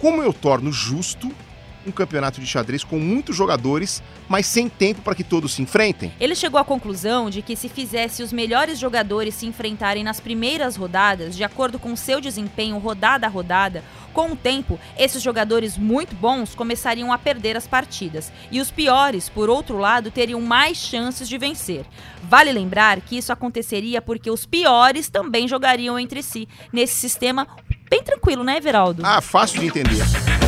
como 0.01 0.22
eu 0.22 0.33
torno 0.33 0.72
justo 0.72 1.31
um 1.87 1.93
campeonato 1.93 2.41
de 2.41 2.47
xadrez 2.47 2.82
com 2.85 2.99
muitos 2.99 3.37
jogadores, 3.37 4.03
mas 4.28 4.47
sem 4.47 4.68
tempo 4.68 5.03
para 5.03 5.14
que 5.14 5.24
todos 5.24 5.53
se 5.53 5.62
enfrentem? 5.62 6.12
Ele 6.20 6.35
chegou 6.35 6.61
à 6.61 6.64
conclusão 6.64 7.30
de 7.30 7.43
que 7.43 7.57
se 7.57 7.68
fizesse 7.68 8.22
os 8.22 8.32
melhores 8.32 8.78
jogadores 8.78 9.35
se 9.35 9.47
enfrentarem 9.47 10.05
nas 10.05 10.20
primeiras 10.20 10.76
rodadas, 10.76 11.37
de 11.37 11.45
acordo 11.45 11.78
com 11.78 11.95
seu 11.97 12.20
desempenho 12.20 12.78
rodada 12.78 13.26
a 13.26 13.30
rodada, 13.30 13.82
com 14.12 14.30
o 14.30 14.37
tempo, 14.37 14.78
esses 14.97 15.20
jogadores 15.20 15.76
muito 15.76 16.14
bons 16.14 16.55
começariam 16.55 17.12
a 17.12 17.18
perder 17.18 17.57
as 17.57 17.66
partidas, 17.66 18.32
e 18.51 18.61
os 18.61 18.70
piores, 18.70 19.28
por 19.28 19.51
outro 19.51 19.76
lado, 19.76 20.11
teriam 20.11 20.41
mais 20.41 20.76
chances 20.76 21.28
de 21.28 21.37
vencer. 21.37 21.85
Vale 22.22 22.53
lembrar 22.53 23.01
que 23.01 23.18
isso 23.18 23.32
aconteceria 23.32 24.01
porque 24.01 24.30
os 24.30 24.47
piores 24.47 25.09
também 25.09 25.49
jogariam 25.49 25.99
entre 25.99 26.22
si, 26.22 26.49
nesse 26.72 26.95
sistema 26.95 27.47
bem 27.91 28.03
tranquilo, 28.03 28.45
né, 28.45 28.57
Everaldo? 28.57 29.03
Ah, 29.05 29.20
fácil 29.20 29.61
de 29.61 29.66
entender. 29.66 30.43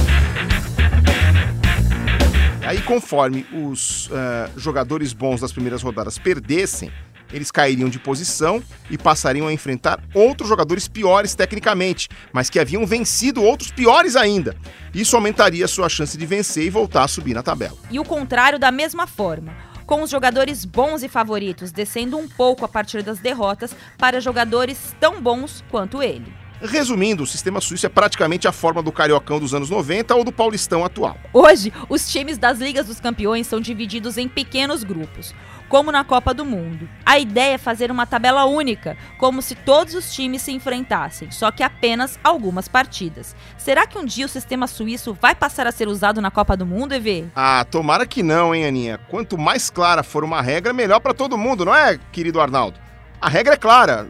Aí, 2.67 2.83
conforme 2.83 3.47
os 3.53 4.09
uh, 4.09 4.59
jogadores 4.59 5.13
bons 5.13 5.41
das 5.41 5.53
primeiras 5.53 5.83
rodadas 5.83 6.19
perdessem, 6.19 6.91
eles 7.33 7.53
cairiam 7.53 7.89
de 7.89 7.99
posição 8.01 8.61
e 8.91 8.99
passariam 8.99 9.47
a 9.47 9.53
enfrentar 9.53 10.01
outros 10.13 10.49
jogadores 10.49 10.89
piores 10.89 11.35
tecnicamente, 11.35 12.09
mas 12.33 12.51
que 12.51 12.59
haviam 12.59 12.85
vencido 12.85 13.41
outros 13.43 13.71
piores 13.71 14.17
ainda. 14.17 14.57
Isso 14.93 15.15
aumentaria 15.15 15.69
sua 15.69 15.89
chance 15.89 16.19
de 16.19 16.27
vencer 16.27 16.65
e 16.65 16.71
voltar 16.71 17.05
a 17.05 17.09
subir 17.09 17.35
na 17.35 17.43
tabela. 17.43 17.77
E 17.89 18.01
o 18.01 18.05
contrário 18.05 18.59
da 18.59 18.73
mesma 18.73 19.07
forma 19.07 19.55
com 19.87 20.03
os 20.03 20.11
jogadores 20.11 20.65
bons 20.65 21.05
e 21.05 21.09
favoritos 21.09 21.71
descendo 21.71 22.19
um 22.19 22.29
pouco 22.29 22.65
a 22.65 22.69
partir 22.69 23.05
das 23.05 23.21
derrotas 23.21 23.75
para 23.97 24.21
jogadores 24.21 24.97
tão 24.99 25.23
bons 25.23 25.63
quanto 25.71 26.03
ele. 26.03 26.46
Resumindo, 26.61 27.23
o 27.23 27.27
sistema 27.27 27.61
suíço 27.61 27.85
é 27.85 27.89
praticamente 27.89 28.49
a 28.49 28.53
forma 28.53 28.83
do 28.83 28.91
cariocão 28.91 29.39
dos 29.39 29.53
anos 29.53 29.69
90 29.69 30.15
ou 30.15 30.25
do 30.25 30.33
paulistão 30.33 30.85
atual. 30.85 31.19
Hoje, 31.33 31.73
os 31.89 32.11
times 32.11 32.39
das 32.39 32.59
Ligas 32.59 32.87
dos 32.87 32.99
Campeões 32.99 33.47
são 33.47 33.61
divididos 33.61 34.17
em 34.17 34.27
pequenos 34.27 34.83
grupos, 34.83 35.35
como 35.69 35.93
na 35.93 36.03
Copa 36.03 36.33
do 36.33 36.47
Mundo. 36.47 36.89
A 37.05 37.19
ideia 37.19 37.55
é 37.55 37.59
fazer 37.59 37.91
uma 37.91 38.07
tabela 38.07 38.47
única, 38.47 38.97
como 39.19 39.43
se 39.43 39.55
todos 39.55 39.95
os 39.95 40.15
times 40.15 40.41
se 40.43 40.53
enfrentassem, 40.53 41.31
só 41.31 41.51
que 41.51 41.63
apenas 41.63 42.19
algumas 42.25 42.69
partidas. 42.69 43.37
Será 43.59 43.87
que 43.87 43.99
um 43.99 44.05
dia 44.05 44.25
o 44.25 44.29
sistema 44.29 44.67
suíço 44.67 45.17
vai 45.21 45.35
passar 45.35 45.67
a 45.67 45.73
ser 45.73 45.89
usado 45.89 46.23
na 46.23 46.31
Copa 46.31 46.57
do 46.57 46.65
Mundo, 46.65 46.95
EV? 46.95 47.27
Ah, 47.35 47.67
tomara 47.71 48.07
que 48.07 48.23
não, 48.23 48.55
hein, 48.55 48.65
Aninha? 48.65 48.99
Quanto 49.11 49.37
mais 49.37 49.69
clara 49.69 50.03
for 50.03 50.25
uma 50.25 50.41
regra, 50.41 50.73
melhor 50.73 51.01
para 51.01 51.13
todo 51.13 51.37
mundo, 51.37 51.67
não 51.67 51.75
é, 51.75 51.99
querido 52.11 52.41
Arnaldo? 52.41 52.81
A 53.21 53.29
regra 53.29 53.55
é 53.55 53.59
clara. 53.59 54.09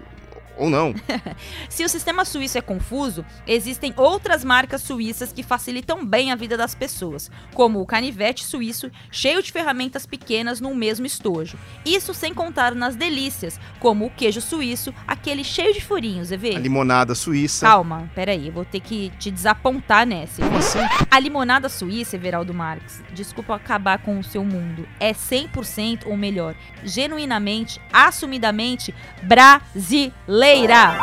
Ou 0.57 0.71
não. 0.71 0.95
Se 1.69 1.85
o 1.85 1.89
sistema 1.89 2.25
suíço 2.25 2.57
é 2.57 2.61
confuso, 2.61 3.25
existem 3.47 3.93
outras 3.97 4.43
marcas 4.43 4.83
suíças 4.83 5.33
que 5.33 5.43
facilitam 5.43 6.05
bem 6.05 6.33
a 6.33 6.37
vida 6.37 6.57
das 6.57 6.75
pessoas, 6.75 7.31
como 7.53 7.81
o 7.81 7.87
canivete 7.87 8.45
suíço, 8.45 8.91
cheio 9.11 9.43
de 9.43 9.53
ferramentas 9.53 10.07
pequenas 10.07 10.61
num 10.61 10.75
mesmo 10.75 11.05
estojo. 11.05 11.59
Isso 11.85 12.15
sem 12.15 12.33
contar 12.33 12.75
nas 12.75 12.97
delícias, 12.97 13.61
como 13.79 14.07
o 14.07 14.11
queijo 14.11 14.41
suíço, 14.41 14.95
aquele 15.07 15.45
cheio 15.45 15.75
de 15.75 15.85
furinhos, 15.85 16.33
EV. 16.33 16.57
A 16.57 16.59
limonada 16.59 17.15
suíça. 17.15 17.67
Calma, 17.67 18.11
peraí, 18.15 18.47
eu 18.47 18.53
vou 18.53 18.65
ter 18.65 18.81
que 18.81 19.13
te 19.19 19.31
desapontar 19.31 20.07
nessa. 20.07 20.43
Como 20.43 20.57
assim? 20.57 20.79
A 21.11 21.19
limonada 21.19 21.69
suíça, 21.69 22.17
Everaldo 22.17 22.55
Marques, 22.55 23.03
desculpa 23.13 23.55
acabar 23.55 23.99
com 23.99 24.19
o 24.19 24.25
seu 24.25 24.45
mundo, 24.45 24.89
é 24.99 25.13
100% 25.13 26.07
ou 26.07 26.17
melhor, 26.17 26.55
genuinamente, 26.83 27.81
assumidamente 27.93 28.95
brasileira 29.23 30.46
brasileira. 30.47 30.99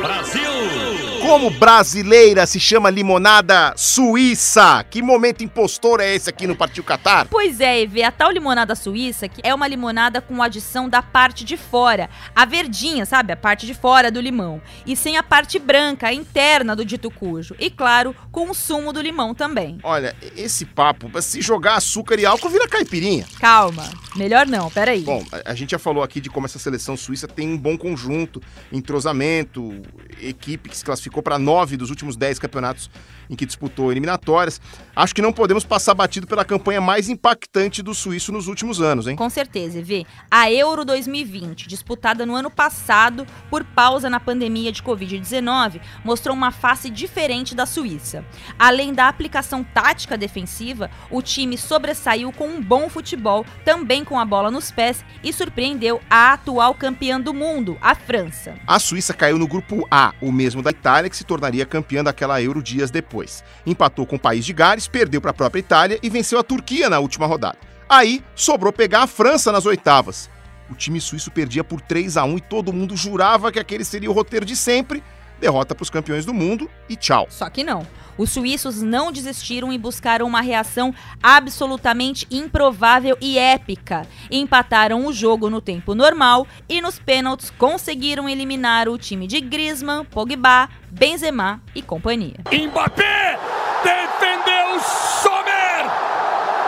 Brasil! 0.00 0.86
Como 1.26 1.50
brasileira 1.50 2.46
se 2.46 2.60
chama 2.60 2.88
limonada 2.88 3.74
suíça? 3.76 4.84
Que 4.88 5.02
momento 5.02 5.42
impostor 5.42 6.00
é 6.00 6.14
esse 6.14 6.30
aqui 6.30 6.46
no 6.46 6.54
Partiu 6.54 6.84
Catar? 6.84 7.26
Pois 7.28 7.60
é, 7.60 7.80
Eve, 7.82 8.04
a 8.04 8.12
tal 8.12 8.30
limonada 8.30 8.76
suíça 8.76 9.26
que 9.26 9.40
é 9.42 9.52
uma 9.52 9.66
limonada 9.66 10.20
com 10.20 10.40
adição 10.40 10.88
da 10.88 11.02
parte 11.02 11.44
de 11.44 11.56
fora, 11.56 12.08
a 12.32 12.44
verdinha, 12.44 13.04
sabe? 13.04 13.32
A 13.32 13.36
parte 13.36 13.66
de 13.66 13.74
fora 13.74 14.08
do 14.08 14.20
limão. 14.20 14.62
E 14.86 14.94
sem 14.94 15.16
a 15.16 15.22
parte 15.22 15.58
branca, 15.58 16.06
a 16.06 16.14
interna 16.14 16.76
do 16.76 16.84
dito 16.84 17.10
cujo. 17.10 17.56
E 17.58 17.70
claro, 17.70 18.14
com 18.30 18.48
o 18.48 18.54
sumo 18.54 18.92
do 18.92 19.02
limão 19.02 19.34
também. 19.34 19.78
Olha, 19.82 20.14
esse 20.36 20.64
papo, 20.64 21.10
se 21.20 21.40
jogar 21.40 21.74
açúcar 21.74 22.20
e 22.20 22.24
álcool, 22.24 22.50
vira 22.50 22.68
caipirinha. 22.68 23.26
Calma, 23.40 23.90
melhor 24.14 24.46
não, 24.46 24.70
peraí. 24.70 25.00
Bom, 25.00 25.24
a, 25.32 25.50
a 25.50 25.54
gente 25.56 25.72
já 25.72 25.78
falou 25.78 26.04
aqui 26.04 26.20
de 26.20 26.30
como 26.30 26.46
essa 26.46 26.60
seleção 26.60 26.96
suíça 26.96 27.26
tem 27.26 27.48
um 27.48 27.58
bom 27.58 27.76
conjunto, 27.76 28.40
entrosamento, 28.76 29.82
equipe 30.20 30.68
que 30.68 30.76
se 30.76 30.84
classificou 30.84 31.22
para 31.22 31.38
nove 31.38 31.76
dos 31.76 31.90
últimos 31.90 32.16
dez 32.16 32.38
campeonatos 32.38 32.90
em 33.28 33.36
que 33.36 33.46
disputou 33.46 33.90
eliminatórias. 33.90 34.60
Acho 34.94 35.14
que 35.14 35.22
não 35.22 35.32
podemos 35.32 35.64
passar 35.64 35.94
batido 35.94 36.26
pela 36.26 36.44
campanha 36.44 36.80
mais 36.80 37.08
impactante 37.08 37.82
do 37.82 37.94
suíço 37.94 38.32
nos 38.32 38.48
últimos 38.48 38.80
anos, 38.80 39.06
hein? 39.06 39.16
Com 39.16 39.28
certeza, 39.28 39.78
Evê. 39.78 40.06
A 40.30 40.50
Euro 40.50 40.84
2020, 40.84 41.68
disputada 41.68 42.24
no 42.24 42.34
ano 42.34 42.50
passado 42.50 43.26
por 43.50 43.64
pausa 43.64 44.08
na 44.08 44.20
pandemia 44.20 44.72
de 44.72 44.82
Covid-19, 44.82 45.80
mostrou 46.04 46.34
uma 46.34 46.50
face 46.50 46.88
diferente 46.88 47.54
da 47.54 47.66
Suíça. 47.66 48.24
Além 48.58 48.94
da 48.94 49.08
aplicação 49.08 49.62
tática 49.62 50.16
defensiva, 50.16 50.90
o 51.10 51.20
time 51.20 51.58
sobressaiu 51.58 52.32
com 52.32 52.48
um 52.48 52.62
bom 52.62 52.88
futebol, 52.88 53.44
também 53.64 54.04
com 54.04 54.18
a 54.18 54.24
bola 54.24 54.50
nos 54.50 54.70
pés, 54.70 55.04
e 55.22 55.32
surpreendeu 55.32 56.00
a 56.08 56.32
atual 56.32 56.74
campeã 56.74 57.20
do 57.20 57.34
mundo, 57.34 57.76
a 57.80 57.94
França. 57.94 58.54
A 58.66 58.78
Suíça 58.78 59.12
caiu 59.12 59.38
no 59.38 59.46
grupo 59.46 59.86
A, 59.90 60.14
o 60.20 60.32
mesmo 60.32 60.62
da 60.62 60.70
Itália, 60.70 61.10
que 61.10 61.16
se 61.16 61.24
tornaria 61.24 61.66
campeã 61.66 62.02
daquela 62.02 62.40
Euro 62.40 62.62
dias 62.62 62.90
depois 62.90 63.15
depois. 63.16 63.42
Empatou 63.64 64.06
com 64.06 64.16
o 64.16 64.20
país 64.20 64.44
de 64.44 64.52
Gales, 64.52 64.86
perdeu 64.86 65.20
para 65.20 65.30
a 65.30 65.34
própria 65.34 65.60
Itália 65.60 65.98
e 66.02 66.10
venceu 66.10 66.38
a 66.38 66.42
Turquia 66.42 66.90
na 66.90 66.98
última 66.98 67.26
rodada. 67.26 67.56
Aí 67.88 68.22
sobrou 68.34 68.72
pegar 68.72 69.02
a 69.04 69.06
França 69.06 69.50
nas 69.50 69.64
oitavas. 69.64 70.28
O 70.68 70.74
time 70.74 71.00
suíço 71.00 71.30
perdia 71.30 71.64
por 71.64 71.80
3 71.80 72.16
a 72.16 72.24
1 72.24 72.36
e 72.36 72.40
todo 72.40 72.72
mundo 72.72 72.96
jurava 72.96 73.52
que 73.52 73.58
aquele 73.58 73.84
seria 73.84 74.10
o 74.10 74.12
roteiro 74.12 74.44
de 74.44 74.56
sempre. 74.56 75.02
Derrota 75.40 75.74
para 75.74 75.82
os 75.82 75.90
campeões 75.90 76.24
do 76.24 76.32
mundo 76.32 76.70
e 76.88 76.96
tchau. 76.96 77.26
Só 77.30 77.48
que 77.50 77.62
não. 77.62 77.86
Os 78.18 78.30
suíços 78.30 78.80
não 78.80 79.12
desistiram 79.12 79.70
e 79.72 79.76
buscaram 79.76 80.26
uma 80.26 80.40
reação 80.40 80.94
absolutamente 81.22 82.26
improvável 82.30 83.16
e 83.20 83.38
épica. 83.38 84.06
Empataram 84.30 85.04
o 85.04 85.12
jogo 85.12 85.50
no 85.50 85.60
tempo 85.60 85.94
normal 85.94 86.46
e 86.68 86.80
nos 86.80 86.98
pênaltis 86.98 87.50
conseguiram 87.50 88.28
eliminar 88.28 88.88
o 88.88 88.96
time 88.96 89.26
de 89.26 89.40
Griezmann, 89.40 90.04
Pogba, 90.04 90.68
Benzema 90.90 91.60
e 91.74 91.82
companhia. 91.82 92.38
Mbappé 92.50 93.38
defendeu 93.84 94.80
Sommer! 94.80 95.86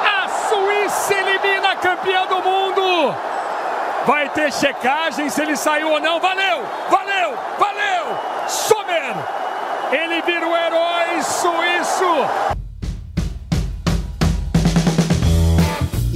A 0.05 0.29
Suíça 0.49 1.15
elimina 1.15 1.71
a 1.71 1.77
campeã 1.77 2.27
do 2.27 2.37
mundo! 2.37 3.15
Vai 4.07 4.29
ter 4.31 4.53
checagem 4.53 5.29
se 5.31 5.41
ele 5.41 5.57
saiu 5.57 5.91
ou 5.93 6.01
não. 6.01 6.21
Valeu! 6.21 6.63
Valeu! 6.91 7.35
Valeu! 7.59 8.38
Ele 9.93 10.21
vira 10.23 10.47
o 10.47 10.57
herói 10.57 11.23
suíço. 11.23 12.68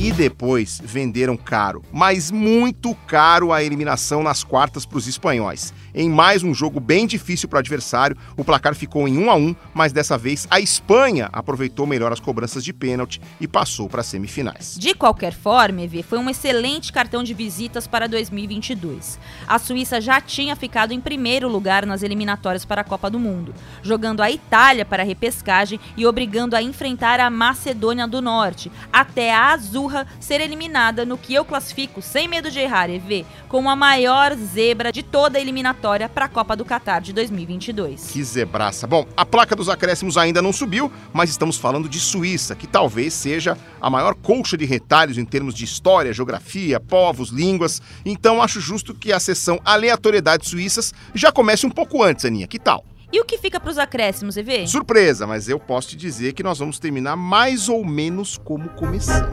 E 0.02 0.10
depois 0.10 0.80
venderam 0.82 1.36
caro, 1.36 1.80
mas 1.92 2.28
muito 2.28 2.92
caro 3.06 3.52
a 3.52 3.62
eliminação 3.62 4.20
nas 4.20 4.42
quartas 4.42 4.84
para 4.84 4.98
os 4.98 5.06
espanhóis. 5.06 5.72
Em 5.94 6.10
mais 6.10 6.42
um 6.42 6.52
jogo 6.52 6.80
bem 6.80 7.06
difícil 7.06 7.48
para 7.48 7.58
o 7.58 7.60
adversário, 7.60 8.16
o 8.36 8.42
placar 8.42 8.74
ficou 8.74 9.06
em 9.06 9.16
1 9.16 9.30
a 9.30 9.36
1, 9.36 9.56
mas 9.72 9.92
dessa 9.92 10.18
vez 10.18 10.44
a 10.50 10.58
Espanha 10.58 11.28
aproveitou 11.32 11.86
melhor 11.86 12.12
as 12.12 12.18
cobranças 12.18 12.64
de 12.64 12.72
pênalti 12.72 13.20
e 13.40 13.46
passou 13.46 13.88
para 13.88 14.00
as 14.00 14.08
semifinais. 14.08 14.74
De 14.76 14.92
qualquer 14.92 15.32
forma, 15.32 15.82
EV, 15.82 16.02
foi 16.02 16.18
um 16.18 16.28
excelente 16.28 16.92
cartão 16.92 17.22
de 17.22 17.32
visitas 17.32 17.86
para 17.86 18.08
2022. 18.08 19.20
A 19.46 19.56
Suíça 19.60 20.00
já 20.00 20.20
tinha 20.20 20.56
ficado 20.56 20.92
em 20.92 21.00
primeiro 21.00 21.48
lugar 21.48 21.86
nas 21.86 22.02
eliminatórias 22.02 22.64
para 22.64 22.80
a 22.80 22.84
Copa 22.84 23.08
do 23.08 23.20
Mundo, 23.20 23.54
jogando 23.84 24.20
a 24.20 24.28
Itália 24.32 24.84
para 24.84 25.04
a 25.04 25.06
repescagem 25.06 25.78
e 25.96 26.04
obrigando 26.06 26.56
a 26.56 26.62
enfrentar 26.62 27.20
a 27.20 27.30
Macedônia 27.30 28.08
do 28.08 28.20
Norte, 28.20 28.72
até 28.92 29.32
a 29.32 29.56
Azurra 29.92 30.06
ser 30.18 30.40
eliminada 30.40 31.04
no 31.04 31.18
que 31.18 31.34
eu 31.34 31.44
classifico, 31.44 32.00
sem 32.00 32.26
medo 32.26 32.50
de 32.50 32.58
errar, 32.58 32.88
EV, 32.88 33.26
como 33.48 33.68
a 33.68 33.76
maior 33.76 34.34
zebra 34.34 34.90
de 34.90 35.02
toda 35.02 35.38
a 35.38 35.40
eliminatória 35.40 36.08
para 36.08 36.24
a 36.24 36.28
Copa 36.28 36.56
do 36.56 36.64
Catar 36.64 37.00
de 37.00 37.12
2022. 37.12 38.10
Que 38.10 38.24
zebraça. 38.24 38.86
Bom, 38.86 39.06
a 39.16 39.26
placa 39.26 39.54
dos 39.54 39.68
acréscimos 39.68 40.16
ainda 40.16 40.40
não 40.40 40.52
subiu, 40.52 40.90
mas 41.12 41.28
estamos 41.28 41.58
falando 41.58 41.88
de 41.88 42.00
Suíça, 42.00 42.56
que 42.56 42.66
talvez 42.66 43.12
seja 43.12 43.56
a 43.80 43.90
maior 43.90 44.14
colcha 44.14 44.56
de 44.56 44.64
retalhos 44.64 45.18
em 45.18 45.24
termos 45.24 45.54
de 45.54 45.64
história, 45.64 46.12
geografia, 46.12 46.80
povos, 46.80 47.28
línguas. 47.28 47.82
Então 48.04 48.42
acho 48.42 48.60
justo 48.60 48.94
que 48.94 49.12
a 49.12 49.20
sessão 49.20 49.60
Aleatoriedades 49.64 50.48
Suíças 50.48 50.94
já 51.14 51.30
comece 51.30 51.66
um 51.66 51.70
pouco 51.70 52.02
antes, 52.02 52.24
Aninha. 52.24 52.46
Que 52.46 52.58
tal? 52.58 52.84
E 53.12 53.20
o 53.20 53.26
que 53.26 53.36
fica 53.36 53.60
para 53.60 53.70
os 53.70 53.76
acréscimos, 53.76 54.38
EV? 54.38 54.66
Surpresa, 54.66 55.26
mas 55.26 55.46
eu 55.46 55.60
posso 55.60 55.90
te 55.90 55.96
dizer 55.96 56.32
que 56.32 56.42
nós 56.42 56.58
vamos 56.58 56.78
terminar 56.78 57.14
mais 57.14 57.68
ou 57.68 57.84
menos 57.84 58.38
como 58.38 58.70
começamos. 58.70 59.28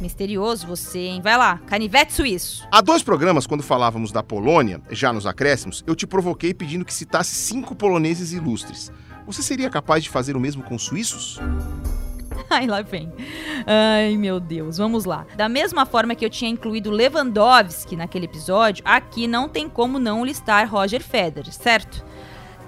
Misterioso 0.00 0.64
você, 0.64 1.00
hein? 1.00 1.20
Vai 1.20 1.36
lá, 1.36 1.58
canivete 1.66 2.12
suíço. 2.12 2.64
Há 2.70 2.80
dois 2.80 3.02
programas, 3.02 3.48
quando 3.48 3.64
falávamos 3.64 4.12
da 4.12 4.22
Polônia, 4.22 4.80
já 4.90 5.12
nos 5.12 5.26
acréscimos, 5.26 5.82
eu 5.88 5.96
te 5.96 6.06
provoquei 6.06 6.54
pedindo 6.54 6.84
que 6.84 6.94
citasse 6.94 7.34
cinco 7.34 7.74
poloneses 7.74 8.32
ilustres. 8.32 8.92
Você 9.26 9.42
seria 9.42 9.68
capaz 9.68 10.04
de 10.04 10.10
fazer 10.10 10.36
o 10.36 10.40
mesmo 10.40 10.62
com 10.62 10.76
os 10.76 10.84
suíços? 10.84 11.40
Ai, 12.50 12.66
lá 12.66 12.82
vem. 12.82 13.12
Ai, 13.66 14.16
meu 14.16 14.38
Deus. 14.38 14.78
Vamos 14.78 15.04
lá. 15.04 15.26
Da 15.36 15.48
mesma 15.48 15.86
forma 15.86 16.14
que 16.14 16.24
eu 16.24 16.30
tinha 16.30 16.50
incluído 16.50 16.90
Lewandowski 16.90 17.96
naquele 17.96 18.26
episódio, 18.26 18.84
aqui 18.86 19.26
não 19.26 19.48
tem 19.48 19.68
como 19.68 19.98
não 19.98 20.24
listar 20.24 20.70
Roger 20.70 21.02
Federer, 21.02 21.52
certo? 21.52 22.04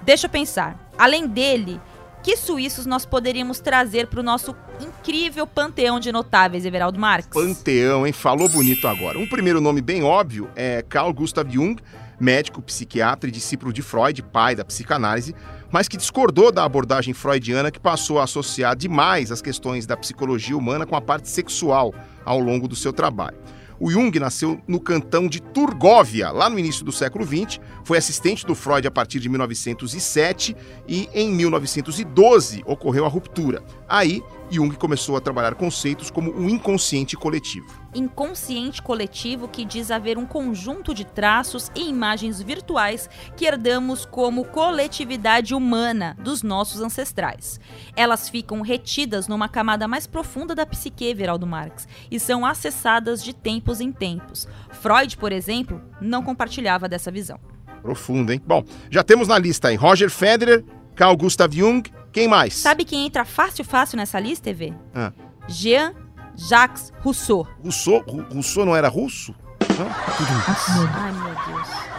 Deixa 0.03 0.27
eu 0.27 0.31
pensar. 0.31 0.89
Além 0.97 1.27
dele, 1.27 1.79
que 2.23 2.35
suíços 2.35 2.85
nós 2.85 3.05
poderíamos 3.05 3.59
trazer 3.59 4.07
para 4.07 4.19
o 4.19 4.23
nosso 4.23 4.55
incrível 4.81 5.45
panteão 5.45 5.99
de 5.99 6.11
notáveis, 6.11 6.65
Everaldo 6.65 6.99
Marques? 6.99 7.29
Panteão, 7.29 8.05
hein? 8.05 8.13
Falou 8.13 8.49
bonito 8.49 8.87
agora. 8.87 9.17
Um 9.17 9.27
primeiro 9.27 9.61
nome 9.61 9.81
bem 9.81 10.03
óbvio 10.03 10.49
é 10.55 10.81
Carl 10.81 11.13
Gustav 11.13 11.49
Jung, 11.49 11.77
médico, 12.19 12.61
psiquiatra 12.61 13.29
e 13.29 13.31
discípulo 13.31 13.71
de 13.71 13.81
Freud, 13.81 14.21
pai 14.23 14.55
da 14.55 14.65
psicanálise, 14.65 15.35
mas 15.71 15.87
que 15.87 15.97
discordou 15.97 16.51
da 16.51 16.63
abordagem 16.63 17.13
freudiana 17.13 17.71
que 17.71 17.79
passou 17.79 18.19
a 18.19 18.23
associar 18.23 18.75
demais 18.75 19.31
as 19.31 19.41
questões 19.41 19.85
da 19.85 19.97
psicologia 19.97 20.57
humana 20.57 20.85
com 20.85 20.95
a 20.95 21.01
parte 21.01 21.29
sexual 21.29 21.93
ao 22.25 22.39
longo 22.39 22.67
do 22.67 22.75
seu 22.75 22.93
trabalho. 22.93 23.37
O 23.79 23.91
Jung 23.91 24.17
nasceu 24.19 24.59
no 24.67 24.79
cantão 24.79 25.27
de 25.27 25.39
Turgóvia, 25.39 26.31
lá 26.31 26.49
no 26.49 26.57
início 26.57 26.83
do 26.83 26.91
século 26.91 27.23
XX, 27.25 27.59
foi 27.83 27.97
assistente 27.97 28.45
do 28.45 28.55
Freud 28.55 28.87
a 28.87 28.91
partir 28.91 29.19
de 29.19 29.29
1907 29.29 30.55
e 30.87 31.07
em 31.13 31.29
1912 31.31 32.63
ocorreu 32.65 33.05
a 33.05 33.07
ruptura. 33.07 33.61
Aí, 33.87 34.23
Jung 34.49 34.75
começou 34.75 35.17
a 35.17 35.21
trabalhar 35.21 35.55
conceitos 35.55 36.09
como 36.09 36.31
o 36.31 36.49
inconsciente 36.49 37.15
coletivo. 37.15 37.67
Inconsciente 37.93 38.81
coletivo 38.81 39.47
que 39.47 39.65
diz 39.65 39.91
haver 39.91 40.17
um 40.17 40.25
conjunto 40.25 40.93
de 40.93 41.05
traços 41.05 41.71
e 41.75 41.89
imagens 41.89 42.41
virtuais 42.41 43.09
que 43.35 43.45
herdamos 43.45 44.05
como 44.05 44.45
coletividade 44.45 45.53
humana 45.53 46.15
dos 46.19 46.43
nossos 46.43 46.81
ancestrais. 46.81 47.59
Elas 47.95 48.29
ficam 48.29 48.61
retidas 48.61 49.27
numa 49.27 49.49
camada 49.49 49.87
mais 49.87 50.07
profunda 50.07 50.55
da 50.55 50.65
psique, 50.65 51.05
Everaldo 51.05 51.45
Marx, 51.45 51.87
e 52.09 52.19
são 52.19 52.45
acessadas 52.45 53.23
de 53.23 53.33
tempos 53.33 53.81
em 53.81 53.91
tempos. 53.91 54.47
Freud, 54.71 55.17
por 55.17 55.31
exemplo, 55.31 55.81
não 55.99 56.23
compartilhava 56.23 56.87
dessa 56.87 57.11
visão. 57.11 57.39
Profundo, 57.81 58.33
hein? 58.33 58.41
Bom, 58.45 58.63
já 58.89 59.03
temos 59.03 59.27
na 59.27 59.37
lista 59.37 59.69
aí 59.69 59.75
Roger 59.75 60.09
Federer, 60.09 60.63
Carl 60.97 61.15
Gustav 61.15 61.53
Jung, 61.53 61.83
quem 62.11 62.27
mais? 62.27 62.55
Sabe 62.55 62.83
quem 62.83 63.05
entra 63.05 63.23
fácil, 63.23 63.63
fácil 63.63 63.97
nessa 63.97 64.19
lista, 64.19 64.49
EV? 64.49 64.73
Ah. 64.95 65.13
Jean 65.47 65.93
Jacques 66.35 66.91
Rousseau. 67.01 67.47
Rousseau? 67.63 68.03
Rousseau 68.33 68.65
não 68.65 68.75
era 68.75 68.87
russo? 68.89 69.33
Não? 69.77 69.87
Ai, 69.87 71.11
meu 71.11 71.55
Deus. 71.55 71.96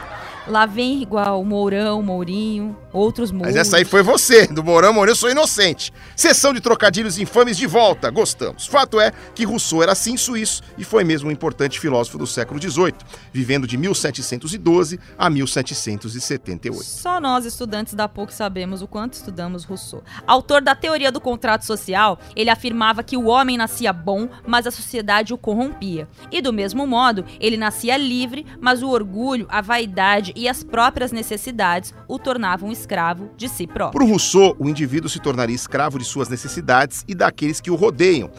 Lá 0.48 0.64
vem 0.64 1.02
igual 1.02 1.44
Mourão, 1.44 2.02
Mourinho, 2.02 2.76
outros 2.92 3.30
Mouros. 3.30 3.54
Mas 3.54 3.56
essa 3.56 3.76
aí 3.76 3.84
foi 3.84 4.02
você, 4.02 4.46
do 4.46 4.64
Mourão 4.64 4.92
Mourão, 4.92 5.12
eu 5.12 5.16
sou 5.16 5.30
inocente. 5.30 5.92
Sessão 6.16 6.54
de 6.54 6.60
trocadilhos 6.60 7.18
infames 7.18 7.56
de 7.56 7.66
volta, 7.66 8.10
gostamos. 8.10 8.66
Fato 8.66 8.98
é 8.98 9.12
que 9.34 9.44
Rousseau 9.44 9.82
era 9.82 9.94
sim 9.94 10.16
suíço 10.16 10.62
e 10.78 10.84
foi 10.84 11.04
mesmo 11.04 11.28
um 11.28 11.32
importante 11.32 11.78
filósofo 11.78 12.16
do 12.16 12.26
século 12.26 12.60
XVIII, 12.60 12.94
vivendo 13.32 13.66
de 13.66 13.76
1712 13.76 14.98
a 15.18 15.28
1778. 15.28 16.82
Só 16.84 17.20
nós, 17.20 17.44
estudantes 17.44 17.94
da 17.94 18.08
PUC, 18.08 18.32
sabemos 18.32 18.80
o 18.80 18.86
quanto 18.86 19.14
estudamos 19.14 19.64
Rousseau. 19.64 20.02
Autor 20.26 20.62
da 20.62 20.74
teoria 20.74 21.12
do 21.12 21.20
contrato 21.20 21.64
social, 21.64 22.18
ele 22.34 22.50
afirmava 22.50 23.02
que 23.02 23.16
o 23.16 23.26
homem 23.26 23.56
nascia 23.58 23.92
bom, 23.92 24.28
mas 24.46 24.66
a 24.66 24.70
sociedade 24.70 25.34
o 25.34 25.38
corrompia. 25.38 26.08
E 26.30 26.40
do 26.40 26.52
mesmo 26.52 26.86
modo, 26.86 27.24
ele 27.38 27.56
nascia 27.56 27.96
livre, 27.96 28.46
mas 28.60 28.82
o 28.82 28.88
orgulho, 28.88 29.46
a 29.50 29.60
vaidade 29.60 30.32
e 30.38 30.48
as 30.48 30.62
próprias 30.62 31.10
necessidades 31.10 31.92
o 32.06 32.16
tornavam 32.16 32.70
escravo 32.70 33.28
de 33.36 33.48
si 33.48 33.66
próprio. 33.66 34.00
Para 34.00 34.08
Rousseau, 34.08 34.54
o 34.56 34.68
indivíduo 34.68 35.10
se 35.10 35.18
tornaria 35.18 35.54
escravo 35.54 35.98
de 35.98 36.04
suas 36.04 36.28
necessidades 36.28 37.04
e 37.08 37.14
daqueles 37.14 37.60
que 37.60 37.72
o 37.72 37.74
rodeiam, 37.74 38.30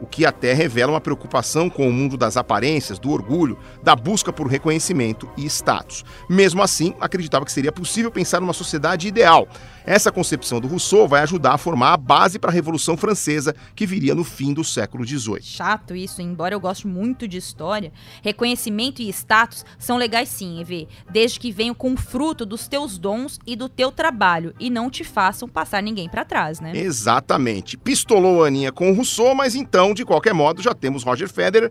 o 0.00 0.06
que 0.06 0.26
até 0.26 0.52
revela 0.52 0.92
uma 0.92 1.00
preocupação 1.00 1.70
com 1.70 1.88
o 1.88 1.92
mundo 1.92 2.16
das 2.16 2.36
aparências, 2.36 2.98
do 2.98 3.10
orgulho, 3.10 3.56
da 3.84 3.94
busca 3.94 4.32
por 4.32 4.48
reconhecimento 4.48 5.30
e 5.36 5.46
status. 5.46 6.04
Mesmo 6.28 6.60
assim, 6.60 6.92
acreditava 7.00 7.44
que 7.44 7.52
seria 7.52 7.70
possível 7.70 8.10
pensar 8.10 8.40
numa 8.40 8.52
sociedade 8.52 9.06
ideal. 9.06 9.46
Essa 9.86 10.10
concepção 10.10 10.60
do 10.60 10.66
Rousseau 10.68 11.06
vai 11.06 11.22
ajudar 11.22 11.52
a 11.54 11.58
formar 11.58 11.92
a 11.92 11.96
base 11.96 12.38
para 12.38 12.50
a 12.50 12.52
Revolução 12.52 12.96
Francesa, 12.96 13.54
que 13.76 13.84
viria 13.86 14.14
no 14.14 14.24
fim 14.24 14.54
do 14.54 14.64
século 14.64 15.06
XVIII. 15.06 15.42
Chato 15.42 15.94
isso, 15.94 16.22
embora 16.22 16.54
eu 16.54 16.60
goste 16.60 16.86
muito 16.86 17.28
de 17.28 17.36
história. 17.36 17.92
Reconhecimento 18.22 19.02
e 19.02 19.08
status 19.10 19.64
são 19.78 19.98
legais 19.98 20.30
sim, 20.30 20.58
EV, 20.60 20.88
desde 21.10 21.38
que 21.38 21.52
venham 21.52 21.74
com 21.74 21.92
o 21.92 21.96
fruto 21.98 22.46
dos 22.46 22.66
teus 22.66 22.96
dons 22.98 23.38
e 23.46 23.54
do 23.54 23.68
teu 23.68 23.92
trabalho 23.92 24.54
e 24.58 24.70
não 24.70 24.88
te 24.88 25.04
façam 25.04 25.46
passar 25.46 25.82
ninguém 25.82 26.08
para 26.08 26.24
trás, 26.24 26.60
né? 26.60 26.72
Exatamente. 26.74 27.76
Pistolou 27.76 28.42
a 28.42 28.46
Aninha 28.46 28.72
com 28.72 28.90
o 28.90 28.94
Rousseau, 28.94 29.34
mas 29.34 29.54
então, 29.54 29.92
de 29.92 30.04
qualquer 30.04 30.32
modo, 30.32 30.62
já 30.62 30.72
temos 30.72 31.02
Roger 31.02 31.28
Federer, 31.28 31.70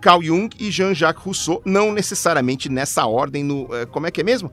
Carl 0.00 0.22
Jung 0.22 0.54
e 0.60 0.70
Jean-Jacques 0.70 1.24
Rousseau, 1.24 1.62
não 1.64 1.90
necessariamente 1.90 2.68
nessa 2.68 3.06
ordem 3.06 3.42
no. 3.42 3.74
eh, 3.74 3.86
Como 3.86 4.06
é 4.06 4.10
que 4.10 4.20
é 4.20 4.24
mesmo? 4.24 4.52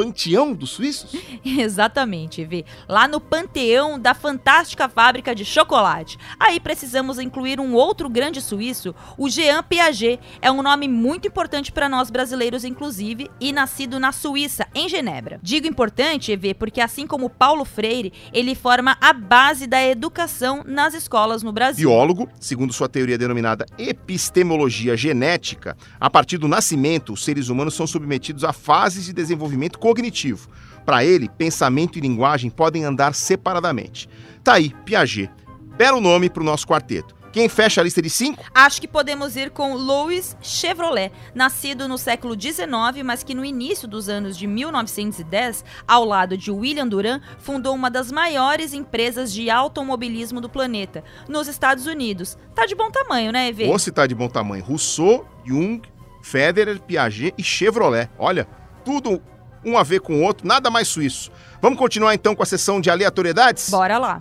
Panteão 0.00 0.54
dos 0.54 0.70
suíços? 0.70 1.14
Exatamente, 1.44 2.40
EV. 2.40 2.64
Lá 2.88 3.06
no 3.06 3.20
panteão 3.20 3.98
da 3.98 4.14
fantástica 4.14 4.88
fábrica 4.88 5.34
de 5.34 5.44
chocolate. 5.44 6.16
Aí 6.38 6.58
precisamos 6.58 7.18
incluir 7.18 7.60
um 7.60 7.74
outro 7.74 8.08
grande 8.08 8.40
suíço, 8.40 8.94
o 9.18 9.28
Jean 9.28 9.62
Piaget. 9.62 10.18
É 10.40 10.50
um 10.50 10.62
nome 10.62 10.88
muito 10.88 11.28
importante 11.28 11.70
para 11.70 11.86
nós 11.86 12.10
brasileiros, 12.10 12.64
inclusive, 12.64 13.30
e 13.38 13.52
nascido 13.52 14.00
na 14.00 14.10
Suíça, 14.10 14.66
em 14.74 14.88
Genebra. 14.88 15.38
Digo 15.42 15.66
importante, 15.66 16.32
EV, 16.32 16.54
porque 16.54 16.80
assim 16.80 17.06
como 17.06 17.28
Paulo 17.28 17.66
Freire, 17.66 18.12
ele 18.32 18.54
forma 18.54 18.96
a 19.02 19.12
base 19.12 19.66
da 19.66 19.84
educação 19.84 20.64
nas 20.66 20.94
escolas 20.94 21.42
no 21.42 21.52
Brasil. 21.52 21.90
Biólogo, 21.90 22.26
segundo 22.40 22.72
sua 22.72 22.88
teoria 22.88 23.18
denominada 23.18 23.66
epistemologia 23.76 24.96
genética, 24.96 25.76
a 26.00 26.08
partir 26.08 26.38
do 26.38 26.48
nascimento, 26.48 27.12
os 27.12 27.22
seres 27.22 27.50
humanos 27.50 27.74
são 27.74 27.86
submetidos 27.86 28.44
a 28.44 28.52
fases 28.52 29.04
de 29.04 29.12
desenvolvimento 29.12 29.78
cognitivo. 29.90 30.48
Para 30.86 31.04
ele, 31.04 31.28
pensamento 31.28 31.98
e 31.98 32.00
linguagem 32.00 32.48
podem 32.48 32.84
andar 32.84 33.12
separadamente. 33.12 34.08
Tá 34.44 34.54
aí, 34.54 34.72
Piaget. 34.84 35.30
Belo 35.76 36.00
nome 36.00 36.30
para 36.30 36.42
o 36.42 36.46
nosso 36.46 36.66
quarteto. 36.66 37.14
Quem 37.32 37.48
fecha 37.48 37.80
a 37.80 37.84
lista 37.84 38.02
de 38.02 38.10
cinco? 38.10 38.44
Acho 38.52 38.80
que 38.80 38.88
podemos 38.88 39.36
ir 39.36 39.50
com 39.50 39.74
Louis 39.74 40.36
Chevrolet, 40.42 41.12
nascido 41.32 41.88
no 41.88 41.96
século 41.96 42.40
XIX, 42.40 43.04
mas 43.04 43.22
que 43.22 43.34
no 43.34 43.44
início 43.44 43.86
dos 43.86 44.08
anos 44.08 44.36
de 44.36 44.48
1910, 44.48 45.64
ao 45.86 46.04
lado 46.04 46.36
de 46.36 46.50
William 46.50 46.88
Duran, 46.88 47.20
fundou 47.38 47.74
uma 47.74 47.88
das 47.88 48.10
maiores 48.10 48.72
empresas 48.72 49.32
de 49.32 49.48
automobilismo 49.48 50.40
do 50.40 50.48
planeta, 50.48 51.04
nos 51.28 51.46
Estados 51.46 51.86
Unidos. 51.86 52.36
Tá 52.52 52.66
de 52.66 52.74
bom 52.74 52.90
tamanho, 52.90 53.30
né, 53.30 53.48
Evê? 53.48 53.68
Ou 53.68 53.78
se 53.78 53.92
tá 53.92 54.08
de 54.08 54.14
bom 54.14 54.28
tamanho, 54.28 54.64
Rousseau, 54.64 55.24
Jung, 55.44 55.82
Federer, 56.22 56.80
Piaget 56.80 57.32
e 57.38 57.44
Chevrolet. 57.44 58.10
Olha, 58.18 58.46
tudo 58.84 59.22
um 59.64 59.76
a 59.76 59.82
ver 59.82 60.00
com 60.00 60.14
o 60.14 60.22
outro, 60.22 60.46
nada 60.46 60.70
mais 60.70 60.88
suíço. 60.88 61.30
Vamos 61.60 61.78
continuar 61.78 62.14
então 62.14 62.34
com 62.34 62.42
a 62.42 62.46
sessão 62.46 62.80
de 62.80 62.90
aleatoriedades? 62.90 63.68
Bora 63.70 63.98
lá. 63.98 64.18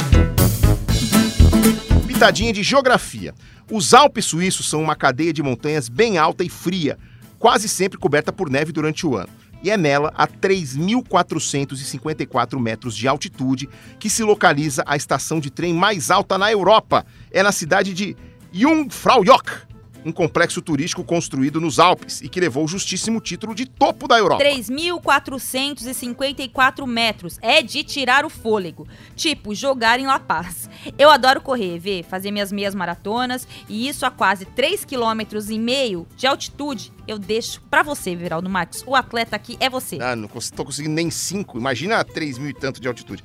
Pitadinha 2.08 2.52
de 2.52 2.64
geografia. 2.64 3.34
Os 3.72 3.94
Alpes 3.94 4.26
suíços 4.26 4.70
são 4.70 4.82
uma 4.82 4.96
cadeia 4.96 5.32
de 5.32 5.44
montanhas 5.44 5.88
bem 5.88 6.18
alta 6.18 6.44
e 6.44 6.50
fria, 6.50 6.98
quase 7.38 7.70
sempre 7.70 7.98
coberta 7.98 8.34
por 8.34 8.50
neve 8.50 8.72
durante 8.72 9.06
o 9.06 9.16
ano. 9.16 9.30
E 9.62 9.70
é 9.70 9.78
nela, 9.78 10.12
a 10.16 10.26
3.454 10.26 12.60
metros 12.60 12.96
de 12.96 13.08
altitude, 13.08 13.70
que 14.00 14.10
se 14.10 14.24
localiza 14.24 14.84
a 14.86 14.96
estação 14.96 15.40
de 15.40 15.50
trem 15.50 15.74
mais 15.74 16.10
alta 16.10 16.38
na 16.38 16.52
Europa. 16.52 17.06
É 17.30 17.44
na 17.44 17.52
cidade 17.52 17.94
de 17.94 18.16
Jungfraujoch, 18.52 19.68
um 20.06 20.12
complexo 20.12 20.62
turístico 20.62 21.04
construído 21.04 21.60
nos 21.60 21.80
Alpes 21.80 22.22
e 22.22 22.30
que 22.30 22.40
levou 22.40 22.66
o 22.66 22.68
justíssimo 22.68 23.20
título 23.20 23.56
de 23.56 23.66
topo 23.66 24.08
da 24.08 24.18
Europa. 24.18 24.44
3.454 24.44 26.86
metros. 26.86 27.40
É 27.42 27.62
de 27.62 27.84
tirar 27.84 28.26
o 28.26 28.30
fôlego. 28.30 28.88
Tipo, 29.16 29.56
jogar 29.56 30.00
em 30.00 30.08
La 30.08 30.20
Paz. 30.20 30.70
Eu 30.98 31.10
adoro 31.10 31.42
correr, 31.42 31.78
ver, 31.80 32.04
fazer 32.04 32.32
minhas 32.32 32.52
meias 32.52 32.76
maratonas 32.76 33.48
e 33.68 33.88
isso 33.88 34.06
a 34.06 34.12
quase 34.12 34.46
3,5 34.46 34.86
km 34.86 35.22
e 35.52 35.60
meio 35.60 36.08
de 36.16 36.28
altitude. 36.28 36.94
Eu 37.08 37.18
deixo 37.18 37.62
pra 37.70 37.82
você, 37.82 38.14
Viraldo 38.16 38.50
Marques. 38.50 38.84
O 38.86 38.96
atleta 38.96 39.36
aqui 39.36 39.58
é 39.60 39.70
você. 39.70 39.98
Ah, 40.00 40.16
não 40.16 40.28
tô 40.28 40.64
conseguindo 40.64 40.94
nem 40.94 41.10
5. 41.10 41.58
Imagina 41.58 42.04
3 42.04 42.38
mil 42.38 42.50
e 42.50 42.54
tanto 42.54 42.80
de 42.80 42.88
altitude. 42.88 43.24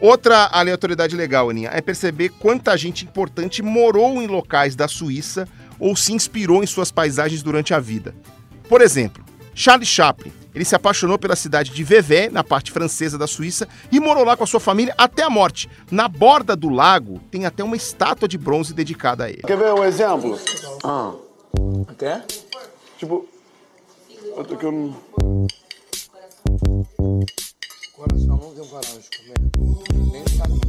Outra 0.00 0.48
aleatoriedade 0.50 1.14
legal, 1.14 1.50
Aninha, 1.50 1.68
é 1.72 1.82
perceber 1.82 2.30
quanta 2.30 2.76
gente 2.76 3.04
importante 3.04 3.62
morou 3.62 4.20
em 4.22 4.26
locais 4.26 4.74
da 4.74 4.88
Suíça 4.88 5.46
ou 5.78 5.96
se 5.96 6.12
inspirou 6.12 6.62
em 6.62 6.66
suas 6.66 6.90
paisagens 6.90 7.42
durante 7.42 7.72
a 7.74 7.80
vida. 7.80 8.14
Por 8.68 8.80
exemplo, 8.80 9.24
Charles 9.54 9.88
Chaplin. 9.88 10.32
Ele 10.54 10.64
se 10.64 10.74
apaixonou 10.74 11.18
pela 11.18 11.36
cidade 11.36 11.70
de 11.70 11.84
Vevey, 11.84 12.30
na 12.30 12.42
parte 12.42 12.72
francesa 12.72 13.18
da 13.18 13.26
Suíça, 13.26 13.68
e 13.92 14.00
morou 14.00 14.24
lá 14.24 14.36
com 14.36 14.44
a 14.44 14.46
sua 14.46 14.58
família 14.58 14.94
até 14.96 15.22
a 15.22 15.28
morte. 15.28 15.68
Na 15.90 16.08
borda 16.08 16.56
do 16.56 16.70
lago 16.70 17.20
tem 17.30 17.44
até 17.44 17.62
uma 17.62 17.76
estátua 17.76 18.26
de 18.26 18.38
bronze 18.38 18.72
dedicada 18.72 19.24
a 19.24 19.28
ele. 19.28 19.42
Quer 19.42 19.58
ver 19.58 19.74
um 19.74 19.84
exemplo? 19.84 20.38
Ah. 20.82 21.12
Até? 21.88 22.24
Tipo, 22.98 23.28
eu 24.34 24.44
tô 24.44 24.54
aqui 24.54 24.66
um... 24.66 24.94
Coração 27.94 28.36
não 28.36 28.54
tem 28.54 28.66
coragem 28.66 29.00
de 29.00 29.10
comer. 29.18 29.34
Nem 30.12 30.24
sabia. 30.38 30.65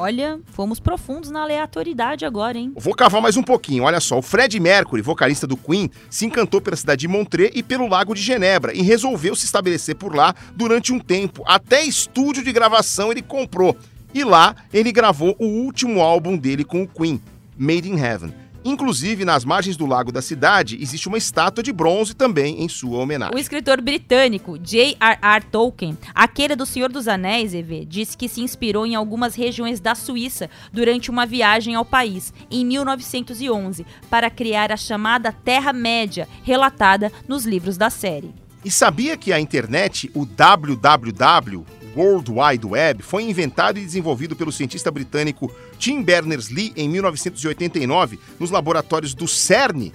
Olha, 0.00 0.38
fomos 0.52 0.78
profundos 0.78 1.28
na 1.28 1.42
aleatoriedade 1.42 2.24
agora, 2.24 2.56
hein? 2.56 2.72
Vou 2.76 2.94
cavar 2.94 3.20
mais 3.20 3.36
um 3.36 3.42
pouquinho, 3.42 3.82
olha 3.82 3.98
só. 3.98 4.16
O 4.18 4.22
Fred 4.22 4.60
Mercury, 4.60 5.02
vocalista 5.02 5.44
do 5.44 5.56
Queen, 5.56 5.90
se 6.08 6.24
encantou 6.24 6.60
pela 6.60 6.76
cidade 6.76 7.00
de 7.00 7.08
Montreux 7.08 7.50
e 7.52 7.64
pelo 7.64 7.88
Lago 7.88 8.14
de 8.14 8.22
Genebra 8.22 8.72
e 8.72 8.80
resolveu 8.80 9.34
se 9.34 9.44
estabelecer 9.44 9.96
por 9.96 10.14
lá 10.14 10.36
durante 10.54 10.92
um 10.92 11.00
tempo. 11.00 11.42
Até 11.44 11.82
estúdio 11.82 12.44
de 12.44 12.52
gravação 12.52 13.10
ele 13.10 13.22
comprou. 13.22 13.76
E 14.14 14.22
lá 14.22 14.54
ele 14.72 14.92
gravou 14.92 15.34
o 15.36 15.46
último 15.46 16.00
álbum 16.00 16.36
dele 16.36 16.62
com 16.62 16.84
o 16.84 16.88
Queen, 16.88 17.20
Made 17.58 17.90
in 17.90 17.98
Heaven. 17.98 18.32
Inclusive, 18.64 19.24
nas 19.24 19.44
margens 19.44 19.76
do 19.76 19.86
lago 19.86 20.10
da 20.10 20.20
cidade, 20.20 20.78
existe 20.80 21.08
uma 21.08 21.18
estátua 21.18 21.62
de 21.62 21.72
bronze 21.72 22.14
também 22.14 22.62
em 22.62 22.68
sua 22.68 22.98
homenagem. 22.98 23.34
O 23.34 23.38
escritor 23.38 23.80
britânico 23.80 24.58
J.R.R. 24.58 25.44
Tolkien, 25.50 25.96
aquele 26.14 26.56
do 26.56 26.66
Senhor 26.66 26.90
dos 26.90 27.08
Anéis, 27.08 27.54
EV, 27.54 27.84
disse 27.84 28.16
que 28.16 28.28
se 28.28 28.40
inspirou 28.40 28.84
em 28.84 28.94
algumas 28.94 29.34
regiões 29.34 29.80
da 29.80 29.94
Suíça 29.94 30.50
durante 30.72 31.10
uma 31.10 31.24
viagem 31.24 31.74
ao 31.74 31.84
país, 31.84 32.32
em 32.50 32.64
1911, 32.64 33.86
para 34.10 34.30
criar 34.30 34.72
a 34.72 34.76
chamada 34.76 35.32
Terra-média, 35.32 36.28
relatada 36.42 37.12
nos 37.26 37.44
livros 37.44 37.76
da 37.76 37.90
série. 37.90 38.34
E 38.64 38.70
sabia 38.70 39.16
que 39.16 39.32
a 39.32 39.38
internet, 39.38 40.10
o 40.14 40.26
www, 40.26 41.64
World 41.98 42.30
Wide 42.30 42.64
Web, 42.64 43.02
foi 43.02 43.24
inventado 43.24 43.76
e 43.76 43.84
desenvolvido 43.84 44.36
pelo 44.36 44.52
cientista 44.52 44.88
britânico 44.88 45.52
Tim 45.78 46.00
Berners-Lee 46.00 46.72
em 46.76 46.88
1989 46.88 48.20
nos 48.38 48.52
laboratórios 48.52 49.14
do 49.14 49.26
CERN? 49.26 49.92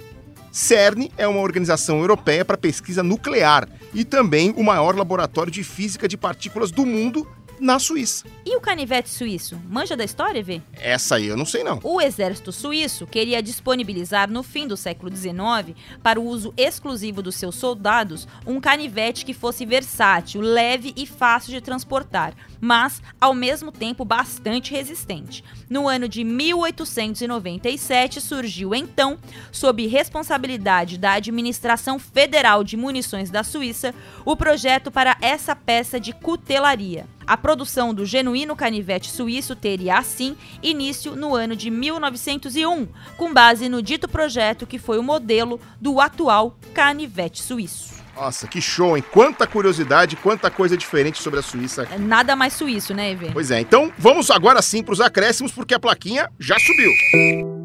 CERN 0.52 1.10
é 1.18 1.26
uma 1.26 1.40
organização 1.40 2.00
europeia 2.00 2.44
para 2.44 2.58
pesquisa 2.58 3.02
nuclear 3.02 3.70
e 3.94 4.04
também 4.04 4.54
o 4.58 4.64
maior 4.64 4.98
laboratório 4.98 5.52
de 5.52 5.64
física 5.64 6.08
de 6.08 6.18
partículas 6.18 6.72
do 6.72 6.86
mundo 6.86 7.26
na 7.60 7.80
Suíça. 7.80 8.26
E 8.46 8.56
o 8.56 8.62
canivete 8.62 9.10
suíço? 9.10 9.60
Manja 9.70 9.96
da 9.96 10.04
história, 10.04 10.40
EV? 10.40 10.62
Essa 10.74 11.16
aí 11.16 11.28
eu 11.28 11.38
não 11.38 11.46
sei 11.46 11.64
não. 11.64 11.80
O 11.84 12.02
exército 12.02 12.52
suíço 12.52 13.08
queria 13.08 13.42
disponibilizar 13.42 14.30
no 14.30 14.44
fim 14.44 14.68
do 14.68 14.76
século 14.76 15.16
XIX, 15.16 15.78
para 16.02 16.20
o 16.20 16.26
uso 16.26 16.54
exclusivo 16.58 17.22
dos 17.22 17.36
seus 17.36 17.56
soldados, 17.56 18.28
um 18.46 18.60
canivete 18.60 19.26
que 19.26 19.34
fosse 19.34 19.66
versátil, 19.66 20.42
leve 20.42 20.94
e 20.96 21.06
fácil 21.06 21.52
de 21.52 21.62
transportar, 21.62 22.34
mas 22.60 23.02
ao 23.20 23.34
mesmo 23.34 23.72
tempo 23.72 24.04
bastante 24.04 24.72
resistente. 24.72 25.44
No 25.70 25.88
ano 25.88 26.10
de 26.10 26.24
1897 26.24 28.20
surgiu 28.20 28.76
então, 28.76 29.18
sob 29.52 29.88
responsabilidade 29.88 30.98
da 30.98 31.14
Administração 31.14 31.98
Federal 31.98 32.64
de 32.64 32.76
Munições 32.76 33.30
da 33.30 33.44
Suíça, 33.44 33.96
o 34.26 34.36
projeto 34.36 34.92
para 34.92 35.18
essa 35.22 35.56
peça 35.56 36.00
de 36.00 36.12
cutelaria. 36.14 37.08
A 37.26 37.38
produção 37.38 37.94
do 37.94 38.06
genuíno 38.06 38.56
canivete 38.56 39.10
suíço 39.10 39.56
teria, 39.56 39.98
assim, 39.98 40.36
início 40.62 41.16
no 41.16 41.36
ano 41.36 41.56
de 41.56 41.70
1901, 41.70 42.88
com 43.18 43.34
base 43.34 43.70
no 43.70 43.82
dito 43.82 44.08
projeto 44.08 44.68
que 44.68 44.78
foi 44.78 44.98
o 44.98 45.04
modelo 45.04 45.60
do 45.80 46.00
atual 46.00 46.58
canivete 46.74 47.42
suíço. 47.42 47.94
Nossa, 48.16 48.48
que 48.48 48.62
show, 48.62 48.96
hein? 48.96 49.04
Quanta 49.12 49.48
curiosidade, 49.48 50.16
quanta 50.16 50.52
coisa 50.52 50.78
diferente 50.78 51.22
sobre 51.22 51.40
a 51.40 51.44
Suíça. 51.44 51.88
É 51.92 51.98
nada 51.98 52.36
mais 52.36 52.54
suíço, 52.54 52.94
né, 52.94 53.12
Eve? 53.12 53.32
Pois 53.34 53.50
é, 53.50 53.60
então 53.60 53.92
vamos 53.98 54.30
agora 54.30 54.62
sim 54.62 54.84
para 54.84 54.94
os 54.94 55.02
acréscimos, 55.02 55.52
porque 55.52 55.74
a 55.74 55.80
plaquinha 55.80 56.30
já 56.40 56.56
subiu. 56.60 57.63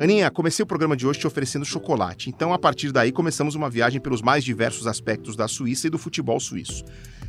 Aninha, 0.00 0.30
comecei 0.30 0.62
o 0.62 0.66
programa 0.66 0.96
de 0.96 1.06
hoje 1.06 1.18
te 1.18 1.26
oferecendo 1.26 1.62
chocolate. 1.62 2.30
Então, 2.30 2.54
a 2.54 2.58
partir 2.58 2.90
daí, 2.90 3.12
começamos 3.12 3.54
uma 3.54 3.68
viagem 3.68 4.00
pelos 4.00 4.22
mais 4.22 4.42
diversos 4.42 4.86
aspectos 4.86 5.36
da 5.36 5.46
Suíça 5.46 5.88
e 5.88 5.90
do 5.90 5.98
futebol 5.98 6.40
suíço. 6.40 6.86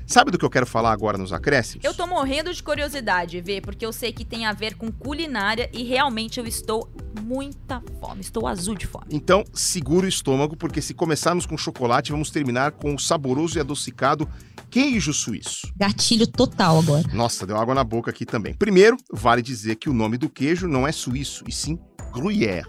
Sabe 0.07 0.31
do 0.31 0.37
que 0.37 0.45
eu 0.45 0.49
quero 0.49 0.65
falar 0.65 0.93
agora 0.93 1.17
nos 1.17 1.33
acréscimos? 1.33 1.83
Eu 1.83 1.93
tô 1.93 2.07
morrendo 2.07 2.53
de 2.53 2.63
curiosidade, 2.63 3.41
Vê, 3.41 3.59
porque 3.59 3.85
eu 3.85 3.91
sei 3.91 4.13
que 4.13 4.23
tem 4.23 4.45
a 4.45 4.53
ver 4.53 4.75
com 4.75 4.89
culinária 4.89 5.69
e 5.73 5.83
realmente 5.83 6.39
eu 6.39 6.47
estou 6.47 6.89
muita 7.21 7.83
fome. 7.99 8.21
Estou 8.21 8.47
azul 8.47 8.75
de 8.75 8.87
fome. 8.87 9.07
Então, 9.11 9.43
segura 9.53 10.05
o 10.05 10.09
estômago, 10.09 10.55
porque 10.55 10.81
se 10.81 10.93
começarmos 10.93 11.45
com 11.45 11.57
chocolate, 11.57 12.13
vamos 12.13 12.31
terminar 12.31 12.71
com 12.71 12.95
o 12.95 12.99
saboroso 12.99 13.57
e 13.57 13.59
adocicado 13.59 14.29
queijo 14.69 15.13
suíço. 15.13 15.69
Gatilho 15.75 16.25
total 16.25 16.79
agora. 16.79 17.05
Nossa, 17.13 17.45
deu 17.45 17.57
água 17.57 17.75
na 17.75 17.83
boca 17.83 18.09
aqui 18.09 18.25
também. 18.25 18.53
Primeiro, 18.53 18.95
vale 19.11 19.41
dizer 19.41 19.75
que 19.75 19.89
o 19.89 19.93
nome 19.93 20.17
do 20.17 20.29
queijo 20.29 20.67
não 20.67 20.87
é 20.87 20.93
suíço, 20.93 21.43
e 21.45 21.51
sim 21.51 21.77
Gruyère, 22.11 22.67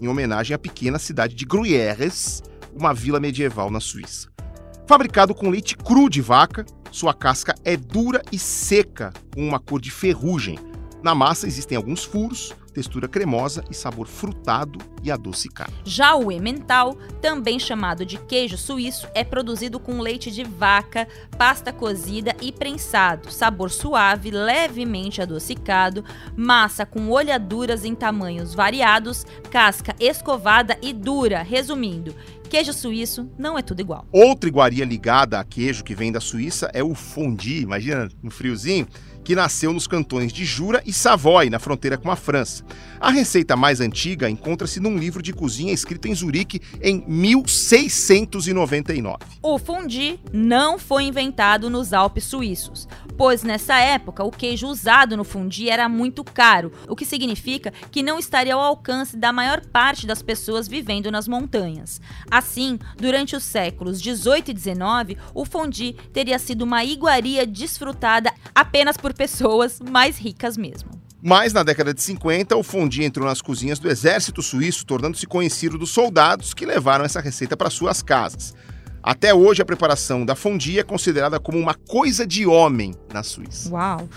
em 0.00 0.06
homenagem 0.06 0.54
à 0.54 0.58
pequena 0.58 0.98
cidade 0.98 1.34
de 1.34 1.44
Gruyères, 1.44 2.42
uma 2.72 2.94
vila 2.94 3.18
medieval 3.18 3.70
na 3.70 3.80
Suíça. 3.80 4.28
Fabricado 4.86 5.34
com 5.34 5.50
leite 5.50 5.76
cru 5.76 6.08
de 6.08 6.20
vaca, 6.20 6.64
sua 6.92 7.12
casca 7.12 7.54
é 7.64 7.76
dura 7.76 8.22
e 8.30 8.38
seca, 8.38 9.12
com 9.34 9.46
uma 9.46 9.58
cor 9.58 9.80
de 9.80 9.90
ferrugem. 9.90 10.58
Na 11.02 11.14
massa 11.14 11.46
existem 11.46 11.76
alguns 11.76 12.04
furos, 12.04 12.54
textura 12.76 13.08
cremosa 13.08 13.64
e 13.70 13.74
sabor 13.74 14.06
frutado 14.06 14.78
e 15.02 15.10
adocicado. 15.10 15.72
Já 15.82 16.14
o 16.14 16.30
emmental, 16.30 16.94
também 17.22 17.58
chamado 17.58 18.04
de 18.04 18.18
queijo 18.18 18.58
suíço, 18.58 19.08
é 19.14 19.24
produzido 19.24 19.80
com 19.80 19.98
leite 19.98 20.30
de 20.30 20.44
vaca, 20.44 21.08
pasta 21.38 21.72
cozida 21.72 22.36
e 22.38 22.52
prensado, 22.52 23.32
sabor 23.32 23.70
suave, 23.70 24.30
levemente 24.30 25.22
adocicado, 25.22 26.04
massa 26.36 26.84
com 26.84 27.08
olhaduras 27.08 27.82
em 27.82 27.94
tamanhos 27.94 28.52
variados, 28.52 29.24
casca 29.50 29.96
escovada 29.98 30.76
e 30.82 30.92
dura. 30.92 31.42
Resumindo, 31.42 32.14
queijo 32.46 32.72
suíço 32.72 33.28
não 33.38 33.58
é 33.58 33.62
tudo 33.62 33.80
igual. 33.80 34.06
Outra 34.12 34.48
iguaria 34.48 34.84
ligada 34.84 35.38
a 35.38 35.44
queijo 35.44 35.84
que 35.84 35.94
vem 35.94 36.12
da 36.12 36.20
Suíça 36.20 36.70
é 36.72 36.82
o 36.82 36.94
fondue, 36.94 37.60
imagina 37.60 38.08
no 38.22 38.30
friozinho, 38.30 38.86
que 39.26 39.34
nasceu 39.34 39.72
nos 39.72 39.88
cantões 39.88 40.32
de 40.32 40.44
Jura 40.44 40.80
e 40.86 40.92
Savoy, 40.92 41.50
na 41.50 41.58
fronteira 41.58 41.98
com 41.98 42.12
a 42.12 42.16
França. 42.16 42.62
A 43.00 43.10
receita 43.10 43.56
mais 43.56 43.80
antiga 43.80 44.30
encontra-se 44.30 44.78
num 44.78 44.96
livro 44.96 45.20
de 45.20 45.32
cozinha 45.32 45.72
escrito 45.72 46.06
em 46.06 46.14
Zurique 46.14 46.62
em 46.80 47.02
1699. 47.08 49.16
O 49.42 49.58
fondue 49.58 50.20
não 50.32 50.78
foi 50.78 51.02
inventado 51.02 51.68
nos 51.68 51.92
Alpes 51.92 52.22
suíços, 52.22 52.86
pois 53.16 53.42
nessa 53.42 53.78
época 53.78 54.24
o 54.24 54.30
queijo 54.30 54.66
usado 54.66 55.16
no 55.16 55.24
fondue 55.24 55.70
era 55.70 55.88
muito 55.88 56.22
caro, 56.22 56.72
o 56.88 56.94
que 56.94 57.04
significa 57.04 57.72
que 57.90 58.02
não 58.02 58.18
estaria 58.18 58.54
ao 58.54 58.60
alcance 58.60 59.16
da 59.16 59.32
maior 59.32 59.64
parte 59.66 60.06
das 60.06 60.22
pessoas 60.22 60.68
vivendo 60.68 61.10
nas 61.10 61.26
montanhas. 61.26 62.00
Assim, 62.30 62.78
durante 62.96 63.34
os 63.34 63.44
séculos 63.44 64.00
18 64.00 64.50
e 64.50 64.54
19, 64.54 65.16
o 65.34 65.44
fondue 65.44 65.94
teria 66.12 66.38
sido 66.38 66.62
uma 66.62 66.84
iguaria 66.84 67.46
desfrutada 67.46 68.32
apenas 68.54 68.96
por 68.96 69.12
pessoas 69.14 69.80
mais 69.80 70.18
ricas 70.18 70.56
mesmo. 70.56 70.90
Mas 71.22 71.52
na 71.52 71.62
década 71.62 71.92
de 71.92 72.00
50, 72.02 72.56
o 72.56 72.62
fondue 72.62 73.04
entrou 73.04 73.26
nas 73.26 73.42
cozinhas 73.42 73.78
do 73.78 73.90
exército 73.90 74.42
suíço, 74.42 74.86
tornando-se 74.86 75.26
conhecido 75.26 75.76
dos 75.76 75.90
soldados 75.90 76.54
que 76.54 76.64
levaram 76.64 77.04
essa 77.04 77.20
receita 77.20 77.56
para 77.56 77.68
suas 77.68 78.00
casas. 78.02 78.54
Até 79.06 79.32
hoje, 79.32 79.62
a 79.62 79.64
preparação 79.64 80.26
da 80.26 80.34
fondue 80.34 80.80
é 80.80 80.82
considerada 80.82 81.38
como 81.38 81.56
uma 81.60 81.74
coisa 81.74 82.26
de 82.26 82.44
homem 82.44 82.92
na 83.14 83.22
Suíça. 83.22 83.70
Uau! 83.70 84.08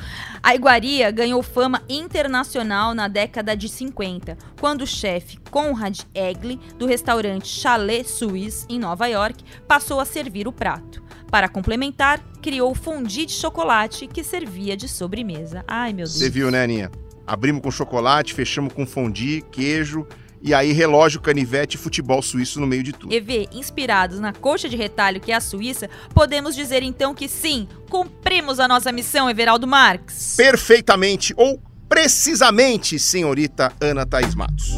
A 0.42 0.56
iguaria 0.56 1.12
ganhou 1.12 1.44
fama 1.44 1.84
internacional 1.88 2.96
na 2.96 3.08
década 3.08 3.56
de 3.56 3.70
50, 3.70 4.36
quando 4.60 4.82
o 4.82 4.88
chefe 4.88 5.38
Conrad 5.52 6.00
Egli, 6.12 6.60
do 6.80 6.88
restaurante 6.88 7.48
Chalet 7.48 8.10
Suisse, 8.10 8.66
em 8.68 8.80
Nova 8.80 9.06
York, 9.06 9.44
passou 9.68 10.00
a 10.00 10.06
servir 10.06 10.48
o 10.48 10.52
prato. 10.52 11.04
Para 11.30 11.48
complementar, 11.48 12.20
criou 12.42 12.74
fondue 12.74 13.28
de 13.28 13.34
chocolate 13.34 14.08
que 14.08 14.24
servia 14.24 14.76
de 14.76 14.88
sobremesa. 14.88 15.64
Ai, 15.68 15.94
meu 15.94 16.06
Deus. 16.06 16.18
Você 16.18 16.32
viu, 16.32 16.50
né, 16.50 16.64
Aninha? 16.64 16.90
Abrimos 17.28 17.62
com 17.62 17.70
chocolate, 17.70 18.34
fechamos 18.34 18.74
com 18.74 18.88
fondue, 18.88 19.44
queijo 19.52 20.08
e 20.42 20.54
aí 20.54 20.72
relógio, 20.72 21.20
canivete 21.20 21.76
e 21.76 21.80
futebol 21.80 22.22
suíço 22.22 22.60
no 22.60 22.68
meio 22.68 22.84
de 22.84 22.94
tudo. 22.94 23.14
EV, 23.14 23.50
inspirados 23.52 24.20
na 24.20 24.34
coxa 24.34 24.70
de 24.70 24.76
retalho 24.76 25.20
que 25.20 25.32
é 25.32 25.36
a 25.36 25.42
Suíça, 25.42 25.90
podemos 26.14 26.56
dizer 26.56 26.84
então 26.84 27.14
que 27.14 27.28
sim, 27.28 27.68
cumprimos 27.90 28.60
a 28.60 28.68
nossa 28.68 28.92
missão, 28.92 29.30
Everaldo 29.30 29.68
Marques. 29.68 30.36
Perfeitamente 30.38 31.34
ou 31.36 31.62
precisamente, 31.88 33.00
senhorita 33.00 33.74
Ana 33.82 34.06
Thaís 34.06 34.36
Matos. 34.36 34.76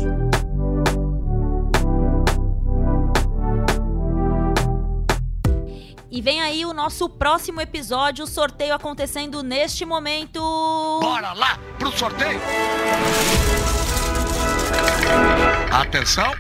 E 6.14 6.22
vem 6.22 6.42
aí 6.42 6.66
o 6.66 6.74
nosso 6.74 7.08
próximo 7.08 7.62
episódio, 7.62 8.28
sorteio 8.28 8.74
acontecendo 8.74 9.42
neste 9.42 9.86
momento. 9.86 10.42
Bora 11.02 11.32
lá 11.32 11.58
pro 11.80 11.90
sorteio! 11.98 12.42
Atenção! 15.82 16.32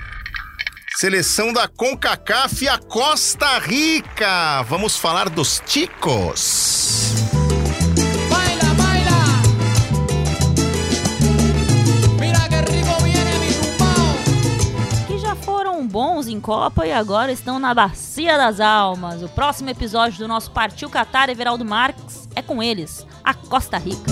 Seleção 0.98 1.52
da 1.52 1.68
CONCACAF 1.68 2.68
a 2.70 2.78
Costa 2.78 3.58
Rica. 3.58 4.62
Vamos 4.70 4.96
falar 4.96 5.30
dos 5.30 5.60
ticos. 5.66 7.12
Baila, 8.30 8.74
baila. 8.76 9.42
Mira 12.20 12.48
que 12.48 12.72
rico 12.72 13.04
viene 13.04 13.40
mi 13.40 13.52
tumbao. 13.56 15.08
Que 15.08 15.18
já 15.18 15.36
foram 15.36 15.88
bons 15.88 16.28
em 16.28 16.40
Copa 16.40 16.86
e 16.86 16.94
agora 16.94 17.32
estão 17.32 17.58
na 17.58 17.74
Bacia 17.74 18.38
das 18.38 18.60
Almas. 18.60 19.24
O 19.24 19.30
próximo 19.30 19.72
episódio 19.72 20.20
do 20.20 20.28
nosso 20.28 20.52
Partiu 20.52 20.88
Catar 20.88 21.30
Everaldo 21.30 21.66
Marques 21.66 22.30
é 22.36 22.44
com 22.44 22.62
eles, 22.62 23.08
a 23.24 23.34
Costa 23.34 23.80
Rica. 23.80 24.12